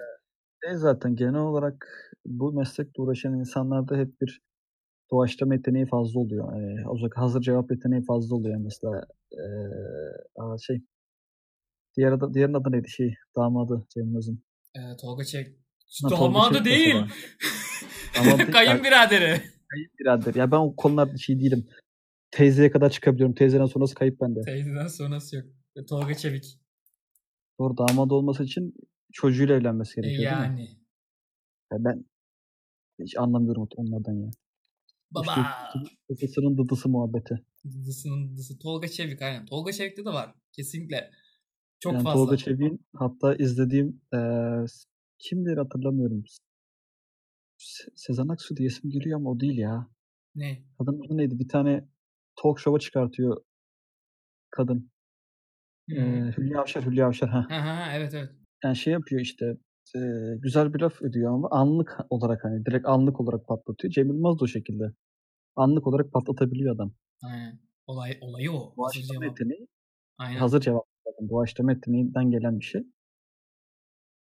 E 0.71 0.75
zaten 0.77 1.17
genel 1.17 1.41
olarak 1.41 1.89
bu 2.27 2.53
meslekle 2.53 3.03
uğraşan 3.03 3.39
insanlarda 3.39 3.97
hep 3.97 4.21
bir 4.21 4.43
doğaçlama 5.13 5.55
yeteneği 5.55 5.87
fazla 5.87 6.21
oluyor. 6.21 6.53
Yani 6.53 6.81
özellikle 6.97 7.21
hazır 7.21 7.41
cevap 7.41 7.71
yeteneği 7.71 8.05
fazla 8.05 8.37
oluyor. 8.37 8.57
Mesela 8.61 9.07
aa, 10.39 10.59
şey 10.59 10.83
diğer 11.97 12.13
adı, 12.13 12.35
diğerinin 12.35 12.55
adı 12.55 12.73
neydi? 12.73 12.89
Şey 12.91 13.15
damadı 13.37 13.87
Cem 13.89 14.05
Yılmaz'ın. 14.05 14.45
e, 14.75 14.81
Tolga 15.01 15.25
Çek 15.25 15.57
Ha, 16.03 16.11
damadı 16.11 16.55
Çevik 16.55 16.65
değil. 16.65 16.97
Kayınbiraderi. 18.53 19.43
Birader. 19.99 20.35
Ya 20.35 20.51
ben 20.51 20.57
o 20.57 20.77
konularda 20.77 21.17
şey 21.17 21.41
değilim. 21.41 21.69
Teyzeye 22.31 22.71
kadar 22.71 22.91
çıkabiliyorum. 22.91 23.35
Teyzeden 23.35 23.67
sonrası 23.67 23.95
kayıp 23.95 24.21
bende. 24.21 24.41
Teyzeden 24.41 24.87
sonrası 24.87 25.37
yok. 25.37 25.47
E, 25.77 25.85
Tolga 25.87 26.15
Çevik. 26.15 26.59
Doğru 27.59 27.77
damat 27.79 28.13
olması 28.13 28.45
için 28.45 28.75
çocuğuyla 29.13 29.55
evlenmesi 29.57 30.01
E, 30.01 30.03
gerekiyor 30.03 30.31
değil 30.31 30.41
mi? 30.41 30.47
yani. 30.61 30.79
Ya 31.73 31.85
ben 31.85 32.05
hiç 32.99 33.17
anlamıyorum 33.17 33.69
onlardan 33.77 34.13
ya. 34.13 34.31
Baba. 35.11 35.35
Kızısının 36.09 36.59
dıdısı 36.59 36.89
muhabbeti. 36.89 37.45
Dızısının 37.65 38.37
dısı. 38.37 38.59
Tolga 38.59 38.89
Çevik 38.89 39.23
aynen. 39.23 39.47
Tolga 39.47 39.73
Çevik'te 39.73 40.05
de 40.05 40.09
var. 40.11 40.35
Kesinlikle. 40.53 41.11
Çok 41.81 41.93
yani 41.93 42.05
fazla. 42.05 42.19
Tolga 42.25 42.37
Çevik'in 42.37 42.87
hatta 42.97 43.35
izlediğim 43.35 44.01
eee 44.13 44.65
kimleri 45.19 45.57
hatırlamıyorum. 45.61 46.25
Se- 47.59 47.91
Sezen 47.95 48.29
Aksu 48.29 48.57
diye 48.57 48.67
isim 48.69 48.91
geliyor 48.91 49.17
ama 49.21 49.31
o 49.31 49.41
değil 49.41 49.59
ya. 49.59 49.91
Ne? 50.35 50.63
Kadın 50.79 51.01
adı 51.07 51.17
neydi? 51.17 51.39
Bir 51.39 51.49
tane 51.49 51.89
talk 52.43 52.61
show'a 52.61 52.79
çıkartıyor 52.79 53.45
kadın. 54.51 54.92
Eee 55.89 56.33
Hülya 56.39 56.61
Avşar, 56.61 56.87
Hülya 56.87 57.07
Avşar. 57.07 57.29
Ha. 57.29 57.47
Ha, 57.49 57.57
ha, 57.67 57.77
ha, 57.87 57.93
evet 57.97 58.15
evet. 58.15 58.31
Yani 58.65 58.77
şey 58.77 58.93
yapıyor 58.93 59.21
işte 59.21 59.57
eee, 59.95 60.37
güzel 60.43 60.75
bir 60.75 60.81
laf 60.81 61.03
ediyor 61.03 61.33
ama 61.35 61.49
anlık 61.51 61.99
olarak 62.11 62.45
hani 62.45 62.67
direkt 62.67 62.87
anlık 62.87 63.21
olarak 63.21 63.47
patlatıyor. 63.49 63.93
Cem 63.93 64.07
Yılmaz 64.09 64.39
da 64.41 64.45
o 64.45 64.47
şekilde. 64.47 64.85
Anlık 65.57 65.87
olarak 65.87 66.13
patlatabiliyor 66.13 66.75
adam. 66.75 66.93
Aynen. 67.25 67.61
Olay, 67.87 68.19
olayı 68.21 68.53
o. 68.53 68.75
Bu 68.77 68.85
Hazır 68.87 68.99
açıklama 68.99 69.21
cevap. 69.25 69.41
yeteneği 69.41 69.69
Aynen. 70.19 70.39
hazır 70.39 70.61
cevap 70.61 70.85
zaten. 71.07 71.29
Doğaçlama 71.29 71.73
yeteneğinden 71.73 72.31
gelen 72.31 72.61
bir 72.61 72.65
şey. 72.65 72.83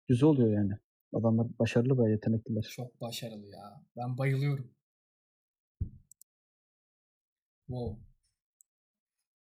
Güzel 0.07 0.29
oluyor 0.29 0.49
yani. 0.53 0.73
Adamlar 1.13 1.47
başarılı 1.59 2.05
ve 2.05 2.11
yetenekliler. 2.11 2.61
Çok 2.75 3.01
başarılı 3.01 3.47
ya. 3.47 3.83
Ben 3.97 4.17
bayılıyorum. 4.17 4.71
Wow. 7.67 7.97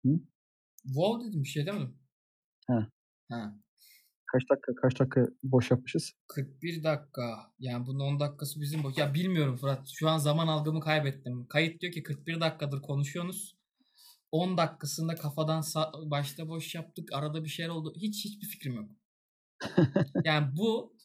Hı? 0.04 0.20
Wow 0.94 1.28
dedim 1.28 1.42
bir 1.42 1.48
şey 1.48 1.66
demedim. 1.66 1.98
Ha. 2.66 2.88
Ha. 3.30 3.54
Kaç 4.32 4.42
dakika 4.50 4.74
kaç 4.74 5.00
dakika 5.00 5.26
boş 5.42 5.70
yapmışız? 5.70 6.12
41 6.28 6.82
dakika. 6.84 7.52
Yani 7.58 7.86
bunun 7.86 8.00
10 8.00 8.20
dakikası 8.20 8.60
bizim 8.60 8.82
bu. 8.82 8.92
Ya 8.96 9.14
bilmiyorum 9.14 9.56
Fırat. 9.56 9.88
Şu 9.88 10.08
an 10.08 10.18
zaman 10.18 10.48
algımı 10.48 10.80
kaybettim. 10.80 11.46
Kayıt 11.46 11.80
diyor 11.80 11.92
ki 11.92 12.02
41 12.02 12.40
dakikadır 12.40 12.82
konuşuyorsunuz. 12.82 13.58
10 14.32 14.58
dakikasında 14.58 15.14
kafadan 15.14 15.60
sa- 15.60 16.10
başta 16.10 16.48
boş 16.48 16.74
yaptık. 16.74 17.12
Arada 17.12 17.44
bir 17.44 17.48
şeyler 17.48 17.70
oldu. 17.70 17.92
Hiç 17.96 18.24
hiçbir 18.24 18.46
fikrim 18.46 18.74
yok. 18.74 18.90
yani 20.24 20.56
bu 20.56 20.96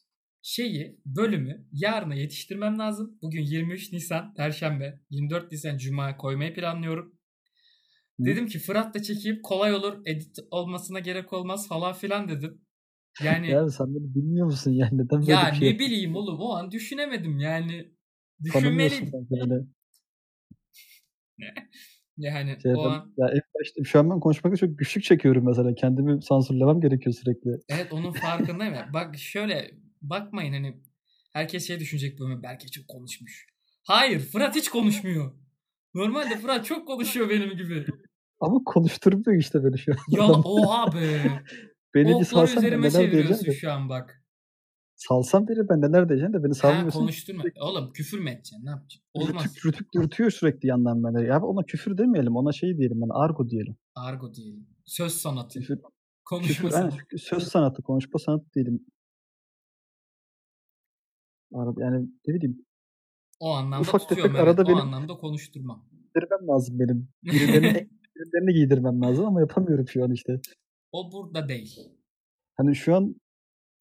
şeyi, 0.41 1.01
bölümü 1.05 1.67
yarına 1.71 2.15
yetiştirmem 2.15 2.79
lazım. 2.79 3.17
Bugün 3.21 3.41
23 3.41 3.93
Nisan 3.93 4.33
Perşembe, 4.33 4.99
24 5.09 5.51
Nisan 5.51 5.77
Cuma 5.77 6.17
koymayı 6.17 6.53
planlıyorum. 6.53 7.19
Dedim 8.19 8.47
ki 8.47 8.59
Fırat 8.59 8.95
da 8.95 9.01
çekeyim 9.01 9.41
kolay 9.41 9.73
olur. 9.73 10.01
Edit 10.05 10.37
olmasına 10.51 10.99
gerek 10.99 11.33
olmaz 11.33 11.67
falan 11.67 11.93
filan 11.93 12.29
dedim. 12.29 12.61
Yani 13.23 13.49
Ya 13.51 13.69
sen 13.69 13.87
beni 13.95 14.15
bilmiyor 14.15 14.45
musun 14.45 14.71
yani? 14.71 14.97
Neden 14.97 15.21
böyle 15.21 15.31
ya 15.31 15.51
bir 15.51 15.55
şey 15.55 15.61
ne 15.67 15.71
yapıyorsun? 15.71 15.79
bileyim 15.79 16.15
oğlum 16.15 16.39
o 16.39 16.53
an 16.53 16.71
düşünemedim 16.71 17.39
yani. 17.39 17.91
Düşünmeliydim. 18.43 19.11
Yani 22.17 22.57
Şey, 22.61 22.73
o 22.73 22.77
ben- 22.77 22.89
an 22.89 23.13
ya 23.17 23.29
ilk 23.33 23.43
başta 23.59 23.83
şu 23.83 23.99
an 23.99 24.09
ben 24.09 24.19
konuşmakta 24.19 24.57
çok 24.57 24.79
güçlük 24.79 25.03
çekiyorum 25.03 25.45
mesela. 25.45 25.75
Kendimi 25.75 26.23
sansürlemem 26.23 26.81
gerekiyor 26.81 27.13
sürekli. 27.13 27.49
evet 27.69 27.93
onun 27.93 28.11
farkındayım 28.11 28.73
ya. 28.73 28.89
Bak 28.93 29.17
şöyle 29.17 29.71
bakmayın 30.01 30.53
hani 30.53 30.81
herkes 31.33 31.67
şey 31.67 31.79
düşünecek 31.79 32.19
böyle 32.19 32.43
belki 32.43 32.71
çok 32.71 32.87
konuşmuş. 32.87 33.45
Hayır 33.83 34.19
Fırat 34.19 34.55
hiç 34.55 34.69
konuşmuyor. 34.69 35.33
Normalde 35.93 36.37
Fırat 36.37 36.65
çok 36.65 36.87
konuşuyor 36.87 37.29
benim 37.29 37.57
gibi. 37.57 37.85
Ama 38.39 38.59
konuşturmuyor 38.65 39.39
işte 39.39 39.63
beni 39.63 39.77
şu 39.79 39.91
an. 39.91 39.97
Ya 40.09 40.23
oha 40.45 40.93
be. 40.95 41.41
Beni 41.95 42.19
bir 42.19 42.25
salsan 42.25 42.57
üzerime 42.63 42.91
çeviriyorsun 42.91 43.51
şu 43.51 43.71
an 43.71 43.89
bak. 43.89 44.19
Salsam 44.95 45.47
biri 45.47 45.69
ben 45.69 45.81
neler 45.81 46.09
diyeceğim 46.09 46.33
de 46.33 46.37
beni 46.37 46.47
Ha 46.49 46.53
salmıyorsun. 46.53 46.99
konuşturma. 46.99 47.43
Oğlum 47.61 47.91
küfür 47.93 48.19
mü 48.19 48.29
edeceksin? 48.29 48.65
Ne 48.65 48.69
yapacaksın? 48.69 49.01
Olmaz. 49.13 49.45
Rütük 49.45 49.65
rütük 49.65 49.93
dürtüyor 49.93 50.31
sürekli 50.31 50.67
yandan 50.67 51.03
beni. 51.03 51.27
Ya 51.27 51.41
ona 51.41 51.65
küfür 51.65 51.97
demeyelim. 51.97 52.35
Ona 52.35 52.51
şey 52.51 52.77
diyelim 52.77 53.01
ben 53.01 53.09
argo 53.23 53.49
diyelim. 53.49 53.75
Argo 53.95 54.33
diyelim. 54.33 54.67
Söz 54.85 55.13
sanatı. 55.13 55.59
Küfür, 55.59 55.79
Konuşma 56.25 56.47
küfür 56.55 56.69
sanatı. 56.69 56.95
yani 56.95 57.19
söz 57.19 57.43
sanatı, 57.43 57.81
konuşma 57.81 58.19
sanatı 58.19 58.45
diyelim. 58.55 58.85
Yani 61.77 62.07
ne 62.27 62.33
bileyim 62.33 62.65
O 63.39 63.49
anlamda 63.53 63.81
Ufak 63.81 64.01
tutuyorum 64.01 64.33
tefek 64.33 64.47
evet. 64.47 64.59
arada 64.59 64.61
O 64.61 64.65
benim- 64.75 64.77
anlamda 64.87 65.13
konuşturma. 65.17 65.85
giydirmem 66.15 66.47
lazım 66.47 66.79
benim. 66.79 67.07
Birilerini, 67.23 67.89
birilerini 68.15 68.53
giydirmem 68.53 69.01
lazım 69.01 69.25
ama 69.25 69.39
yapamıyorum 69.39 69.87
şu 69.87 70.03
an 70.03 70.11
işte. 70.11 70.39
O 70.91 71.11
burada 71.11 71.49
değil. 71.49 71.79
Hani 72.55 72.75
şu 72.75 72.95
an 72.95 73.15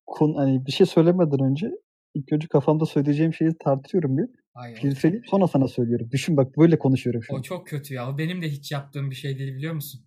konu, 0.07 0.37
hani 0.39 0.67
bir 0.67 0.73
şey 0.73 0.87
söylemeden 0.87 1.41
önce 1.51 1.71
ilk 2.15 2.33
önce 2.33 2.49
kafamda 2.49 2.87
söyleyeceğim 2.87 3.35
şeyi 3.35 3.51
tartıyorum 3.65 4.19
bir. 4.19 4.25
Hayır. 4.55 4.79
o 4.79 4.81
Filtreleyip 4.81 5.27
sonra 5.29 5.47
sana 5.47 5.69
söylüyorum. 5.69 6.09
Düşün 6.11 6.37
bak 6.37 6.57
böyle 6.59 6.79
konuşuyorum 6.79 7.23
şu 7.23 7.35
O 7.35 7.37
an. 7.37 7.43
çok 7.43 7.67
kötü 7.67 7.95
ya. 7.95 8.11
O 8.15 8.19
benim 8.19 8.43
de 8.43 8.49
hiç 8.49 8.73
yaptığım 8.73 9.11
bir 9.11 9.15
şey 9.15 9.39
değil 9.39 9.55
biliyor 9.55 9.75
musun? 9.75 10.01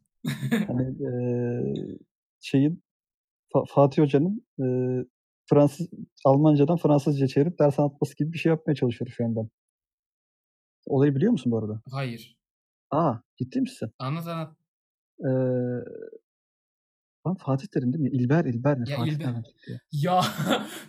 Hani 0.67 0.95
eee, 0.99 1.73
şeyin 2.39 2.83
Fa- 3.53 3.65
Fatih 3.69 4.01
Hoca'nın 4.03 4.45
Fransız 5.49 5.89
Almancadan 6.25 6.77
Fransızca 6.77 7.27
çevirip 7.27 7.59
ders 7.59 7.79
anlatması 7.79 8.17
gibi 8.17 8.33
bir 8.33 8.37
şey 8.37 8.49
yapmaya 8.49 8.75
çalışıyorum 8.75 9.13
şu 9.17 9.25
an 9.25 9.35
ben. 9.35 9.49
Olayı 10.85 11.15
biliyor 11.15 11.31
musun 11.31 11.51
bu 11.51 11.57
arada? 11.57 11.81
Hayır. 11.91 12.37
Aa 12.91 13.13
ciddi 13.37 13.61
misin? 13.61 13.91
Anlat 13.99 14.27
anlat. 14.27 14.55
Eee 15.19 15.83
ben 17.25 17.35
Fatih 17.35 17.67
dedim 17.75 17.93
değil 17.93 18.03
mi? 18.03 18.09
İlber 18.09 18.45
İlber 18.45 18.79
ne? 18.79 18.91
Ya 18.91 18.97
Fatih 18.97 19.11
İlber. 19.13 19.25
ya? 19.25 19.41
Ya 19.91 20.21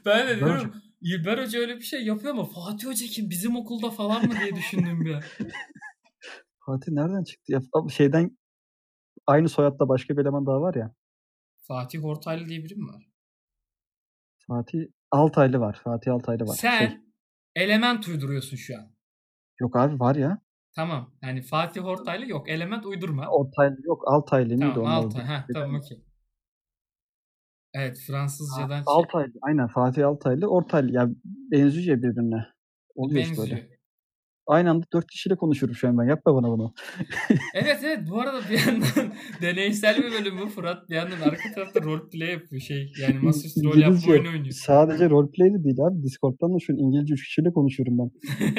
ben 0.07 0.29
de 0.29 0.39
diyorum 0.39 0.75
İlber 1.01 1.39
Hoca 1.39 1.59
öyle 1.61 1.77
bir 1.77 1.83
şey 1.83 2.05
yapıyor 2.07 2.33
ama 2.35 2.45
Fatih 2.45 2.89
Hoca 2.89 3.07
kim? 3.07 3.31
Bizim 3.31 3.57
okulda 3.57 3.91
falan 3.91 4.27
mı 4.27 4.35
diye 4.41 4.57
düşündüm 4.57 5.05
bir. 5.05 5.17
Fatih 6.67 6.93
nereden 6.93 7.25
çıktı 7.25 7.53
ya? 7.53 7.61
Şeyden 7.91 8.39
aynı 9.27 9.49
soyadda 9.49 9.89
başka 9.89 10.17
bir 10.17 10.23
eleman 10.23 10.47
daha 10.47 10.61
var 10.61 10.75
ya. 10.75 10.95
Fatih 11.63 12.05
Ortaylı 12.05 12.49
diye 12.49 12.65
biri 12.65 12.75
mi 12.75 12.89
var? 12.89 13.09
Fatih 14.49 14.86
Altaylı 15.11 15.61
var. 15.61 15.80
Fatih 15.84 16.12
Altaylı 16.12 16.44
var. 16.44 16.57
Sen 16.57 16.78
Şey, 16.78 16.97
element 17.55 18.09
uyduruyorsun 18.09 18.57
şu 18.57 18.74
an. 18.78 18.90
yok 19.61 19.76
abi 19.76 20.01
var 20.01 20.14
ya. 20.16 20.38
Tamam. 20.74 21.14
Yani 21.22 21.42
Fatih 21.42 21.84
Ortaylı 21.84 22.28
yok. 22.28 22.49
Element 22.49 22.86
uydurma. 22.86 23.26
Altaylı 23.26 23.76
yok. 23.82 24.03
Altaylı 24.07 24.49
mıydı 24.49 24.74
Tamam 24.74 24.99
onun 24.99 25.05
Altay. 25.05 25.24
Ha, 25.24 25.47
tamam 25.53 25.74
okey. 25.74 26.05
Evet 27.74 27.99
Fransızcadan 28.07 28.76
şey, 28.76 28.84
Altaylı. 28.86 29.32
Aynen 29.42 29.68
Fatih 29.68 30.07
Altaylı. 30.09 30.47
Ortaylı. 30.47 30.92
Ya 30.92 31.09
benziyor 31.24 31.97
birbirine. 31.97 32.47
Oluyor 32.94 33.20
işte 33.20 33.36
benziyor. 33.36 33.59
öyle. 33.59 33.76
Aynı 34.47 34.70
anda 34.70 34.86
dört 34.92 35.07
kişiyle 35.07 35.36
konuşuyorum 35.36 35.76
şu 35.76 35.88
an 35.88 35.99
ben. 35.99 36.05
Yapma 36.05 36.34
bana 36.34 36.49
bunu. 36.49 36.74
Evet 37.55 37.80
evet 37.84 37.99
bu 38.11 38.20
arada 38.20 38.40
bir 38.51 38.66
yandan 38.66 39.14
deneysel 39.42 39.99
bir 39.99 40.12
bölüm 40.12 40.38
bu 40.38 40.47
Fırat. 40.49 40.90
Bir 40.90 40.94
yandan 40.94 41.20
arka 41.20 41.53
tarafta 41.55 41.82
roleplay 41.82 42.30
yapıyor 42.30 42.62
şey. 42.62 42.92
Yani 43.03 43.18
masaüstü 43.18 43.64
rol 43.64 43.76
yapma 43.76 44.12
oyunu 44.12 44.28
oynuyor. 44.28 44.55
Sadece 44.55 45.11
roleplay 45.11 45.55
de 45.55 45.64
değil 45.64 45.80
abi. 45.80 46.03
Discord'dan 46.03 46.55
da 46.55 46.59
şu 46.59 46.72
an 46.72 46.78
İngilizce 46.78 47.14
üç 47.14 47.24
kişiyle 47.24 47.53
konuşuyorum 47.53 47.99
ben. 47.99 48.11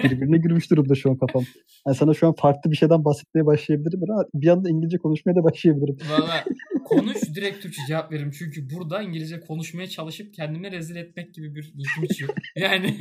Birbirine 0.04 0.38
girmiş 0.38 0.72
durumda 0.72 0.96
şu 0.96 1.10
an 1.10 1.18
kafam. 1.18 1.44
Yani 1.88 1.96
sana 1.96 2.14
şu 2.14 2.28
an 2.28 2.34
farklı 2.34 2.72
bir 2.72 2.76
şeyden 2.76 3.06
bahsetmeye 3.06 3.46
başlayabilirim 3.46 4.12
ama 4.12 4.26
bir 4.34 4.48
anda 4.48 4.70
İngilizce 4.70 4.98
konuşmaya 4.98 5.36
da 5.36 5.44
başlayabilirim. 5.44 5.98
Valla 6.12 6.44
konuş 6.86 7.18
direkt 7.36 7.62
Türkçe 7.62 7.82
cevap 7.88 8.12
veririm. 8.12 8.32
Çünkü 8.32 8.70
burada 8.70 9.02
İngilizce 9.02 9.40
konuşmaya 9.40 9.88
çalışıp 9.88 10.34
kendimi 10.34 10.72
rezil 10.72 10.96
etmek 10.96 11.34
gibi 11.34 11.56
bir 11.56 11.74
hiç 12.04 12.22
yok. 12.22 12.36
Yani 12.56 12.98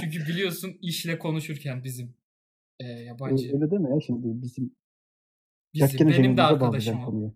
çünkü 0.00 0.18
biliyorsun 0.28 0.76
işle 0.82 1.18
konuşurken 1.18 1.84
bizim 1.88 2.14
e, 2.80 2.84
yabancı. 2.86 3.54
Öyle 3.54 3.70
deme 3.70 3.90
ya 3.90 4.00
şimdi 4.00 4.42
bizim 4.42 4.76
Bizim, 5.74 5.86
Yakkine 5.86 6.10
benim 6.10 6.36
de 6.36 6.42
arkadaşım 6.42 7.04
konuyu. 7.04 7.34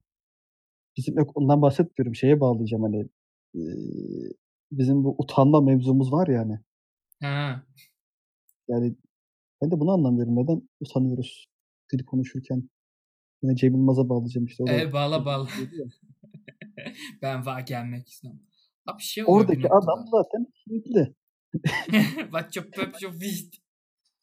Bizim 0.97 1.19
yok 1.19 1.31
ondan 1.35 1.63
bahsetmiyorum. 1.63 2.15
Şeye 2.15 2.41
bağlayacağım 2.41 2.83
hani 2.83 3.09
e, 3.55 3.63
bizim 4.73 5.05
bu 5.05 5.17
utanma 5.19 5.61
mevzumuz 5.61 6.13
var 6.13 6.29
ya 6.29 6.41
hani. 6.41 6.61
Ha. 7.21 7.67
Yani 8.69 8.97
ben 9.63 9.71
de 9.71 9.81
bunu 9.81 9.91
anlamıyorum. 9.91 10.37
Neden 10.37 10.69
utanıyoruz 10.81 11.47
dil 11.93 12.05
konuşurken? 12.05 12.71
Yine 13.43 13.57
Cem 13.57 13.73
Yılmaz'a 13.75 14.09
bağlayacağım 14.09 14.47
işte. 14.47 14.65
E, 14.69 14.93
bağla 14.93 15.25
bağla. 15.25 15.49
ben 17.23 17.47
var 17.47 17.61
gelmek 17.61 18.09
istemem. 18.09 18.41
Abi 18.87 19.03
şey 19.03 19.25
Oradaki 19.27 19.69
adam 19.73 20.07
zaten 20.11 20.47
Hintli. 20.71 21.15
Bak 22.33 22.53
çok 22.53 22.73
çok 22.73 23.01
çok 23.01 23.13
wichtig. 23.21 23.62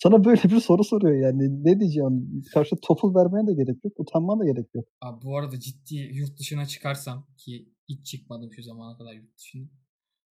Sana 0.03 0.25
böyle 0.25 0.43
bir 0.43 0.59
soru 0.59 0.83
soruyor 0.83 1.15
yani. 1.15 1.63
Ne 1.63 1.79
diyeceğim? 1.79 2.43
Karşı 2.53 2.75
topul 2.81 3.15
vermeye 3.15 3.47
de 3.47 3.53
gerek 3.53 3.85
yok. 3.85 3.99
Utanmana 3.99 4.39
da 4.39 4.45
gerek 4.45 4.75
yok. 4.75 4.87
Abi 5.01 5.25
bu 5.25 5.37
arada 5.37 5.59
ciddi 5.59 5.95
yurt 5.95 6.39
dışına 6.39 6.65
çıkarsam 6.65 7.27
ki 7.37 7.73
hiç 7.89 8.05
çıkmadım 8.05 8.53
şu 8.53 8.63
zamana 8.63 8.97
kadar 8.97 9.13
yurt 9.13 9.37
dışına. 9.37 9.67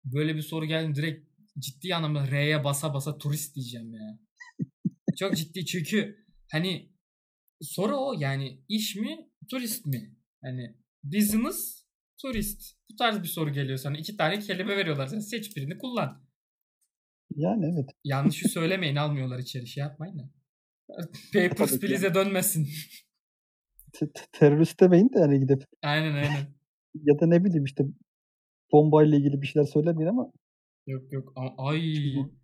Böyle 0.05 0.35
bir 0.35 0.41
soru 0.41 0.65
geldi 0.65 0.95
direkt 0.95 1.29
ciddi 1.59 1.95
anlamda 1.95 2.31
R'ye 2.31 2.63
basa 2.63 2.93
basa 2.93 3.17
turist 3.17 3.55
diyeceğim 3.55 3.93
ya. 3.93 4.19
Çok 5.19 5.37
ciddi 5.37 5.65
çünkü 5.65 6.25
hani 6.51 6.89
soru 7.61 7.97
o 7.97 8.13
yani 8.19 8.63
iş 8.69 8.95
mi 8.95 9.29
turist 9.49 9.85
mi? 9.85 10.15
Hani 10.43 10.75
business 11.03 11.85
turist. 12.21 12.61
Bu 12.91 12.95
tarz 12.95 13.23
bir 13.23 13.27
soru 13.27 13.53
geliyor 13.53 13.77
sana. 13.77 13.97
iki 13.97 14.17
tane 14.17 14.39
kelime 14.39 14.77
veriyorlar. 14.77 15.07
Sen 15.07 15.19
seç 15.19 15.57
birini 15.57 15.77
kullan. 15.77 16.24
Yani 17.35 17.65
evet. 17.73 17.89
Yanlışı 18.03 18.49
söylemeyin 18.49 18.95
almıyorlar 18.95 19.39
içeri 19.39 19.67
şey 19.67 19.81
yapmayın 19.81 20.19
da. 20.19 20.29
Papers. 21.33 21.79
Please'e 21.79 22.13
dönmesin. 22.13 22.67
Te- 23.93 24.11
te- 24.11 24.25
terörist 24.31 24.79
demeyin 24.79 25.09
de 25.13 25.19
hani 25.19 25.39
gidip 25.39 25.63
aynen 25.81 26.13
aynen. 26.13 26.55
ya 27.03 27.19
da 27.19 27.25
ne 27.27 27.43
bileyim 27.43 27.63
işte 27.63 27.83
bombayla 28.71 29.17
ilgili 29.17 29.41
bir 29.41 29.47
şeyler 29.47 29.67
söylemeyin 29.67 30.09
ama 30.09 30.31
Yok 30.87 31.11
yok. 31.13 31.33
Ay. 31.57 31.93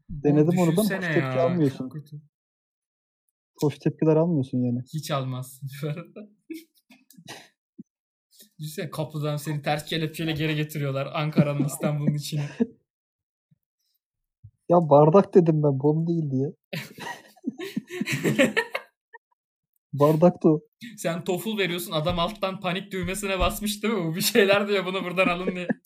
denedim 0.10 0.58
onu 0.60 0.78
da 0.78 0.82
hoş 0.82 0.88
tepki 0.88 1.20
ya, 1.20 1.42
almıyorsun. 1.44 1.90
Hoş 3.62 3.80
tepkiler 3.80 4.16
almıyorsun 4.16 4.58
yani. 4.58 4.80
Hiç 4.94 5.12
almazsın 5.12 5.70
bu 5.84 5.88
arada. 5.88 6.30
Düşünsene 8.60 8.90
kapıdan 8.90 9.38
seni 9.38 9.62
ters 9.62 9.86
kelepçeyle 9.86 10.32
geri 10.32 10.56
getiriyorlar 10.56 11.10
Ankara'nın 11.14 11.66
İstanbul'un 11.66 12.14
içine. 12.14 12.50
Ya 14.72 14.90
bardak 14.90 15.34
dedim 15.34 15.64
ben 15.64 15.80
bom 15.80 16.08
değil 16.08 16.32
diye. 16.32 16.54
Bardak 19.94 20.44
da 20.44 20.50
o. 20.50 20.62
Sen 20.98 21.24
toful 21.24 21.58
veriyorsun 21.58 21.92
adam 21.92 22.20
alttan 22.20 22.60
panik 22.60 22.92
düğmesine 22.92 23.40
basmış 23.40 23.84
değil 23.84 23.94
mi? 23.94 24.04
Bu 24.04 24.16
bir 24.16 24.22
şeyler 24.22 24.68
diyor 24.68 24.86
bunu 24.86 25.04
buradan 25.04 25.28
alın 25.28 25.56
diye. 25.56 25.68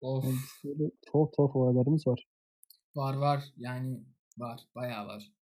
of. 0.00 0.24
Böyle 0.64 0.90
tuhaf 1.06 1.32
tuhaf 1.36 1.56
olaylarımız 1.56 2.06
var. 2.06 2.26
Var 2.94 3.14
var 3.14 3.44
yani 3.56 4.00
var 4.38 4.60
bayağı 4.74 5.06
var. 5.06 5.32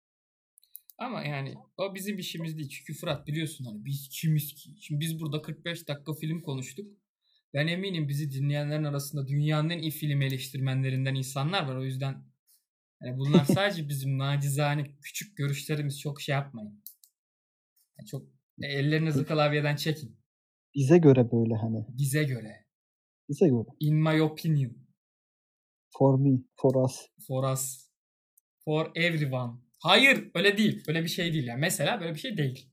Ama 0.97 1.23
yani 1.23 1.55
o 1.77 1.95
bizim 1.95 2.17
işimiz 2.17 2.57
değil. 2.57 2.69
Çünkü 2.69 2.93
Fırat 2.93 3.27
biliyorsun 3.27 3.65
hani 3.65 3.85
biz 3.85 4.09
kimiz 4.11 4.53
ki? 4.53 4.69
Şimdi 4.81 4.99
biz 4.99 5.19
burada 5.19 5.41
45 5.41 5.87
dakika 5.87 6.13
film 6.13 6.41
konuştuk. 6.41 6.87
Ben 7.53 7.67
eminim 7.67 8.07
bizi 8.07 8.31
dinleyenlerin 8.31 8.83
arasında 8.83 9.27
dünyanın 9.27 9.69
en 9.69 9.79
iyi 9.79 9.91
film 9.91 10.21
eleştirmenlerinden 10.21 11.15
insanlar 11.15 11.67
var. 11.67 11.75
O 11.75 11.83
yüzden 11.83 12.23
yani 13.01 13.17
bunlar 13.17 13.45
sadece 13.53 13.89
bizim 13.89 14.17
nacizane 14.17 14.97
küçük 15.01 15.37
görüşlerimiz. 15.37 15.99
Çok 15.99 16.21
şey 16.21 16.35
yapmayın. 16.35 16.83
Yani 17.99 18.07
çok 18.07 18.27
ellerinizi 18.61 19.25
klavyeden 19.25 19.75
çekin. 19.75 20.19
Bize 20.75 20.97
göre 20.97 21.31
böyle 21.31 21.55
hani. 21.55 21.85
Bize 21.89 22.23
göre. 22.23 22.65
Bize 23.29 23.47
göre. 23.47 23.67
In 23.79 23.95
my 23.95 24.21
opinion. 24.21 24.87
For 25.97 26.19
me, 26.19 26.39
for 26.55 26.85
us. 26.85 27.07
For 27.27 27.51
us. 27.53 27.89
For 28.65 28.91
everyone. 28.95 29.53
Hayır 29.79 30.31
öyle 30.35 30.57
değil. 30.57 30.83
Öyle 30.87 31.03
bir 31.03 31.07
şey 31.07 31.33
değil. 31.33 31.47
Yani 31.47 31.59
mesela 31.59 31.99
böyle 31.99 32.13
bir 32.13 32.19
şey 32.19 32.37
değil. 32.37 32.69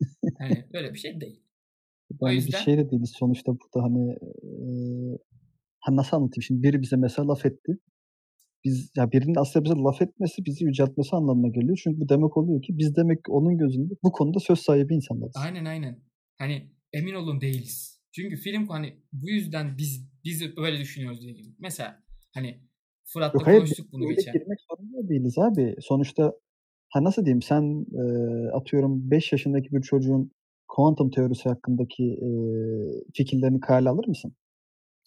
hani 0.38 0.68
böyle 0.72 0.94
bir 0.94 0.98
şey 0.98 1.20
değil. 1.20 1.41
Yani 2.20 2.34
yüzden- 2.34 2.52
bir 2.60 2.64
şey 2.64 2.78
de 2.78 2.90
değiliz 2.90 3.12
sonuçta 3.18 3.52
burada 3.52 3.86
hani 3.86 4.16
ha 5.80 5.96
nasıl 5.96 6.16
anlatayım 6.16 6.42
şimdi 6.42 6.62
biri 6.62 6.82
bize 6.82 6.96
mesela 6.96 7.28
laf 7.28 7.46
etti. 7.46 7.78
Biz 8.64 8.90
ya 8.96 9.12
birinin 9.12 9.34
aslında 9.40 9.64
bize 9.64 9.74
laf 9.74 10.02
etmesi 10.02 10.44
bizi 10.44 10.64
yüceltmesi 10.64 11.16
anlamına 11.16 11.48
geliyor. 11.48 11.80
Çünkü 11.84 12.00
bu 12.00 12.08
demek 12.08 12.36
oluyor 12.36 12.62
ki 12.62 12.78
biz 12.78 12.96
demek 12.96 13.24
ki 13.24 13.32
onun 13.32 13.58
gözünde 13.58 13.94
bu 14.02 14.12
konuda 14.12 14.38
söz 14.38 14.58
sahibi 14.58 14.94
insanlarız. 14.94 15.36
Aynen 15.36 15.64
aynen. 15.64 16.02
Hani 16.38 16.70
emin 16.92 17.14
olun 17.14 17.40
değiliz. 17.40 18.00
Çünkü 18.12 18.36
film 18.36 18.68
hani 18.68 18.96
bu 19.12 19.28
yüzden 19.30 19.78
biz 19.78 20.06
biz 20.24 20.42
öyle 20.56 20.78
düşünüyoruz 20.78 21.20
diye. 21.22 21.34
Mesela 21.58 22.02
hani 22.34 22.60
Fırat'la 23.04 23.38
Yok 23.38 23.46
hayır 23.46 23.58
konuştuk 23.58 23.92
bunu 23.92 24.08
geçen. 24.08 24.32
girmek 24.32 24.58
zorunda 24.70 25.08
değiliz 25.08 25.38
abi. 25.38 25.74
Sonuçta 25.80 26.32
ha 26.88 27.04
nasıl 27.04 27.24
diyeyim 27.24 27.42
sen 27.42 27.86
eee, 27.92 28.50
atıyorum 28.54 29.10
5 29.10 29.32
yaşındaki 29.32 29.72
bir 29.72 29.82
çocuğun 29.82 30.30
kuantum 30.72 31.10
teorisi 31.10 31.48
hakkındaki 31.48 32.04
eee, 32.04 33.02
fikirlerini 33.16 33.60
kale 33.60 33.88
alır 33.88 34.06
mısın? 34.08 34.32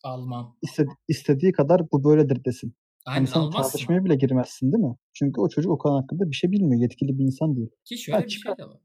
Almam. 0.03 0.57
İstedi, 0.61 0.89
istediği 1.07 1.51
kadar 1.51 1.81
bu 1.91 2.03
böyledir 2.03 2.45
desin. 2.45 2.73
Aynen 3.05 3.17
Hani 3.17 3.27
sen 3.27 3.39
almazsın. 3.39 3.61
tartışmaya 3.61 4.05
bile 4.05 4.15
girmezsin 4.15 4.71
değil 4.71 4.83
mi? 4.83 4.95
Çünkü 5.13 5.41
o 5.41 5.49
çocuk 5.49 5.71
o 5.71 5.77
konu 5.77 5.95
hakkında 6.03 6.29
bir 6.31 6.35
şey 6.35 6.51
bilmiyor. 6.51 6.81
Yetkili 6.81 7.17
bir 7.19 7.23
insan 7.23 7.55
değil. 7.55 7.69
Ki 7.85 7.97
şöyle 7.97 8.17
Ha, 8.19 8.25
bir 8.25 8.29
şey 8.29 8.51
de 8.57 8.63
var. 8.63 8.79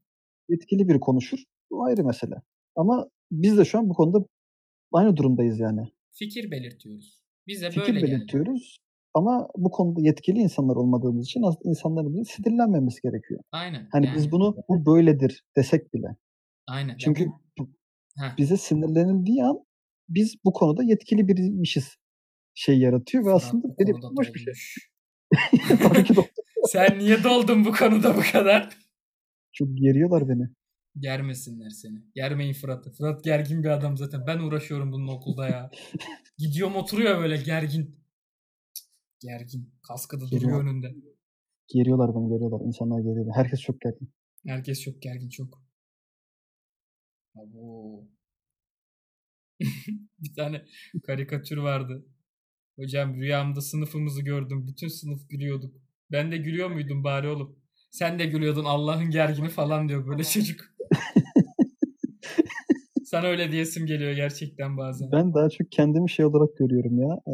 Yetkili 0.49 0.87
biri 0.87 0.99
konuşur. 0.99 1.39
Bu 1.71 1.85
ayrı 1.85 2.03
mesele. 2.03 2.35
Ama 2.75 3.07
biz 3.31 3.57
de 3.57 3.65
şu 3.65 3.79
an 3.79 3.89
bu 3.89 3.93
konuda 3.93 4.25
aynı 4.93 5.17
durumdayız 5.17 5.59
yani. 5.59 5.81
Fikir 6.11 6.51
belirtiyoruz. 6.51 7.21
Bize 7.47 7.69
Fikir 7.71 7.87
böyle 7.93 7.99
geldi. 7.99 8.11
belirtiyoruz. 8.11 8.77
Ama 9.13 9.47
bu 9.57 9.71
konuda 9.71 10.01
yetkili 10.01 10.39
insanlar 10.39 10.75
olmadığımız 10.75 11.25
için 11.25 11.41
aslında 11.43 11.69
insanların 11.69 12.23
sinirlenmemesi 12.23 13.01
gerekiyor. 13.03 13.41
Aynen. 13.51 13.87
Hani 13.91 14.05
yani, 14.05 14.15
biz 14.17 14.31
bunu 14.31 14.55
bu 14.69 14.85
böyledir 14.85 15.43
desek 15.57 15.93
bile. 15.93 16.07
Aynen. 16.71 16.97
Çünkü 16.97 17.27
Heh, 18.17 18.37
bize 18.37 18.57
sinirlenildiği 18.57 19.43
an 19.43 19.57
biz 20.09 20.35
bu 20.45 20.53
konuda 20.53 20.83
yetkili 20.83 21.27
biriymişiz 21.27 21.95
şey 22.53 22.79
yaratıyor 22.79 23.25
ve 23.25 23.31
aslında 23.31 23.67
benim 23.79 24.01
boş 24.17 24.33
bir 24.33 24.39
şey. 24.39 24.53
Tabii 25.77 26.03
ki 26.03 26.13
Sen 26.71 26.99
niye 26.99 27.23
doldun 27.23 27.65
bu 27.65 27.71
konuda 27.71 28.17
bu 28.17 28.21
kadar? 28.31 28.77
çok 29.53 29.67
geriyorlar 29.77 30.29
beni. 30.29 30.49
Germesinler 30.99 31.69
seni. 31.69 31.99
Germeyin 32.15 32.53
Fırat'ı. 32.53 32.91
Fırat 32.91 33.23
gergin 33.23 33.63
bir 33.63 33.69
adam 33.69 33.97
zaten. 33.97 34.27
Ben 34.27 34.39
uğraşıyorum 34.39 34.91
bunun 34.91 35.07
okulda 35.07 35.47
ya. 35.49 35.71
Gidiyorum 36.37 36.75
oturuyor 36.75 37.19
böyle 37.19 37.37
gergin. 37.37 37.99
Gergin. 39.19 39.73
Kaskı 39.87 40.17
da 40.17 40.25
duruyor 40.25 40.41
Geriyor. 40.41 40.63
önünde. 40.63 40.95
Geriyorlar 41.67 42.15
beni 42.15 42.29
geriyorlar. 42.29 42.65
İnsanlar 42.65 42.99
geriyorlar. 42.99 43.35
Herkes 43.35 43.59
çok 43.61 43.81
gergin. 43.81 44.13
Herkes 44.47 44.81
çok 44.81 45.01
gergin 45.01 45.29
çok. 45.29 45.63
Abo. 47.35 48.07
bir 50.19 50.33
tane 50.35 50.65
karikatür 51.03 51.57
vardı. 51.57 52.05
Hocam 52.75 53.15
rüyamda 53.15 53.61
sınıfımızı 53.61 54.21
gördüm. 54.21 54.67
Bütün 54.67 54.87
sınıf 54.87 55.29
gülüyorduk. 55.29 55.75
Ben 56.11 56.31
de 56.31 56.37
gülüyor 56.37 56.69
muydum 56.69 57.03
bari 57.03 57.27
oğlum? 57.27 57.55
Sen 57.91 58.19
de 58.19 58.25
gülüyordun 58.25 58.65
Allah'ın 58.65 59.09
gergini 59.09 59.49
falan 59.49 59.89
diyor 59.89 60.07
böyle 60.07 60.23
çocuk. 60.23 60.61
Sana 63.05 63.27
öyle 63.27 63.51
diyesim 63.51 63.85
geliyor 63.85 64.11
gerçekten 64.11 64.77
bazen. 64.77 65.11
Ben 65.11 65.33
daha 65.33 65.49
çok 65.49 65.71
kendimi 65.71 66.09
şey 66.09 66.25
olarak 66.25 66.57
görüyorum 66.57 66.99
ya. 66.99 67.21
Ee, 67.27 67.33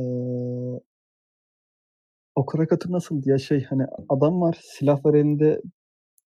o 2.36 2.46
karikatür 2.46 2.92
nasıl 2.92 3.22
ya 3.26 3.38
şey 3.38 3.64
hani 3.64 3.84
adam 4.10 4.42
var 4.42 4.58
silah 4.62 5.06
var 5.06 5.14
elinde 5.14 5.62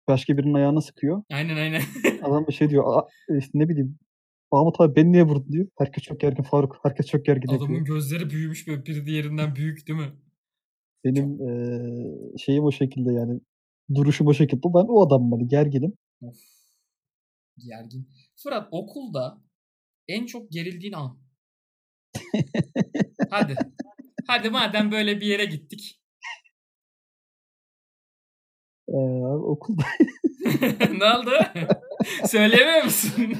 başka 0.09 0.36
birinin 0.38 0.55
ayağına 0.55 0.80
sıkıyor. 0.80 1.22
Aynen 1.32 1.57
aynen. 1.57 1.82
Adam 2.22 2.46
bir 2.46 2.53
şey 2.53 2.70
diyor. 2.70 2.84
"Aa, 2.86 3.09
işte 3.38 3.50
ne 3.55 3.68
bileyim 3.68 3.98
Mahmut 4.53 4.80
abi 4.80 4.96
beni 4.96 5.12
niye 5.12 5.22
vurdun 5.24 5.53
diyor. 5.53 5.68
Herkes 5.78 6.05
çok 6.05 6.20
gergin 6.20 6.42
Faruk. 6.42 6.78
Herkes 6.82 7.07
çok 7.07 7.24
gergin 7.24 7.48
Adamın 7.48 7.62
yapıyor. 7.74 7.86
gözleri 7.86 8.30
büyümüş 8.30 8.68
böyle 8.68 8.86
biri 8.86 9.07
diğerinden 9.07 9.57
büyük 9.57 9.88
değil 9.88 9.98
mi? 9.98 10.12
Benim 11.05 11.40
eee, 11.40 12.36
şeyim 12.38 12.64
o 12.64 12.72
şekilde 12.72 13.12
yani. 13.12 13.40
Duruşum 13.94 14.26
o 14.26 14.34
şekilde. 14.34 14.62
Ben 14.64 14.86
o 14.88 15.07
adamım 15.07 15.32
hani 15.32 15.48
gerginim. 15.48 15.92
Of. 16.22 16.36
Gergin. 17.59 18.09
Fırat 18.42 18.68
okulda 18.70 19.38
en 20.09 20.26
çok 20.26 20.50
gerildiğin 20.50 20.92
an. 20.92 21.18
Hadi. 23.30 23.55
Hadi 24.26 24.50
madem 24.50 24.92
böyle 24.92 25.20
bir 25.20 25.26
yere 25.26 25.44
gittik. 25.44 26.01
Abi 28.93 29.45
okulda 29.45 29.82
ne 30.99 31.05
oldu? 31.05 31.30
Söyleyemiyor 32.26 32.84
musun? 32.84 33.32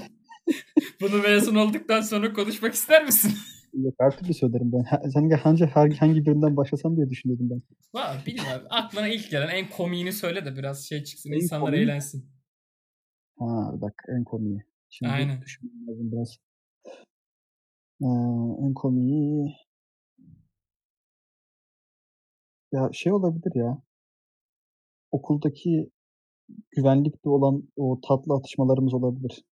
Bunu 1.01 1.23
mezun 1.23 1.55
olduktan 1.55 2.01
sonra 2.01 2.33
konuşmak 2.33 2.75
ister 2.75 3.05
misin? 3.05 3.33
yok 3.75 3.95
her 4.01 4.19
türlü 4.19 4.35
söylerim 4.35 4.73
ben. 4.73 4.83
Ha- 4.85 5.03
Sen 5.15 5.31
hangi, 5.31 5.65
hangi, 5.65 5.97
hangi 5.97 6.27
birinden 6.27 6.57
başlasam 6.57 6.97
diye 6.97 7.11
düşünüyordum 7.11 7.51
ben. 7.51 7.63
Valla 7.95 8.17
bilmiyorum. 8.27 8.67
Aklına 8.71 9.09
ilk 9.09 9.31
gelen 9.31 9.49
en 9.49 9.71
komiğini 9.71 10.13
söyle 10.13 10.45
de 10.45 10.57
biraz 10.57 10.85
şey 10.89 11.05
çıksın. 11.05 11.33
En 11.33 11.37
insanlar 11.37 11.67
komiği? 11.71 11.85
eğlensin. 11.85 12.31
Ha 13.39 13.73
bak 13.75 13.95
en 14.19 14.25
komiği. 14.25 14.63
Şimdi 14.91 15.13
Aynen. 15.13 15.43
düşünmem 15.43 15.89
lazım 15.89 16.13
biraz. 16.13 16.37
Eee, 18.01 18.09
en 18.69 18.75
komiği 18.75 19.57
ya 22.73 22.89
şey 22.93 23.13
olabilir 23.13 23.53
ya. 23.55 23.83
Okuldaki 25.13 25.91
güvenlikte 26.71 27.29
olan 27.29 27.69
o 27.77 28.01
tatlı 28.09 28.35
atışmalarımız 28.35 28.95
olabilir. 28.95 29.45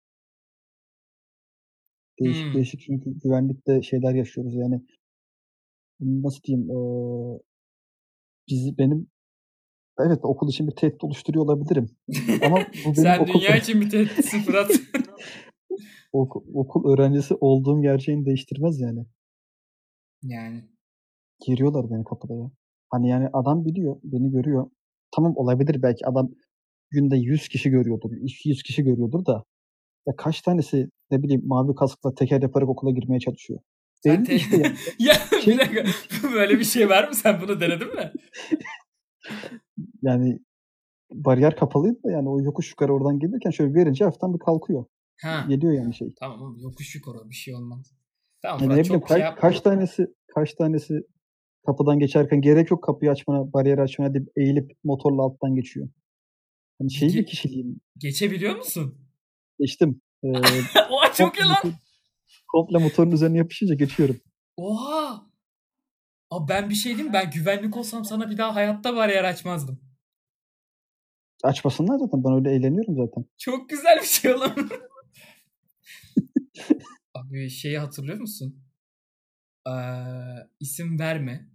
Değişik 2.20 2.46
Hmm. 2.46 2.54
değişik 2.54 2.80
çünkü 2.80 3.20
güvenlikte 3.20 3.82
şeyler 3.82 4.14
yaşıyoruz 4.14 4.54
yani. 4.54 4.80
Nasıl 6.00 6.42
diyeyim? 6.42 6.70
eee, 6.70 7.38
bizi 8.48 8.78
benim 8.78 9.06
evet 10.00 10.18
okul 10.22 10.48
için 10.48 10.66
bir 10.66 10.72
tehdit 10.76 11.04
oluşturuyor 11.04 11.44
olabilirim. 11.44 11.90
Ama 12.44 12.56
bu 12.56 12.62
benim 12.84 12.94
Sen 12.94 13.18
okul, 13.20 13.40
dünya 13.40 13.56
için 13.56 13.80
bir 13.80 13.90
tehditsin 13.90 14.40
Fırat. 14.40 14.70
okul, 16.12 16.42
okul 16.54 16.92
öğrencisi 16.92 17.34
olduğum 17.34 17.82
gerçeğini 17.82 18.26
değiştirmez 18.26 18.80
yani. 18.80 19.06
yani. 20.22 20.64
Giriyorlar 21.46 21.90
beni 21.90 22.04
kapıda 22.04 22.34
ya. 22.34 22.50
Hani 22.90 23.08
yani 23.08 23.28
adam 23.32 23.64
biliyor, 23.64 23.96
beni 24.04 24.30
görüyor. 24.30 24.70
Tamam 25.16 25.32
olabilir 25.36 25.82
belki 25.82 26.06
adam 26.06 26.30
günde 26.90 27.16
100 27.16 27.48
kişi 27.48 27.70
görüyordur, 27.70 28.10
200 28.22 28.62
kişi 28.62 28.82
görüyordur 28.84 29.26
da 29.26 29.44
ya 30.06 30.16
kaç 30.16 30.40
tanesi 30.42 30.88
ne 31.10 31.22
bileyim 31.22 31.42
mavi 31.46 31.74
kaskla 31.74 32.14
teker 32.14 32.42
yaparak 32.42 32.68
okula 32.68 32.90
girmeye 32.90 33.20
çalışıyor. 33.20 33.60
Sen 34.02 34.24
te- 34.24 34.34
işte 34.34 34.56
yani. 34.56 34.76
ya 34.98 35.14
Şey- 35.44 35.54
bir 35.54 35.58
dakika. 35.58 35.84
Böyle 36.34 36.58
bir 36.58 36.64
şey 36.64 36.88
var 36.88 37.08
mı? 37.08 37.14
Sen 37.14 37.40
bunu 37.42 37.60
denedin 37.60 37.94
mi? 37.94 38.12
Yani 40.02 40.38
bariyer 41.12 41.56
kapalıydı 41.56 42.02
da 42.04 42.10
yani 42.12 42.28
o 42.28 42.40
yokuş 42.40 42.70
yukarı 42.70 42.94
oradan 42.94 43.18
gelirken 43.18 43.50
şöyle 43.50 43.74
verince 43.74 44.04
hafiften 44.04 44.34
bir 44.34 44.38
kalkıyor. 44.38 44.84
Ha. 45.22 45.46
Geliyor 45.48 45.72
yani 45.72 45.94
şey. 45.94 46.14
Tamam 46.20 46.42
oğlum 46.42 46.58
yokuş 46.60 46.94
yukarı 46.94 47.30
bir 47.30 47.34
şey 47.34 47.54
olmaz. 47.54 47.92
Tamam 48.42 48.60
Yani 48.62 48.76
ne 48.78 48.84
bileyim 48.84 49.02
şey 49.08 49.18
yapma. 49.18 49.40
kaç 49.40 49.60
tanesi 49.60 50.06
kaç 50.34 50.54
tanesi 50.54 50.94
kapıdan 51.66 51.98
geçerken 51.98 52.40
gerek 52.40 52.70
yok 52.70 52.84
kapıyı 52.84 53.10
açmana, 53.10 53.52
bariyeri 53.52 53.80
açmana 53.80 54.14
deyip 54.14 54.28
eğilip 54.36 54.72
motorla 54.84 55.22
alttan 55.22 55.54
geçiyor. 55.54 55.88
Hani 56.78 56.92
şey 56.92 57.08
bir 57.08 57.26
kişiliğim. 57.26 57.80
Geçebiliyor 57.98 58.56
musun? 58.56 58.98
Geçtim. 59.58 60.00
Ee, 60.24 60.28
Oha 60.90 61.12
çok 61.12 61.38
iyi 61.38 61.44
lan. 61.48 61.72
Komple 62.48 62.78
motorun 62.78 63.10
üzerine 63.10 63.38
yapışınca 63.38 63.74
geçiyorum. 63.74 64.20
Oha. 64.56 65.26
Abi 66.30 66.48
ben 66.48 66.70
bir 66.70 66.74
şey 66.74 66.92
diyeyim 66.92 67.12
ben 67.12 67.30
güvenlik 67.30 67.76
olsam 67.76 68.04
sana 68.04 68.30
bir 68.30 68.38
daha 68.38 68.54
hayatta 68.54 68.96
bariyer 68.96 69.24
açmazdım. 69.24 69.80
Açmasınlar 71.42 71.98
zaten. 71.98 72.24
Ben 72.24 72.32
öyle 72.32 72.50
eğleniyorum 72.50 72.96
zaten. 72.96 73.24
Çok 73.38 73.68
güzel 73.68 73.98
bir 74.00 74.06
şey 74.06 74.34
oğlum. 74.34 74.52
Abi 77.14 77.50
şeyi 77.50 77.78
hatırlıyor 77.78 78.18
musun? 78.18 78.62
Ee, 79.68 79.70
isim 80.60 80.98
verme. 80.98 81.48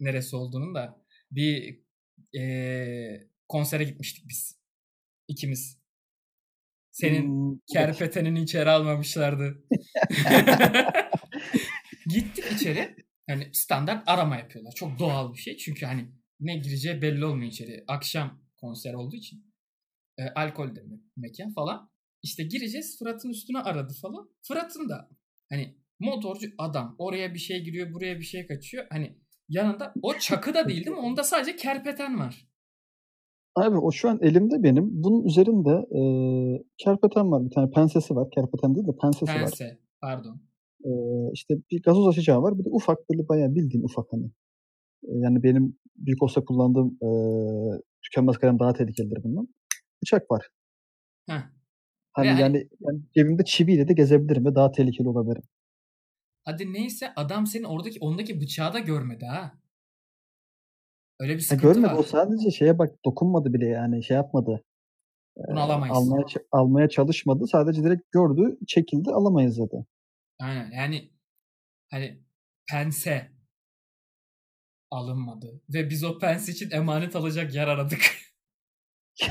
Neresi 0.00 0.36
olduğunun 0.36 0.74
da. 0.74 1.04
Bir 1.30 1.80
ee, 2.38 3.28
konsere 3.48 3.84
gitmiştik 3.84 4.24
biz. 4.28 4.58
İkimiz. 5.28 5.80
Senin 6.92 7.22
Hmm, 7.22 7.58
kerpetenini 7.72 8.42
içeri 8.42 8.70
almamışlardı. 8.70 9.64
Gittik 12.06 12.44
içeri. 12.52 12.96
Hani 13.28 13.50
standart 13.52 14.08
arama 14.08 14.36
yapıyorlar. 14.36 14.72
Çok 14.72 14.98
doğal 14.98 15.32
bir 15.34 15.38
şey. 15.38 15.56
Çünkü 15.56 15.86
hani 15.86 16.08
ne 16.40 16.56
gireceği 16.56 17.02
belli 17.02 17.24
olmuyor 17.24 17.52
içeri. 17.52 17.84
Akşam 17.88 18.42
konser 18.60 18.94
olduğu 18.94 19.16
için. 19.16 19.54
E, 20.18 20.24
alkol 20.24 20.76
de 20.76 20.80
me- 20.80 21.02
mekan 21.16 21.52
falan. 21.54 21.90
İşte 22.22 22.42
gireceğiz. 22.42 22.98
Fırat'ın 22.98 23.30
üstüne 23.30 23.58
aradı 23.58 23.94
falan. 24.02 24.30
Fırat'ın 24.42 24.88
da 24.88 25.10
hani 25.50 25.78
motorcu 26.00 26.48
adam. 26.58 26.94
Oraya 26.98 27.34
bir 27.34 27.38
şey 27.38 27.64
giriyor. 27.64 27.92
Buraya 27.94 28.18
bir 28.18 28.24
şey 28.24 28.46
kaçıyor. 28.46 28.86
Hani 28.90 29.16
yanında 29.48 29.92
o 30.02 30.14
çakı 30.14 30.54
da 30.54 30.68
değil 30.68 30.84
değil 30.84 30.96
mi? 30.96 31.02
Onda 31.02 31.24
sadece 31.24 31.56
kerpeten 31.56 32.18
var. 32.18 32.50
Abi 33.56 33.78
o 33.78 33.92
şu 33.92 34.08
an 34.10 34.18
elimde 34.22 34.62
benim. 34.62 34.84
Bunun 34.90 35.24
üzerinde 35.24 35.70
e, 35.70 36.02
kerpeten 36.78 37.30
var. 37.30 37.44
Bir 37.44 37.50
tane 37.50 37.70
pensesi 37.70 38.16
var. 38.16 38.28
Kerpeten 38.30 38.74
değil 38.74 38.86
de 38.86 38.96
pensesi 39.02 39.32
var. 39.32 39.38
Pense. 39.38 39.78
Pardon. 40.00 40.40
E, 40.84 40.90
işte 41.32 41.54
bir 41.70 41.82
gazoz 41.82 42.08
açacağı 42.08 42.42
var. 42.42 42.58
Bir 42.58 42.64
de 42.64 42.68
ufak 42.70 42.98
böyle 43.10 43.28
bayağı 43.28 43.54
bildiğin 43.54 43.84
ufak 43.84 44.06
hani. 44.10 44.26
E, 45.04 45.12
yani 45.12 45.42
benim 45.42 45.78
büyük 45.96 46.22
olsa 46.22 46.44
kullandığım 46.44 46.98
e, 47.02 47.08
tükenmez 48.02 48.38
kalem 48.38 48.58
daha 48.58 48.72
tehlikelidir 48.72 49.22
bundan. 49.24 49.48
Bıçak 50.02 50.30
var. 50.30 50.48
Heh. 51.28 51.42
Hani 52.12 52.26
Ve 52.26 52.30
hani- 52.30 52.40
yani 52.40 52.68
ben 52.80 53.02
cebimde 53.14 53.44
çiviyle 53.44 53.88
de 53.88 53.92
gezebilirim 53.92 54.44
ve 54.44 54.54
daha 54.54 54.70
tehlikeli 54.72 55.08
olabilirim. 55.08 55.42
Hadi 56.44 56.72
neyse 56.72 57.12
adam 57.16 57.46
senin 57.46 57.64
oradaki 57.64 57.98
ondaki 58.00 58.40
bıçağı 58.40 58.72
da 58.72 58.78
görmedi 58.78 59.26
ha. 59.26 59.52
Öyle 61.20 61.32
bir 61.32 61.38
Ha, 61.38 61.44
sıkıntı 61.44 61.62
görmedi 61.62 61.92
var. 61.92 61.98
o 61.98 62.02
sadece 62.02 62.50
şeye 62.50 62.78
bak 62.78 63.04
dokunmadı 63.04 63.52
bile 63.52 63.66
yani 63.66 64.04
şey 64.04 64.16
yapmadı. 64.16 64.64
Bunu 65.36 65.60
alamayız. 65.60 65.96
Almaya, 65.96 66.24
almaya 66.52 66.88
çalışmadı. 66.88 67.46
Sadece 67.46 67.82
direkt 67.84 68.12
gördü, 68.12 68.58
çekildi, 68.66 69.10
alamayız 69.10 69.58
dedi. 69.58 69.86
Aynen 70.40 70.70
yani 70.70 71.10
Hani 71.90 72.22
pense 72.70 73.30
alınmadı. 74.90 75.62
Ve 75.68 75.90
biz 75.90 76.04
o 76.04 76.18
pense 76.18 76.52
için 76.52 76.70
emanet 76.70 77.16
alacak 77.16 77.54
yer 77.54 77.68
aradık. 77.68 78.00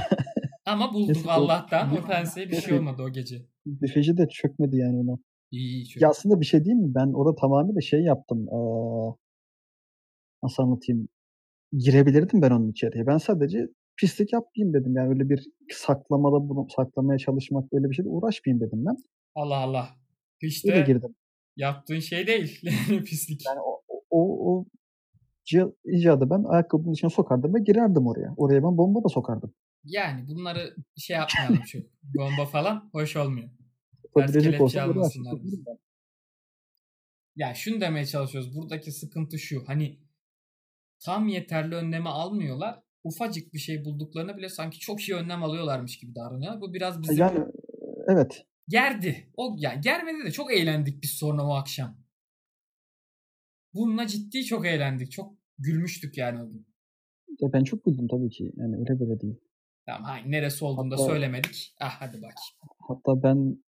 Ama 0.65 0.93
bulduk 0.93 1.25
Allah'tan. 1.27 1.97
O 1.97 2.05
penseye 2.07 2.49
bir 2.49 2.61
şey 2.61 2.77
olmadı 2.77 3.01
o 3.03 3.09
gece. 3.09 3.45
Büfeci 3.65 4.17
de 4.17 4.27
çökmedi 4.29 4.77
yani 4.77 4.97
ona. 4.97 5.17
İyi 5.51 5.85
Ya 5.95 6.09
aslında 6.09 6.39
bir 6.39 6.45
şey 6.45 6.65
diyeyim 6.65 6.85
mi? 6.85 6.95
Ben 6.95 7.13
orada 7.13 7.35
tamamıyla 7.35 7.81
şey 7.81 8.01
yaptım. 8.01 8.47
Ee, 8.47 8.59
nasıl 10.43 10.63
anlatayım? 10.63 11.07
Girebilirdim 11.77 12.41
ben 12.41 12.51
onun 12.51 12.71
içeriye. 12.71 13.07
Ben 13.07 13.17
sadece 13.17 13.67
pislik 13.97 14.33
yapmayayım 14.33 14.73
dedim. 14.73 14.95
Yani 14.95 15.09
öyle 15.09 15.29
bir 15.29 15.47
saklamada 15.71 16.49
bunu 16.49 16.67
saklamaya 16.75 17.17
çalışmak 17.17 17.73
böyle 17.73 17.89
bir 17.89 17.95
şeyle 17.95 18.09
uğraşmayayım 18.09 18.67
dedim 18.67 18.85
ben. 18.85 18.97
Allah 19.35 19.57
Allah. 19.57 19.89
Öyle 20.43 20.49
İşte 20.49 20.83
girdim. 20.87 21.15
yaptığın 21.57 21.99
şey 21.99 22.27
değil. 22.27 22.61
Pislik. 23.05 23.45
Yani 23.45 23.59
o, 23.59 23.81
o, 24.09 24.51
o 24.51 24.65
icadı 25.85 26.29
ben 26.29 26.43
ayakkabının 26.43 26.93
içine 26.93 27.09
sokardım 27.09 27.55
ve 27.55 27.59
girerdim 27.59 28.07
oraya. 28.07 28.33
Oraya 28.37 28.63
ben 28.63 28.77
bomba 28.77 29.03
da 29.03 29.09
sokardım. 29.09 29.53
Yani 29.83 30.27
bunları 30.27 30.75
şey 30.97 31.15
yapmayalım 31.15 31.65
şu. 31.65 31.79
Bomba 32.03 32.45
falan 32.45 32.89
hoş 32.93 33.15
olmuyor. 33.15 33.49
Kelepçe 34.15 34.63
olsa 34.63 34.81
almasınlar. 34.83 35.39
Ya 37.35 37.53
şunu 37.53 37.81
demeye 37.81 38.05
çalışıyoruz. 38.05 38.55
Buradaki 38.55 38.91
sıkıntı 38.91 39.39
şu. 39.39 39.63
Hani 39.67 39.99
tam 40.99 41.27
yeterli 41.27 41.75
önlemi 41.75 42.09
almıyorlar. 42.09 42.83
Ufacık 43.03 43.53
bir 43.53 43.59
şey 43.59 43.85
bulduklarını 43.85 44.37
bile 44.37 44.49
sanki 44.49 44.79
çok 44.79 45.01
iyi 45.01 45.15
önlem 45.15 45.43
alıyorlarmış 45.43 45.97
gibi 45.99 46.15
davranıyorlar. 46.15 46.61
Bu 46.61 46.73
biraz 46.73 47.01
bizi 47.01 47.21
Yani 47.21 47.39
evet. 48.07 48.45
gerdi. 48.67 49.31
O 49.37 49.55
ya 49.57 49.73
germedi 49.73 50.25
de 50.25 50.31
çok 50.31 50.53
eğlendik 50.53 51.03
biz 51.03 51.11
sonra 51.11 51.43
o 51.47 51.53
akşam. 51.53 51.97
Bununla 53.73 54.07
ciddi 54.07 54.45
çok 54.45 54.65
eğlendik. 54.65 55.11
Çok 55.11 55.33
gülmüştük 55.57 56.17
yani 56.17 56.43
o 56.43 56.49
gün. 56.49 56.67
Ya 57.39 57.53
ben 57.53 57.63
çok 57.63 57.85
güldüm 57.85 58.07
tabii 58.07 58.29
ki. 58.29 58.51
Yani 58.55 58.75
öyle 58.77 58.99
böyle 58.99 59.19
değil. 59.21 59.39
Tamam 59.85 60.03
hayır, 60.03 60.31
neresi 60.31 60.65
olduğunu 60.65 60.91
da 60.91 60.95
Hatta- 60.95 61.05
söylemedik. 61.05 61.75
Ah 61.79 62.01
hadi 62.01 62.21
bak. 62.21 62.33
Hatta 62.87 63.23
ben 63.23 63.63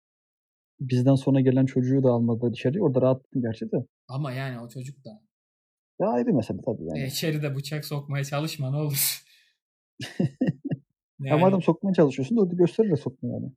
bizden 0.81 1.15
sonra 1.15 1.41
gelen 1.41 1.67
çocuğu 1.67 2.03
da 2.03 2.11
almadı 2.11 2.53
dışarı. 2.53 2.81
Orada 2.83 3.03
rahattım 3.03 3.43
gerçi 3.43 3.73
de. 3.73 3.77
Ama 4.09 4.33
yani 4.33 4.61
o 4.61 4.69
çocuk 4.69 5.05
da 5.05 5.23
Ya 6.01 6.09
ayrı 6.09 6.35
mesele 6.35 6.59
tabii 6.67 6.85
yani. 6.87 7.01
e, 7.03 7.07
içeride 7.07 7.57
bıçak 7.57 7.85
sokmaya 7.85 8.25
çalışma 8.25 8.71
ne 8.71 8.77
olur. 8.77 9.23
Ya 11.21 11.39
madem 11.39 11.63
sokmaya 11.63 11.95
çalışıyorsun 11.95 12.37
da 12.37 12.43
hadi 12.43 12.57
göster 12.57 12.91
de 12.91 12.97
sokma 12.97 13.29
yani. 13.29 13.53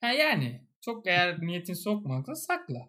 Ha 0.00 0.12
yani 0.12 0.66
çok 0.80 1.06
eğer 1.06 1.40
niyetin 1.40 1.74
sokmaksa 1.74 2.34
sakla. 2.34 2.88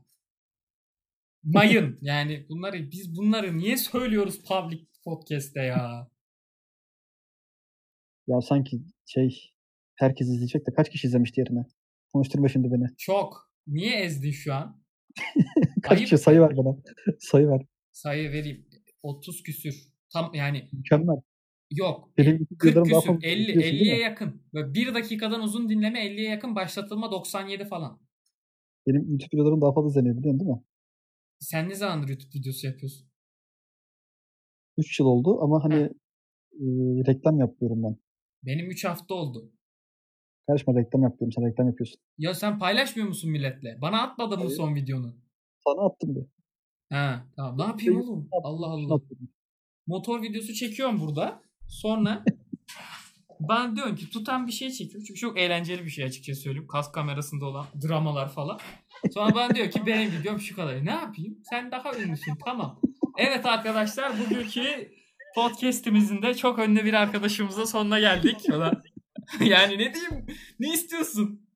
Mayın 1.44 1.98
yani 2.02 2.46
bunları 2.50 2.92
biz 2.92 3.16
bunları 3.16 3.58
niye 3.58 3.78
söylüyoruz 3.78 4.44
public 4.44 4.86
podcast'te 5.04 5.62
ya? 5.62 6.08
Ya 8.28 8.42
sanki 8.42 8.82
şey 9.06 9.54
herkes 9.96 10.28
izleyecek 10.28 10.68
de 10.68 10.74
kaç 10.74 10.90
kişi 10.90 11.08
izlemiş 11.08 11.36
diğerine? 11.36 11.66
Konuşturma 12.14 12.48
şimdi 12.48 12.72
beni. 12.72 12.88
Çok. 12.98 13.47
Niye 13.68 13.96
ezdin 14.04 14.32
şu 14.32 14.54
an? 14.54 14.84
Kaç 15.84 16.00
kişi 16.00 16.18
sayı 16.18 16.42
ver 16.42 16.58
bana. 16.58 16.78
sayı 17.20 17.48
ver. 17.48 17.66
Sayı 17.92 18.32
vereyim. 18.32 18.66
30 19.04 19.44
küsür. 19.44 19.88
Tam 20.14 20.34
yani 20.34 20.70
Mükemmel. 20.74 21.16
yok. 21.72 22.18
Benim 22.18 22.30
E, 22.30 22.38
YouTube 22.40 22.58
40 22.58 22.72
videolarım 22.72 22.92
daha 22.92 23.00
küsür. 23.02 23.14
fazla 23.14 23.28
50 23.28 23.42
izliyorsun 23.42 23.62
değil 23.72 23.82
50'ye 23.82 23.96
mi? 23.96 24.02
yakın. 24.02 24.42
Böyle 24.54 24.74
1 24.74 24.94
dakikadan 24.94 25.42
uzun 25.42 25.70
dinleme 25.70 26.06
50'ye 26.08 26.30
yakın 26.30 26.56
başlatılma 26.56 27.12
97 27.12 27.66
falan. 27.66 28.00
Benim 28.88 29.10
YouTube 29.10 29.28
videolarım 29.32 29.62
daha 29.62 29.74
fazla 29.74 29.90
izleniyor 29.90 30.18
biliyorsun 30.18 30.40
değil 30.40 30.52
mi? 30.52 30.64
Sen 31.40 31.70
ne 31.70 31.76
zamandır 31.76 32.10
YouTube 32.10 32.40
videosu 32.40 32.68
yapıyorsun? 32.68 33.08
3 34.78 35.00
yıl 35.00 35.08
oldu 35.08 35.42
ama 35.42 35.64
hani 35.64 35.76
e, 36.54 36.66
reklam 37.08 37.40
yapıyorum 37.40 37.84
ben. 37.84 37.98
Benim 38.44 38.70
3 38.72 38.86
hafta 38.86 39.14
oldu. 39.14 39.52
Karışma 40.48 40.74
reklam 40.76 41.02
yapıyorum. 41.04 41.32
Sen 41.32 41.46
reklam 41.46 41.68
yapıyorsun. 41.68 42.00
Ya 42.18 42.34
sen 42.34 42.60
paylaşmıyor 42.60 43.08
musun 43.08 43.32
milletle? 43.32 43.78
Bana 43.82 44.02
atmadın 44.02 44.38
mı 44.40 44.44
Hayır. 44.46 44.58
son 44.58 44.76
videonu? 44.76 45.16
Sana 45.68 45.86
attım 45.88 46.16
bir. 46.16 46.24
Ha, 46.96 47.26
tamam. 47.36 47.58
Ne 47.58 47.64
yapayım 47.64 48.02
oğlum? 48.02 48.20
attım, 48.20 48.40
Allah 48.44 48.68
Allah. 48.68 48.96
attım. 48.96 49.18
Motor 49.88 50.22
videosu 50.22 50.54
çekiyorum 50.54 51.00
burada. 51.00 51.42
Sonra 51.68 52.24
ben 53.50 53.76
diyorum 53.76 53.96
ki 53.96 54.10
tutan 54.10 54.48
bir 54.48 54.52
şey 54.52 54.72
çekiyor. 54.72 55.04
Çünkü 55.08 55.20
çok 55.20 55.38
eğlenceli 55.40 55.86
bir 55.86 55.90
şey 55.90 56.06
açıkça 56.06 56.36
söyleyeyim. 56.36 56.68
Kas 56.68 56.92
kamerasında 56.92 57.46
olan 57.46 57.66
dramalar 57.88 58.30
falan. 58.30 58.60
Sonra 59.14 59.36
ben 59.36 59.56
diyor 59.56 59.72
ki 59.72 59.82
benim 59.86 60.12
videom 60.12 60.40
şu 60.40 60.56
kadar. 60.56 60.86
Ne 60.86 60.92
yapayım? 60.92 61.38
Sen 61.50 61.72
daha 61.72 61.94
ünlüsün. 62.00 62.34
Tamam. 62.46 62.82
Evet 63.18 63.46
arkadaşlar 63.46 64.12
bugünkü 64.20 64.92
podcast'imizin 65.36 66.22
de 66.22 66.34
çok 66.34 66.60
ünlü 66.60 66.86
bir 66.86 66.94
arkadaşımızla 66.94 67.66
sonuna 67.66 68.00
geldik. 68.00 68.38
O 68.50 68.60
da- 68.60 68.82
yani 69.46 69.74
ne 69.78 69.94
diyeyim? 69.94 70.26
Ne 70.60 70.74
istiyorsun? 70.74 71.48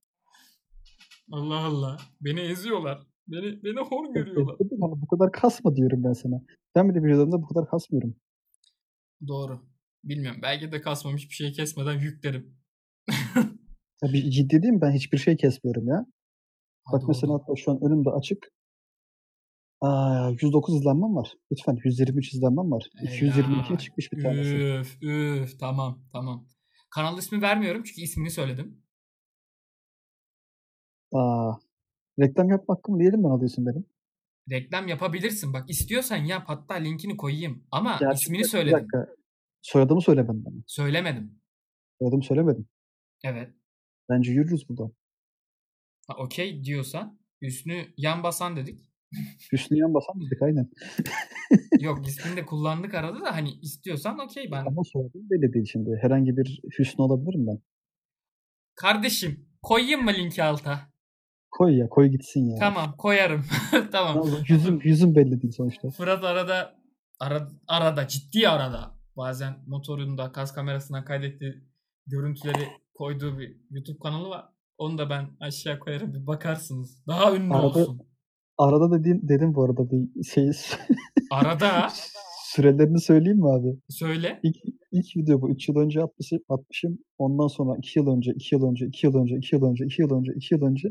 Allah 1.32 1.58
Allah. 1.58 1.98
Beni 2.22 2.40
eziyorlar. 2.40 3.08
Beni 3.28 3.64
beni 3.64 3.80
hor 3.80 4.14
görüyorlar. 4.14 4.56
Bu 5.02 5.08
kadar 5.08 5.32
kasma 5.32 5.76
diyorum 5.76 6.04
ben 6.04 6.14
sana. 6.14 6.42
Ben 6.76 6.90
bir 6.90 6.96
de 6.96 7.04
videolarımda 7.04 7.42
bu 7.42 7.48
kadar 7.48 7.70
kasmıyorum. 7.70 8.16
Doğru. 9.28 9.62
Bilmiyorum. 10.04 10.40
Belki 10.44 10.72
de 10.72 10.82
kasmamış 10.82 11.30
bir 11.30 11.34
şey 11.34 11.52
kesmeden 11.52 12.00
yüklerim. 12.00 12.58
Ya 14.04 14.14
bir 14.14 14.32
ciddi 14.32 14.62
değil 14.62 14.74
mi? 14.74 14.82
Ben 14.82 14.92
hiçbir 14.92 15.18
şey 15.18 15.38
kesmiyorum 15.38 15.88
ya. 15.88 15.96
Bak 15.96 16.06
Hadi 16.94 17.06
mesela 17.08 17.34
oğlum. 17.34 17.42
hatta 17.42 17.56
şu 17.56 17.72
an 17.72 17.80
önümde 17.82 18.10
açık. 18.10 18.52
Aa, 19.82 20.30
109 20.42 20.76
izlenmem 20.76 21.16
var. 21.16 21.34
Lütfen 21.52 21.78
123 21.84 22.34
izlenmem 22.34 22.72
var. 22.72 22.84
222'ye 23.04 23.44
Helal. 23.44 23.78
çıkmış 23.78 24.12
bir 24.12 24.24
tanesi. 24.24 24.56
Üf 24.56 24.98
üf 25.04 25.60
tamam 25.60 26.04
tamam. 26.14 26.48
Kanal 26.92 27.18
ismi 27.18 27.42
vermiyorum 27.42 27.84
çünkü 27.84 28.02
ismini 28.02 28.32
söyledim. 28.32 28.84
Aa, 31.14 31.54
reklam 32.20 32.50
yapma 32.50 32.76
hakkımı 32.76 32.98
niye 33.00 33.10
elimden 33.10 33.30
alıyorsun 33.30 33.66
benim? 33.66 33.86
Reklam 34.50 34.88
yapabilirsin. 34.88 35.54
Bak 35.54 35.70
istiyorsan 35.70 36.18
yap. 36.18 36.44
Hatta 36.48 36.74
linkini 36.74 37.18
koyayım. 37.18 37.68
Ama 37.72 37.98
Gerçi 38.00 38.16
ismini 38.22 38.40
dakika, 38.40 38.58
bir 38.58 38.64
söyledim. 38.64 38.78
dakika. 38.80 39.16
Soyadımı 39.62 40.02
söylemedin 40.02 40.46
bana. 40.46 40.56
Söylemedim. 40.68 41.40
Soyadımı 42.00 42.24
söylemedim. 42.24 42.68
Evet. 43.24 43.54
Bence 44.10 44.32
yürürüz 44.32 44.70
buradan. 44.70 44.94
Ha, 46.08 46.16
Okey 46.18 46.64
diyorsan. 46.64 47.20
Hüsnü 47.42 47.94
yan 47.98 48.24
basan 48.24 48.56
dedik. 48.56 48.86
Hüsnü 49.54 49.78
yan 49.78 49.94
basan 49.94 50.22
dedik 50.22 50.42
aynen. 50.42 50.70
Yok 51.80 52.08
ismini 52.08 52.38
de 52.38 52.46
kullandık 52.46 52.94
arada 52.94 53.22
da 53.22 53.36
hani 53.36 53.52
istiyorsan 53.62 54.20
okey 54.20 54.52
ben. 54.52 54.66
Ama 54.66 54.82
soyadım 54.84 55.30
belli 55.30 55.54
değil 55.54 55.66
şimdi. 55.72 56.00
Herhangi 56.02 56.38
bir 56.38 56.62
Hüsnü 56.80 57.04
olabilirim 57.04 57.48
ben. 57.48 57.60
Kardeşim 58.76 59.46
koyayım 59.62 60.04
mı 60.04 60.14
linki 60.14 60.44
alta? 60.44 60.80
Koy 61.52 61.78
ya 61.78 61.90
koy 61.90 62.08
gitsin 62.08 62.50
ya. 62.50 62.56
Tamam 62.60 62.96
koyarım. 62.98 63.46
tamam. 63.92 64.28
Yüzüm, 64.48 64.82
yüzüm 64.84 65.16
belli 65.16 65.42
değil 65.42 65.54
sonuçta. 65.54 65.90
Fırat 65.90 66.24
arada 66.24 66.76
ara, 67.20 67.50
arada 67.68 68.08
ciddi 68.08 68.50
arada 68.50 68.96
bazen 69.18 69.54
motorunda 69.68 70.32
kas 70.32 70.54
kamerasından 70.54 71.06
kaydettiği 71.06 71.64
görüntüleri 72.08 72.68
koyduğu 72.94 73.40
bir 73.40 73.58
YouTube 73.70 74.00
kanalı 74.00 74.30
var. 74.30 74.46
Onu 74.78 74.98
da 74.98 75.10
ben 75.10 75.28
aşağı 75.40 75.80
koyarım 75.80 76.14
bir 76.14 76.28
bakarsınız. 76.28 77.08
Daha 77.08 77.36
ünlü 77.36 77.54
Arada- 77.54 77.66
olsun. 77.68 78.11
Arada 78.62 79.00
dediğin, 79.00 79.28
dedim 79.28 79.56
bu 79.56 79.64
arada 79.64 79.92
bir 79.92 80.24
şey. 80.24 80.52
Arada? 81.32 81.88
Sürelerini 82.46 83.02
söyleyeyim 83.02 83.38
mi 83.38 83.52
abi? 83.52 83.80
Söyle. 83.90 84.40
İlk, 84.44 84.56
ilk 84.92 85.18
video 85.18 85.42
bu. 85.42 85.52
3 85.52 85.70
yıl 85.70 85.76
önce 85.76 86.02
atmışım, 86.04 86.40
atmışım. 86.50 87.00
Ondan 87.18 87.48
sonra 87.48 87.78
2 87.78 88.00
yıl 88.00 88.08
önce, 88.08 88.32
2 88.32 88.56
yıl 88.56 88.64
önce, 88.64 88.86
2 88.86 89.06
yıl 89.06 89.16
önce, 89.16 89.36
2 89.36 89.56
yıl 89.56 89.64
önce, 89.64 89.84
2 89.86 90.02
yıl 90.02 90.12
önce, 90.12 90.32
2 90.34 90.54
yıl 90.54 90.62
önce. 90.62 90.90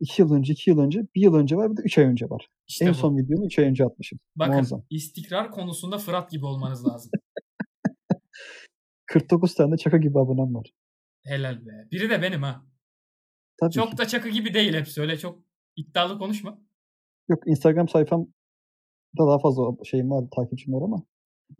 2 0.00 0.22
yıl 0.22 0.32
önce, 0.32 0.52
2 0.52 0.70
yıl 0.70 0.78
önce, 0.78 1.00
1 1.14 1.20
yıl 1.22 1.34
önce 1.34 1.56
var 1.56 1.72
bir 1.72 1.76
de 1.76 1.82
3 1.84 1.98
ay 1.98 2.04
önce 2.04 2.30
var. 2.30 2.48
İşte 2.68 2.84
en 2.84 2.90
bu. 2.90 2.94
son 2.94 3.16
videomu 3.18 3.46
3 3.46 3.58
ay 3.58 3.64
önce 3.64 3.84
atmışım. 3.84 4.18
Bakın 4.36 4.54
Muazzam. 4.54 4.84
istikrar 4.90 5.50
konusunda 5.50 5.98
Fırat 5.98 6.30
gibi 6.30 6.46
olmanız 6.46 6.86
lazım. 6.88 7.10
49 9.06 9.54
tane 9.54 9.72
de 9.72 9.76
çaka 9.76 9.96
gibi 9.96 10.18
abonem 10.18 10.54
var. 10.54 10.70
Helal 11.24 11.66
be. 11.66 11.88
Biri 11.92 12.10
de 12.10 12.22
benim 12.22 12.42
ha. 12.42 12.64
Tabii 13.60 13.72
çok 13.72 13.90
ki. 13.90 13.98
da 13.98 14.08
çakı 14.08 14.28
gibi 14.28 14.54
değil 14.54 14.74
hepsi. 14.74 15.00
Öyle 15.00 15.18
çok 15.18 15.42
iddialı 15.76 16.18
konuşma. 16.18 16.69
Yok 17.30 17.42
Instagram 17.46 17.88
sayfam 17.88 18.26
da 19.18 19.26
daha 19.26 19.38
fazla 19.38 19.84
şeyim 19.84 20.10
var, 20.10 20.24
takipçim 20.36 20.74
var 20.74 20.82
ama 20.82 21.04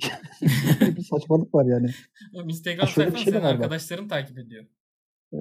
bir 0.97 1.03
saçmalık 1.03 1.55
var 1.55 1.65
yani. 1.65 1.91
Oğlum 2.35 2.49
Instagram 2.49 2.87
Ha, 2.87 2.93
sayfan 2.93 3.19
şey 3.19 3.33
senin 3.33 3.45
arkadaşların 3.45 4.09
takip 4.09 4.39
ediyor. 4.39 4.65
Ee, 5.33 5.37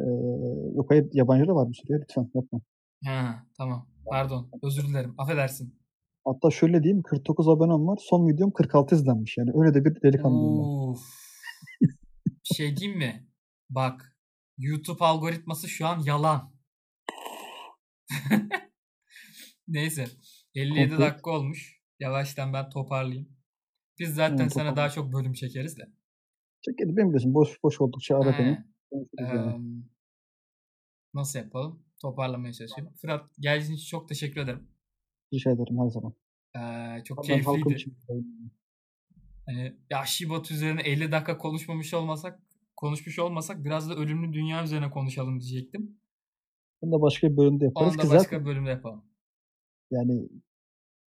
yok 0.76 0.92
hayır 0.92 1.10
yabancı 1.14 1.48
da 1.48 1.56
var 1.56 1.70
bir 1.70 1.74
sürü 1.74 2.02
lütfen 2.02 2.32
yapma. 2.36 2.62
Ha 3.06 3.46
tamam. 3.58 3.88
Pardon. 4.10 4.50
Özür 4.64 4.88
dilerim. 4.88 5.16
Affedersin. 5.18 5.80
Hatta 6.26 6.52
şöyle 6.52 6.84
diyeyim 6.84 7.04
49 7.04 7.50
abonem 7.50 7.88
var. 7.88 8.00
Son 8.02 8.28
videom 8.28 8.52
46 8.52 8.96
izlenmiş 8.96 9.38
yani. 9.38 9.52
Öyle 9.56 9.74
de 9.74 9.86
bir 9.86 10.02
delikanlıyım 10.02 10.58
ben. 10.58 10.96
Bir 12.28 12.56
şey 12.56 12.78
diyeyim 12.78 13.00
mi? 13.00 13.28
Bak. 13.70 14.16
YouTube 14.58 15.06
algoritması 15.06 15.68
şu 15.68 15.88
an 15.88 16.00
yalan. 16.06 16.54
Neyse. 19.70 20.08
57 20.56 20.90
Kontrol. 20.90 21.06
dakika 21.06 21.32
olmuş. 21.32 21.80
Yavaştan 22.00 22.54
ben 22.54 22.70
toparlayayım. 22.70 23.30
Biz 24.00 24.16
zaten 24.16 24.38
Tamam, 24.38 24.50
sana 24.50 24.76
daha 24.76 24.90
çok 24.90 25.14
bölüm 25.14 25.34
çekeriz 25.34 25.78
de. 25.78 25.90
Çekildi 26.62 26.98
ben 26.98 27.08
biliyorsun 27.08 27.34
boş 27.34 27.64
boş 27.64 27.82
oldukça 27.82 28.18
ara 28.18 28.40
beni. 28.40 28.66
Yani. 28.92 29.08
Eee, 29.20 29.60
nasıl 31.14 31.40
yapalım? 31.40 31.84
Toparlamaya 32.02 32.54
çalışıyorum. 32.54 32.94
Fırat 33.02 33.30
geldiğin 33.40 33.74
için 33.74 33.88
çok 33.88 34.10
teşekkür 34.10 34.42
ederim. 34.42 34.68
Rica 35.34 35.52
ederim 35.52 35.80
her 35.80 35.90
zaman. 35.90 36.14
Eee, 36.56 37.04
çok 37.04 37.18
halkım 37.18 37.28
keyifliydi. 37.28 37.66
buradayım. 37.66 38.52
Hani 39.46 39.78
Yahşi 39.90 40.30
Batı 40.30 40.54
üzerine 40.54 40.82
50 40.82 41.12
dakika 41.12 41.38
konuşmamış 41.38 41.94
olmasak 41.94 42.40
konuşmuş 42.76 43.20
olmasak 43.20 43.66
biraz 43.66 43.90
da 43.90 43.96
ölümlü 43.96 44.34
dünya 44.34 44.64
üzerine 44.64 44.90
konuşalım 44.90 45.42
diyecektim. 45.42 46.00
Bunu 46.82 46.92
da 46.92 47.02
başka 47.02 47.32
bir 47.32 47.38
bölümde 47.38 47.66
yaparız 47.66 47.94
Onu 47.94 47.98
da 47.98 48.04
başka 48.04 48.24
zaten 48.24 48.42
bir 48.42 48.46
bölümde 48.46 48.70
yapalım. 48.70 49.09
Yani 49.92 50.30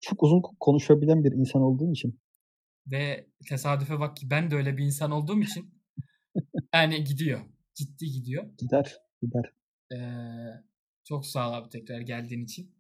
çok 0.02 0.24
uzun 0.24 0.42
konuşabilen 0.60 1.24
bir 1.24 1.32
insan 1.32 1.62
olduğum 1.62 1.92
için 1.92 2.20
Ve 2.88 3.28
tesadüfe 3.50 4.00
bak 4.00 4.18
ki 4.18 4.30
ben 4.30 4.52
de 4.52 4.56
öyle 4.56 4.78
bir 4.78 4.86
insan 4.86 5.12
olduğum 5.12 5.42
için 5.42 5.74
yani 6.74 7.04
gidiyor. 7.04 7.40
Ciddi 7.76 8.12
gidiyor. 8.12 8.44
gider 8.58 8.98
gider. 9.22 9.54
Eee, 9.92 10.64
çok 11.04 11.26
sağ 11.26 11.50
ol 11.50 11.54
abi 11.54 11.70
tekrar 11.70 12.00
geldiğin 12.00 12.44
için. 12.44 12.76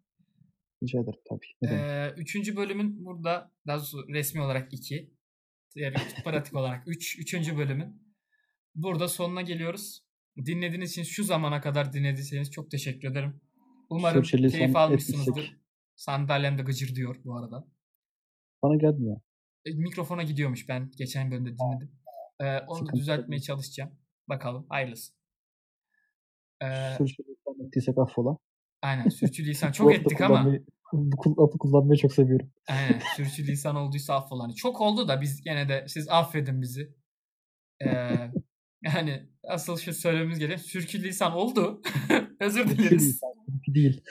Rica 0.83 0.99
ederim 0.99 1.19
tabii. 1.29 1.73
Ee, 1.73 2.13
üçüncü 2.17 2.55
bölümün 2.55 3.05
burada 3.05 3.51
daha 3.67 3.77
doğrusu 3.77 4.07
resmi 4.07 4.41
olarak 4.41 4.73
iki. 4.73 5.13
Diğer 5.75 5.93
pratik 6.25 6.55
olarak 6.55 6.87
üç. 6.87 7.19
Üçüncü 7.19 7.57
bölümün. 7.57 8.01
Burada 8.75 9.07
sonuna 9.07 9.41
geliyoruz. 9.41 10.03
Dinlediğiniz 10.45 10.91
için 10.91 11.03
şu 11.03 11.23
zamana 11.23 11.61
kadar 11.61 11.93
dinlediyseniz 11.93 12.51
çok 12.51 12.71
teşekkür 12.71 13.11
ederim. 13.11 13.41
Umarım 13.89 14.23
keyif 14.23 14.75
almışsınızdır. 14.75 15.31
etmişsek. 15.31 15.59
Sandalyem 15.99 16.57
de 16.57 16.61
gıcır 16.61 16.95
diyor 16.95 17.15
bu 17.25 17.37
arada. 17.37 17.67
Bana 18.63 18.75
gelmiyor. 18.75 19.21
E, 19.65 19.73
mikrofona 19.73 20.23
gidiyormuş 20.23 20.69
ben 20.69 20.91
geçen 20.97 21.31
bölümde 21.31 21.49
dinledim. 21.49 21.91
Ee, 22.41 22.59
onu 22.59 22.87
da 22.87 22.93
düzeltmeye 22.93 23.39
çalışacağım. 23.39 23.91
Bakalım 24.29 24.65
hayırlısı. 24.69 25.13
Ee, 26.63 26.95
Sürçülisan 26.97 27.65
ettiysek 27.67 27.97
affola. 27.97 28.37
aynen 28.81 29.09
sürçülisan 29.09 29.71
çok 29.79 29.95
ettik 29.95 30.21
ama 30.21 30.53
Bu 30.93 31.41
lafı 31.41 31.57
kullanmayı 31.57 31.99
çok 31.99 32.13
seviyorum. 32.13 32.51
Aynen. 32.67 33.01
Sürçülisan 33.15 33.75
olduysa 33.75 34.15
affola. 34.15 34.43
Hani 34.43 34.55
çok 34.55 34.81
oldu 34.81 35.07
da 35.07 35.21
biz 35.21 35.41
gene 35.41 35.69
de 35.69 35.85
siz 35.87 36.09
affedin 36.09 36.61
bizi. 36.61 36.95
Ee, 37.85 38.31
yani 38.81 39.29
asıl 39.43 39.77
şu 39.77 39.93
söylememiz 39.93 40.39
gereken 40.39 40.61
sürçülisan 40.63 41.33
oldu. 41.33 41.81
Özür 42.39 42.69
dileriz. 42.69 42.89
Sürçülisan 42.89 43.33
değil. 43.67 44.03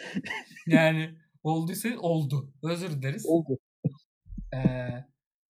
Yani 0.67 1.19
olduysa 1.49 1.89
oldu. 1.99 2.53
Özür 2.63 2.91
dileriz. 2.91 3.27
Oldu. 3.27 3.59
Ee, 4.55 5.05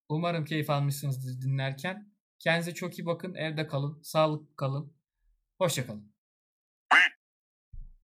umarım 0.08 0.44
keyif 0.44 0.70
almışsınızdır 0.70 1.42
dinlerken. 1.42 2.12
Kendinize 2.38 2.74
çok 2.74 2.98
iyi 2.98 3.06
bakın. 3.06 3.34
Evde 3.34 3.66
kalın. 3.66 4.00
Sağlıklı 4.02 4.56
kalın. 4.56 4.92
Hoşça 5.58 5.86
kalın. 5.86 6.12